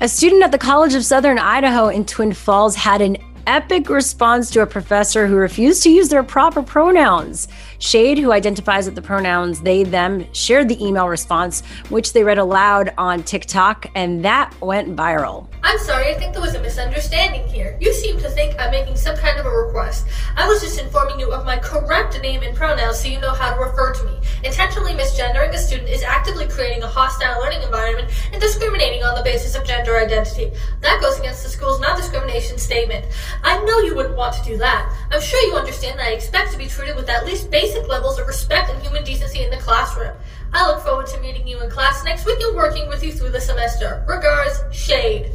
A 0.00 0.08
student 0.08 0.42
at 0.42 0.52
the 0.52 0.58
College 0.58 0.92
of 0.92 1.02
Southern 1.02 1.38
Idaho 1.38 1.88
in 1.88 2.04
Twin 2.04 2.34
Falls 2.34 2.74
had 2.74 3.00
an 3.00 3.16
epic 3.46 3.88
response 3.88 4.50
to 4.50 4.60
a 4.60 4.66
professor 4.66 5.26
who 5.26 5.34
refused 5.36 5.82
to 5.84 5.90
use 5.90 6.10
their 6.10 6.22
proper 6.22 6.62
pronouns. 6.62 7.48
Shade, 7.80 8.18
who 8.18 8.30
identifies 8.30 8.84
with 8.84 8.94
the 8.94 9.00
pronouns 9.00 9.62
they, 9.62 9.84
them, 9.84 10.30
shared 10.34 10.68
the 10.68 10.84
email 10.84 11.08
response, 11.08 11.62
which 11.88 12.12
they 12.12 12.22
read 12.22 12.36
aloud 12.36 12.92
on 12.98 13.22
TikTok, 13.22 13.86
and 13.94 14.22
that 14.22 14.52
went 14.60 14.94
viral. 14.94 15.48
I'm 15.62 15.78
sorry, 15.78 16.14
I 16.14 16.18
think 16.18 16.34
there 16.34 16.42
was 16.42 16.54
a 16.54 16.60
misunderstanding 16.60 17.48
here. 17.48 17.78
You 17.80 17.94
seem 17.94 18.18
to 18.20 18.28
think 18.28 18.54
I'm 18.58 18.70
making 18.70 18.96
some 18.96 19.16
kind 19.16 19.38
of 19.40 19.46
a 19.46 19.50
request. 19.50 20.06
I 20.36 20.46
was 20.46 20.60
just 20.60 20.78
informing 20.78 21.18
you 21.18 21.32
of 21.32 21.46
my 21.46 21.56
correct 21.56 22.20
name 22.20 22.42
and 22.42 22.54
pronouns 22.54 23.00
so 23.00 23.08
you 23.08 23.18
know 23.18 23.32
how 23.32 23.54
to 23.54 23.58
refer 23.58 23.94
to 23.94 24.04
me. 24.04 24.18
Intentionally 24.44 24.92
misgendering 24.92 25.54
a 25.54 25.58
student 25.58 25.88
is 25.88 26.02
actively 26.02 26.46
creating 26.48 26.82
a 26.82 26.86
hostile 26.86 27.40
learning 27.40 27.62
environment 27.62 28.10
and 28.32 28.42
discriminating 28.42 29.02
on 29.04 29.14
the 29.14 29.22
basis 29.22 29.54
of 29.54 29.64
gender 29.64 29.96
identity. 29.96 30.52
That 30.82 31.00
goes 31.00 31.18
against 31.18 31.44
the 31.44 31.48
school's 31.48 31.80
non 31.80 31.96
discrimination 31.96 32.58
statement. 32.58 33.06
I 33.42 33.62
know 33.64 33.78
you 33.78 33.94
wouldn't 33.94 34.16
want 34.16 34.34
to 34.34 34.44
do 34.44 34.58
that. 34.58 34.94
I'm 35.10 35.20
sure 35.22 35.40
you 35.48 35.56
understand 35.56 35.98
that 35.98 36.08
I 36.08 36.10
expect 36.10 36.52
to 36.52 36.58
be 36.58 36.66
treated 36.66 36.96
with 36.96 37.08
at 37.08 37.24
least 37.24 37.50
basic 37.50 37.69
levels 37.88 38.18
of 38.18 38.26
respect 38.26 38.70
and 38.70 38.82
human 38.82 39.04
decency 39.04 39.42
in 39.42 39.50
the 39.50 39.56
classroom. 39.56 40.16
I 40.52 40.66
look 40.66 40.82
forward 40.82 41.06
to 41.08 41.20
meeting 41.20 41.46
you 41.46 41.62
in 41.62 41.70
class 41.70 42.04
next 42.04 42.26
week 42.26 42.40
and 42.40 42.56
working 42.56 42.88
with 42.88 43.02
you 43.02 43.12
through 43.12 43.30
the 43.30 43.40
semester. 43.40 44.04
Regards, 44.08 44.62
Shade. 44.72 45.32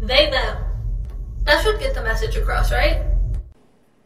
They, 0.00 0.30
them. 0.30 0.64
That 1.44 1.62
should 1.62 1.80
get 1.80 1.94
the 1.94 2.02
message 2.02 2.36
across, 2.36 2.70
right? 2.72 3.02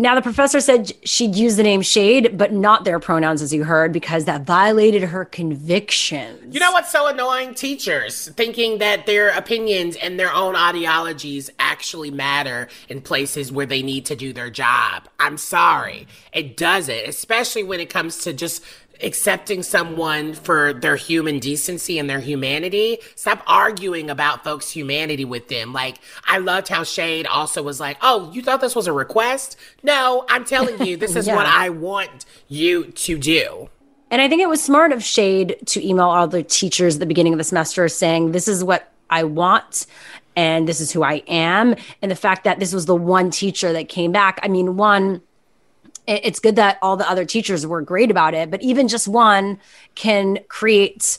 Now, 0.02 0.16
the 0.16 0.20
professor 0.20 0.60
said 0.60 0.90
she'd 1.04 1.36
use 1.36 1.54
the 1.54 1.62
name 1.62 1.80
Shade, 1.80 2.36
but 2.36 2.52
not 2.52 2.84
their 2.84 2.98
pronouns, 2.98 3.40
as 3.40 3.54
you 3.54 3.62
heard, 3.62 3.92
because 3.92 4.24
that 4.24 4.42
violated 4.42 5.04
her 5.04 5.24
convictions. 5.24 6.52
You 6.52 6.58
know 6.58 6.72
what's 6.72 6.90
so 6.90 7.06
annoying? 7.06 7.54
Teachers 7.54 8.26
thinking 8.30 8.78
that 8.78 9.06
their 9.06 9.28
opinions 9.28 9.94
and 9.94 10.18
their 10.18 10.32
own 10.34 10.56
ideologies 10.56 11.50
actually 11.60 12.10
matter 12.10 12.66
in 12.88 13.00
places 13.00 13.52
where 13.52 13.64
they 13.64 13.80
need 13.80 14.04
to 14.06 14.16
do 14.16 14.32
their 14.32 14.50
job. 14.50 15.08
I'm 15.20 15.36
sorry. 15.36 16.08
It 16.32 16.56
doesn't, 16.56 17.06
especially 17.06 17.62
when 17.62 17.78
it 17.78 17.88
comes 17.88 18.24
to 18.24 18.32
just 18.32 18.64
accepting 19.02 19.62
someone 19.62 20.34
for 20.34 20.72
their 20.72 20.96
human 20.96 21.38
decency 21.38 21.98
and 21.98 22.08
their 22.08 22.20
humanity. 22.20 22.98
Stop 23.16 23.42
arguing 23.46 24.10
about 24.10 24.44
folks' 24.44 24.70
humanity 24.70 25.24
with 25.24 25.48
them. 25.48 25.72
Like, 25.72 25.98
I 26.26 26.38
loved 26.38 26.68
how 26.68 26.84
Shade 26.84 27.26
also 27.26 27.62
was 27.62 27.80
like, 27.80 27.96
Oh, 28.02 28.30
you 28.32 28.42
thought 28.42 28.60
this 28.60 28.74
was 28.76 28.86
a 28.86 28.92
request? 28.92 29.56
No, 29.82 30.24
I'm 30.28 30.44
telling 30.44 30.84
you, 30.86 30.96
this 30.96 31.16
is 31.16 31.26
Yeah. 31.26 31.36
what 31.36 31.46
I 31.46 31.68
want 31.70 32.24
you 32.48 32.84
to 32.86 33.18
do. 33.18 33.68
And 34.10 34.20
I 34.20 34.28
think 34.28 34.42
it 34.42 34.48
was 34.48 34.62
smart 34.62 34.92
of 34.92 35.02
Shade 35.02 35.56
to 35.66 35.86
email 35.86 36.06
all 36.08 36.28
the 36.28 36.42
teachers 36.42 36.96
at 36.96 37.00
the 37.00 37.06
beginning 37.06 37.32
of 37.32 37.38
the 37.38 37.44
semester 37.44 37.88
saying, 37.88 38.32
This 38.32 38.46
is 38.48 38.62
what 38.62 38.92
I 39.08 39.24
want 39.24 39.86
and 40.36 40.66
this 40.66 40.80
is 40.80 40.90
who 40.92 41.02
I 41.02 41.22
am. 41.26 41.74
And 42.00 42.10
the 42.10 42.16
fact 42.16 42.44
that 42.44 42.58
this 42.58 42.72
was 42.72 42.86
the 42.86 42.96
one 42.96 43.30
teacher 43.30 43.72
that 43.72 43.88
came 43.88 44.12
back. 44.12 44.40
I 44.42 44.48
mean, 44.48 44.76
one, 44.76 45.20
it's 46.06 46.40
good 46.40 46.56
that 46.56 46.78
all 46.82 46.96
the 46.96 47.08
other 47.08 47.24
teachers 47.24 47.66
were 47.66 47.80
great 47.82 48.10
about 48.10 48.34
it, 48.34 48.50
but 48.50 48.62
even 48.62 48.88
just 48.88 49.06
one 49.06 49.58
can 49.94 50.38
create 50.48 51.18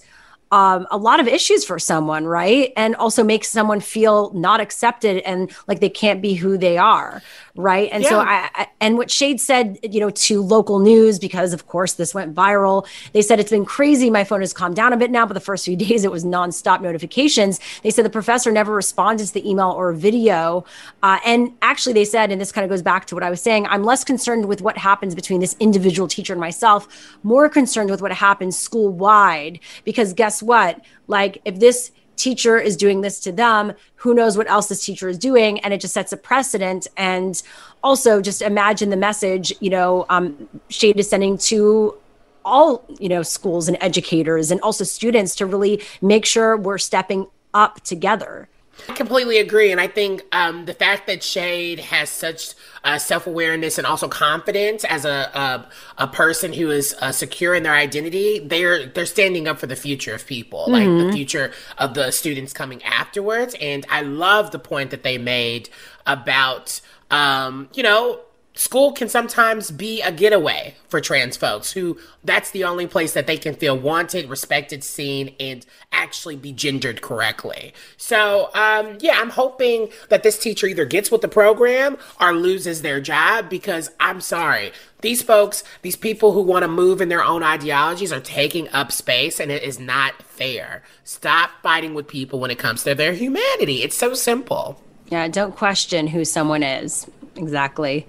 um, 0.52 0.86
a 0.92 0.98
lot 0.98 1.20
of 1.20 1.28
issues 1.28 1.66
for 1.66 1.80
someone, 1.80 2.26
right? 2.26 2.72
And 2.78 2.96
also 2.96 3.24
makes 3.24 3.50
someone 3.50 3.80
feel 3.80 4.32
not 4.34 4.62
accepted 4.62 5.18
and 5.24 5.52
like 5.68 5.80
they 5.80 5.90
can't 5.90 6.22
be 6.22 6.36
who 6.36 6.60
they 6.60 6.78
are, 6.78 7.24
right? 7.56 7.90
And 7.92 8.02
yeah. 8.02 8.10
so 8.10 8.20
I, 8.20 8.50
I, 8.56 8.68
and 8.82 8.98
what 8.98 9.12
Shade 9.12 9.40
said, 9.40 9.78
you 9.84 10.00
know, 10.00 10.10
to 10.10 10.42
local 10.42 10.80
news 10.80 11.20
because 11.20 11.54
of 11.54 11.68
course 11.68 11.94
this 11.94 12.14
went 12.14 12.34
viral. 12.34 12.88
They 13.12 13.22
said 13.22 13.40
it's 13.40 13.52
been 13.52 13.66
crazy. 13.66 14.10
My 14.10 14.24
phone 14.24 14.40
has 14.40 14.54
calmed 14.54 14.76
down 14.76 14.92
a 14.92 14.98
bit 14.98 15.12
now, 15.12 15.26
but 15.28 15.34
the 15.34 15.40
first 15.40 15.66
few 15.66 15.76
days 15.88 16.04
it 16.04 16.12
was 16.12 16.26
nonstop 16.26 16.82
notifications. 16.82 17.60
They 17.84 17.92
said 17.92 18.06
the 18.06 18.10
professor 18.10 18.52
never 18.52 18.74
responded 18.74 19.28
to 19.28 19.34
the 19.34 19.48
email 19.48 19.70
or 19.70 19.94
video, 19.94 20.66
uh, 21.04 21.20
and 21.26 21.52
actually 21.62 21.94
they 21.94 22.06
said, 22.06 22.32
and 22.32 22.42
this 22.42 22.52
kind 22.52 22.66
of 22.66 22.70
goes 22.70 22.82
back 22.82 23.06
to 23.08 23.16
what 23.16 23.24
I 23.24 23.30
was 23.30 23.42
saying, 23.42 23.68
I'm 23.68 23.84
less 23.84 24.04
concerned 24.04 24.46
with 24.46 24.62
what 24.62 24.78
happens 24.78 25.14
between 25.14 25.40
this 25.40 25.56
individual 25.60 26.08
teacher 26.08 26.34
and 26.34 26.40
myself, 26.40 26.88
more 27.22 27.50
concerned 27.50 27.92
with 27.92 28.02
what 28.02 28.12
happens 28.12 28.58
school 28.58 28.90
wide 28.90 29.60
because 29.84 30.14
guess 30.14 30.42
what? 30.42 30.82
Like, 31.08 31.42
if 31.46 31.60
this 31.60 31.92
teacher 32.16 32.58
is 32.58 32.78
doing 32.78 33.02
this 33.02 33.20
to 33.22 33.32
them, 33.32 33.74
who 33.96 34.14
knows 34.14 34.38
what 34.38 34.50
else 34.50 34.68
this 34.68 34.86
teacher 34.86 35.10
is 35.10 35.18
doing? 35.18 35.60
And 35.60 35.74
it 35.74 35.82
just 35.82 35.94
sets 35.94 36.14
a 36.14 36.18
precedent. 36.18 36.88
And 36.98 37.42
also, 37.84 38.22
just 38.22 38.42
imagine 38.42 38.90
the 38.90 38.98
message, 38.98 39.54
you 39.60 39.70
know, 39.70 40.06
um, 40.10 40.50
Shade 40.70 41.00
is 41.00 41.10
sending 41.10 41.38
to 41.40 41.98
all, 42.46 42.86
you 43.00 43.10
know, 43.10 43.24
schools 43.24 43.68
and 43.68 43.78
educators 43.82 44.52
and 44.52 44.60
also 44.62 44.84
students 44.84 45.36
to 45.36 45.46
really 45.46 45.82
make 46.02 46.26
sure 46.26 46.58
we're 46.58 46.78
stepping 46.78 47.28
up 47.54 47.82
together. 47.82 48.50
I 48.90 48.94
completely 48.94 49.38
agree. 49.38 49.72
And 49.72 49.80
I 49.80 49.88
think 49.88 50.24
um, 50.32 50.66
the 50.66 50.74
fact 50.74 51.08
that 51.08 51.24
Shade 51.24 51.80
has 51.80 52.10
such 52.10 52.54
uh, 52.84 52.98
self 52.98 53.28
awareness 53.28 53.78
and 53.78 53.88
also 53.88 54.08
confidence 54.08 54.84
as 54.84 55.06
a, 55.06 55.10
a, 55.34 55.70
a 56.04 56.08
person 56.08 56.54
who 56.54 56.70
is 56.70 56.96
uh, 57.00 57.12
secure 57.12 57.56
in 57.56 57.64
their 57.64 57.74
identity, 57.74 58.40
they're 58.40 58.88
they're 58.88 59.06
standing 59.06 59.48
up 59.48 59.60
for 59.60 59.68
the 59.68 59.76
future 59.76 60.14
of 60.14 60.26
people, 60.26 60.64
mm-hmm. 60.64 60.72
like 60.72 60.84
the 60.86 60.90
mm-hmm. 60.90 61.12
future 61.12 61.52
of 61.78 61.94
the 61.94 62.12
students 62.12 62.52
coming 62.52 62.84
afterwards. 62.84 63.56
And 63.62 63.86
I 63.90 64.02
love 64.02 64.52
the 64.52 64.60
point 64.60 64.92
that 64.92 65.04
they 65.04 65.18
made 65.18 65.70
about, 66.06 66.82
um, 67.10 67.70
you 67.74 67.84
know, 67.84 68.20
school 68.56 68.92
can 68.92 69.10
sometimes 69.10 69.72
be 69.72 70.02
a 70.02 70.12
getaway 70.12 70.76
for 70.88 71.02
trans 71.02 71.36
folks 71.36 71.72
who 71.72 71.98
that's 72.24 72.52
the 72.52 72.64
only 72.64 72.88
place 72.88 73.14
that 73.14 73.28
they 73.28 73.38
can 73.38 73.56
feel 73.56 73.78
wanted, 73.78 74.30
respected, 74.30 74.84
seen, 74.84 75.36
and 75.40 75.66
actually 75.92 76.36
be 76.36 76.52
gendered 76.52 77.02
correctly. 77.02 77.74
So, 77.98 78.50
um, 78.54 78.98
yeah, 79.02 79.20
I'm 79.20 79.32
hoping 79.32 79.90
that 80.10 80.24
this 80.24 80.38
teacher 80.38 80.68
either 80.68 80.86
gets 80.86 81.12
with 81.12 81.22
the 81.22 81.28
program 81.28 81.98
or 82.22 82.34
loses 82.34 82.82
their 82.82 83.02
job 83.02 83.50
because 83.50 83.90
I'm 84.00 84.22
sorry. 84.22 84.72
These 85.02 85.22
folks, 85.22 85.64
these 85.82 85.96
people 85.96 86.32
who 86.32 86.42
want 86.42 86.64
to 86.64 86.68
move 86.70 87.02
in 87.02 87.10
their 87.10 87.24
own 87.24 87.44
ideologies 87.44 88.14
are 88.14 88.22
taking 88.22 88.70
up 88.70 88.92
space 88.92 89.40
and 89.40 89.52
it 89.52 89.64
is 89.64 89.80
not 89.80 90.22
fair. 90.24 90.84
Stop 91.04 91.50
fighting 91.62 91.94
with 91.94 92.08
people 92.08 92.40
when 92.40 92.52
it 92.52 92.60
comes 92.60 92.84
to 92.84 92.96
their 92.96 93.14
humanity. 93.14 93.84
It's 93.84 93.98
so 93.98 94.14
simple. 94.14 94.82
Yeah, 95.10 95.28
don't 95.28 95.56
question 95.56 96.08
who 96.08 96.24
someone 96.24 96.64
is. 96.64 97.06
Exactly. 97.36 98.08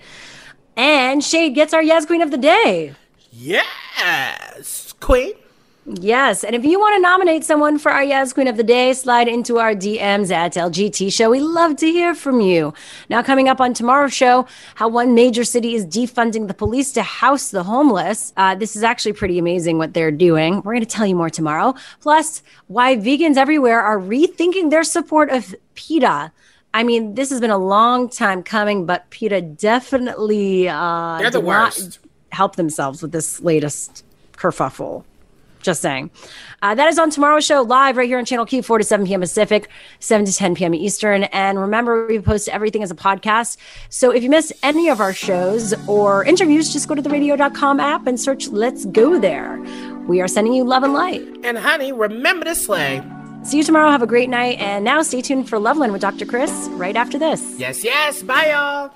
And 0.77 1.23
Shade 1.23 1.55
gets 1.55 1.73
our 1.73 1.83
Yes 1.83 2.07
Queen 2.07 2.23
of 2.23 2.31
the 2.31 2.39
Day. 2.39 2.95
Yes, 3.31 4.93
Queen. 5.01 5.35
Yes. 5.87 6.45
And 6.45 6.57
if 6.57 6.65
you 6.65 6.81
want 6.81 6.97
to 6.97 7.01
nominate 7.01 7.45
someone 7.45 7.79
for 7.79 7.93
our 7.93 8.03
Yes 8.03 8.33
Queen 8.33 8.49
of 8.49 8.57
the 8.57 8.65
Day, 8.65 8.95
slide 8.95 9.29
into 9.29 9.59
our 9.59 9.75
DMs 9.75 10.31
at 10.31 10.55
LGT 10.55 11.13
Show. 11.13 11.31
We 11.31 11.41
love 11.41 11.77
to 11.77 11.87
hear 11.87 12.15
from 12.15 12.41
you. 12.41 12.73
Now, 13.11 13.23
coming 13.23 13.49
up 13.49 13.61
on 13.61 13.75
tomorrow's 13.75 14.15
show, 14.15 14.47
how 14.77 14.89
one 14.89 15.15
major 15.15 15.45
city 15.45 15.75
is 15.75 15.85
defunding 15.85 16.49
the 16.49 16.55
police 16.55 16.91
to 16.93 17.03
house 17.03 17.51
the 17.51 17.65
homeless. 17.65 18.33
Uh, 18.37 18.55
this 18.55 18.77
is 18.77 18.83
actually 18.83 19.13
pretty 19.13 19.39
amazing 19.39 19.77
what 19.77 19.93
they're 19.93 20.11
doing. 20.11 20.57
We're 20.63 20.73
going 20.73 20.81
to 20.81 20.87
tell 20.87 21.07
you 21.07 21.17
more 21.17 21.31
tomorrow. 21.31 21.75
Plus, 22.01 22.43
why 22.67 22.97
vegans 22.97 23.37
everywhere 23.37 23.83
are 23.83 23.99
rethinking 23.99 24.71
their 24.71 24.85
support 24.85 25.29
of 25.29 25.55
PETA. 25.75 26.33
I 26.75 26.83
mean, 26.83 27.15
this 27.15 27.31
has 27.31 27.41
been 27.41 27.53
a 27.53 27.59
long 27.59 28.09
time 28.11 28.43
coming, 28.43 28.85
but 28.85 29.09
PETA 29.11 29.41
definitely 29.41 30.69
uh, 30.69 31.19
they're 31.19 31.31
the 31.31 31.41
worst. 31.41 32.01
help 32.33 32.57
themselves 32.57 33.01
with 33.01 33.13
this 33.13 33.41
latest 33.41 34.05
kerfuffle. 34.33 35.05
Just 35.63 35.81
saying. 35.81 36.11
Uh, 36.61 36.75
that 36.75 36.89
is 36.89 36.99
on 36.99 37.09
tomorrow's 37.09 37.47
show 37.47 37.63
live 37.63 37.97
right 37.97 38.07
here 38.07 38.19
on 38.19 38.27
Channel 38.27 38.45
Q, 38.45 38.63
4 38.63 38.79
to 38.79 38.85
7 38.85 39.07
p.m. 39.07 39.21
Pacific, 39.21 39.71
7 40.01 40.27
to 40.27 40.33
10 40.33 40.57
p.m. 40.57 40.75
Eastern. 40.75 41.25
And 41.25 41.59
remember, 41.59 42.07
we 42.07 42.19
post 42.19 42.51
everything 42.51 42.83
as 42.83 42.91
a 42.91 42.95
podcast. 42.95 43.57
So 43.89 44.11
if 44.11 44.23
you 44.23 44.29
miss 44.29 44.53
any 44.63 44.91
of 44.91 45.01
our 45.01 45.15
shows 45.15 45.73
or 45.89 46.25
interviews, 46.25 46.71
just 46.71 46.87
go 46.87 46.95
to 46.95 47.01
the 47.01 47.09
radio.com 47.09 47.81
app 47.81 48.07
and 48.07 48.21
search 48.21 48.49
Let's 48.49 48.85
Go 48.85 49.19
There. 49.19 49.59
We 50.07 50.21
are 50.21 50.29
sending 50.29 50.53
you 50.53 50.65
love 50.65 50.83
and 50.83 50.93
light. 50.93 51.23
And 51.45 51.57
honey, 51.57 51.93
remember 51.93 52.45
to 52.45 52.55
slay. 52.55 53.01
See 53.45 53.59
you 53.59 53.65
tomorrow. 53.65 53.91
Have 53.91 54.03
a 54.03 54.07
great 54.07 54.31
night. 54.31 54.59
And 54.59 54.85
now 54.85 55.03
stay 55.03 55.21
tuned 55.21 55.49
for 55.49 55.59
Loveline 55.59 55.93
with 55.93 56.01
Dr. 56.01 56.25
Chris 56.25 56.51
right 56.73 56.97
after 56.97 57.19
this. 57.19 57.59
Yes, 57.59 57.85
yes. 57.85 58.23
Bye, 58.23 58.51
y'all. 58.51 58.91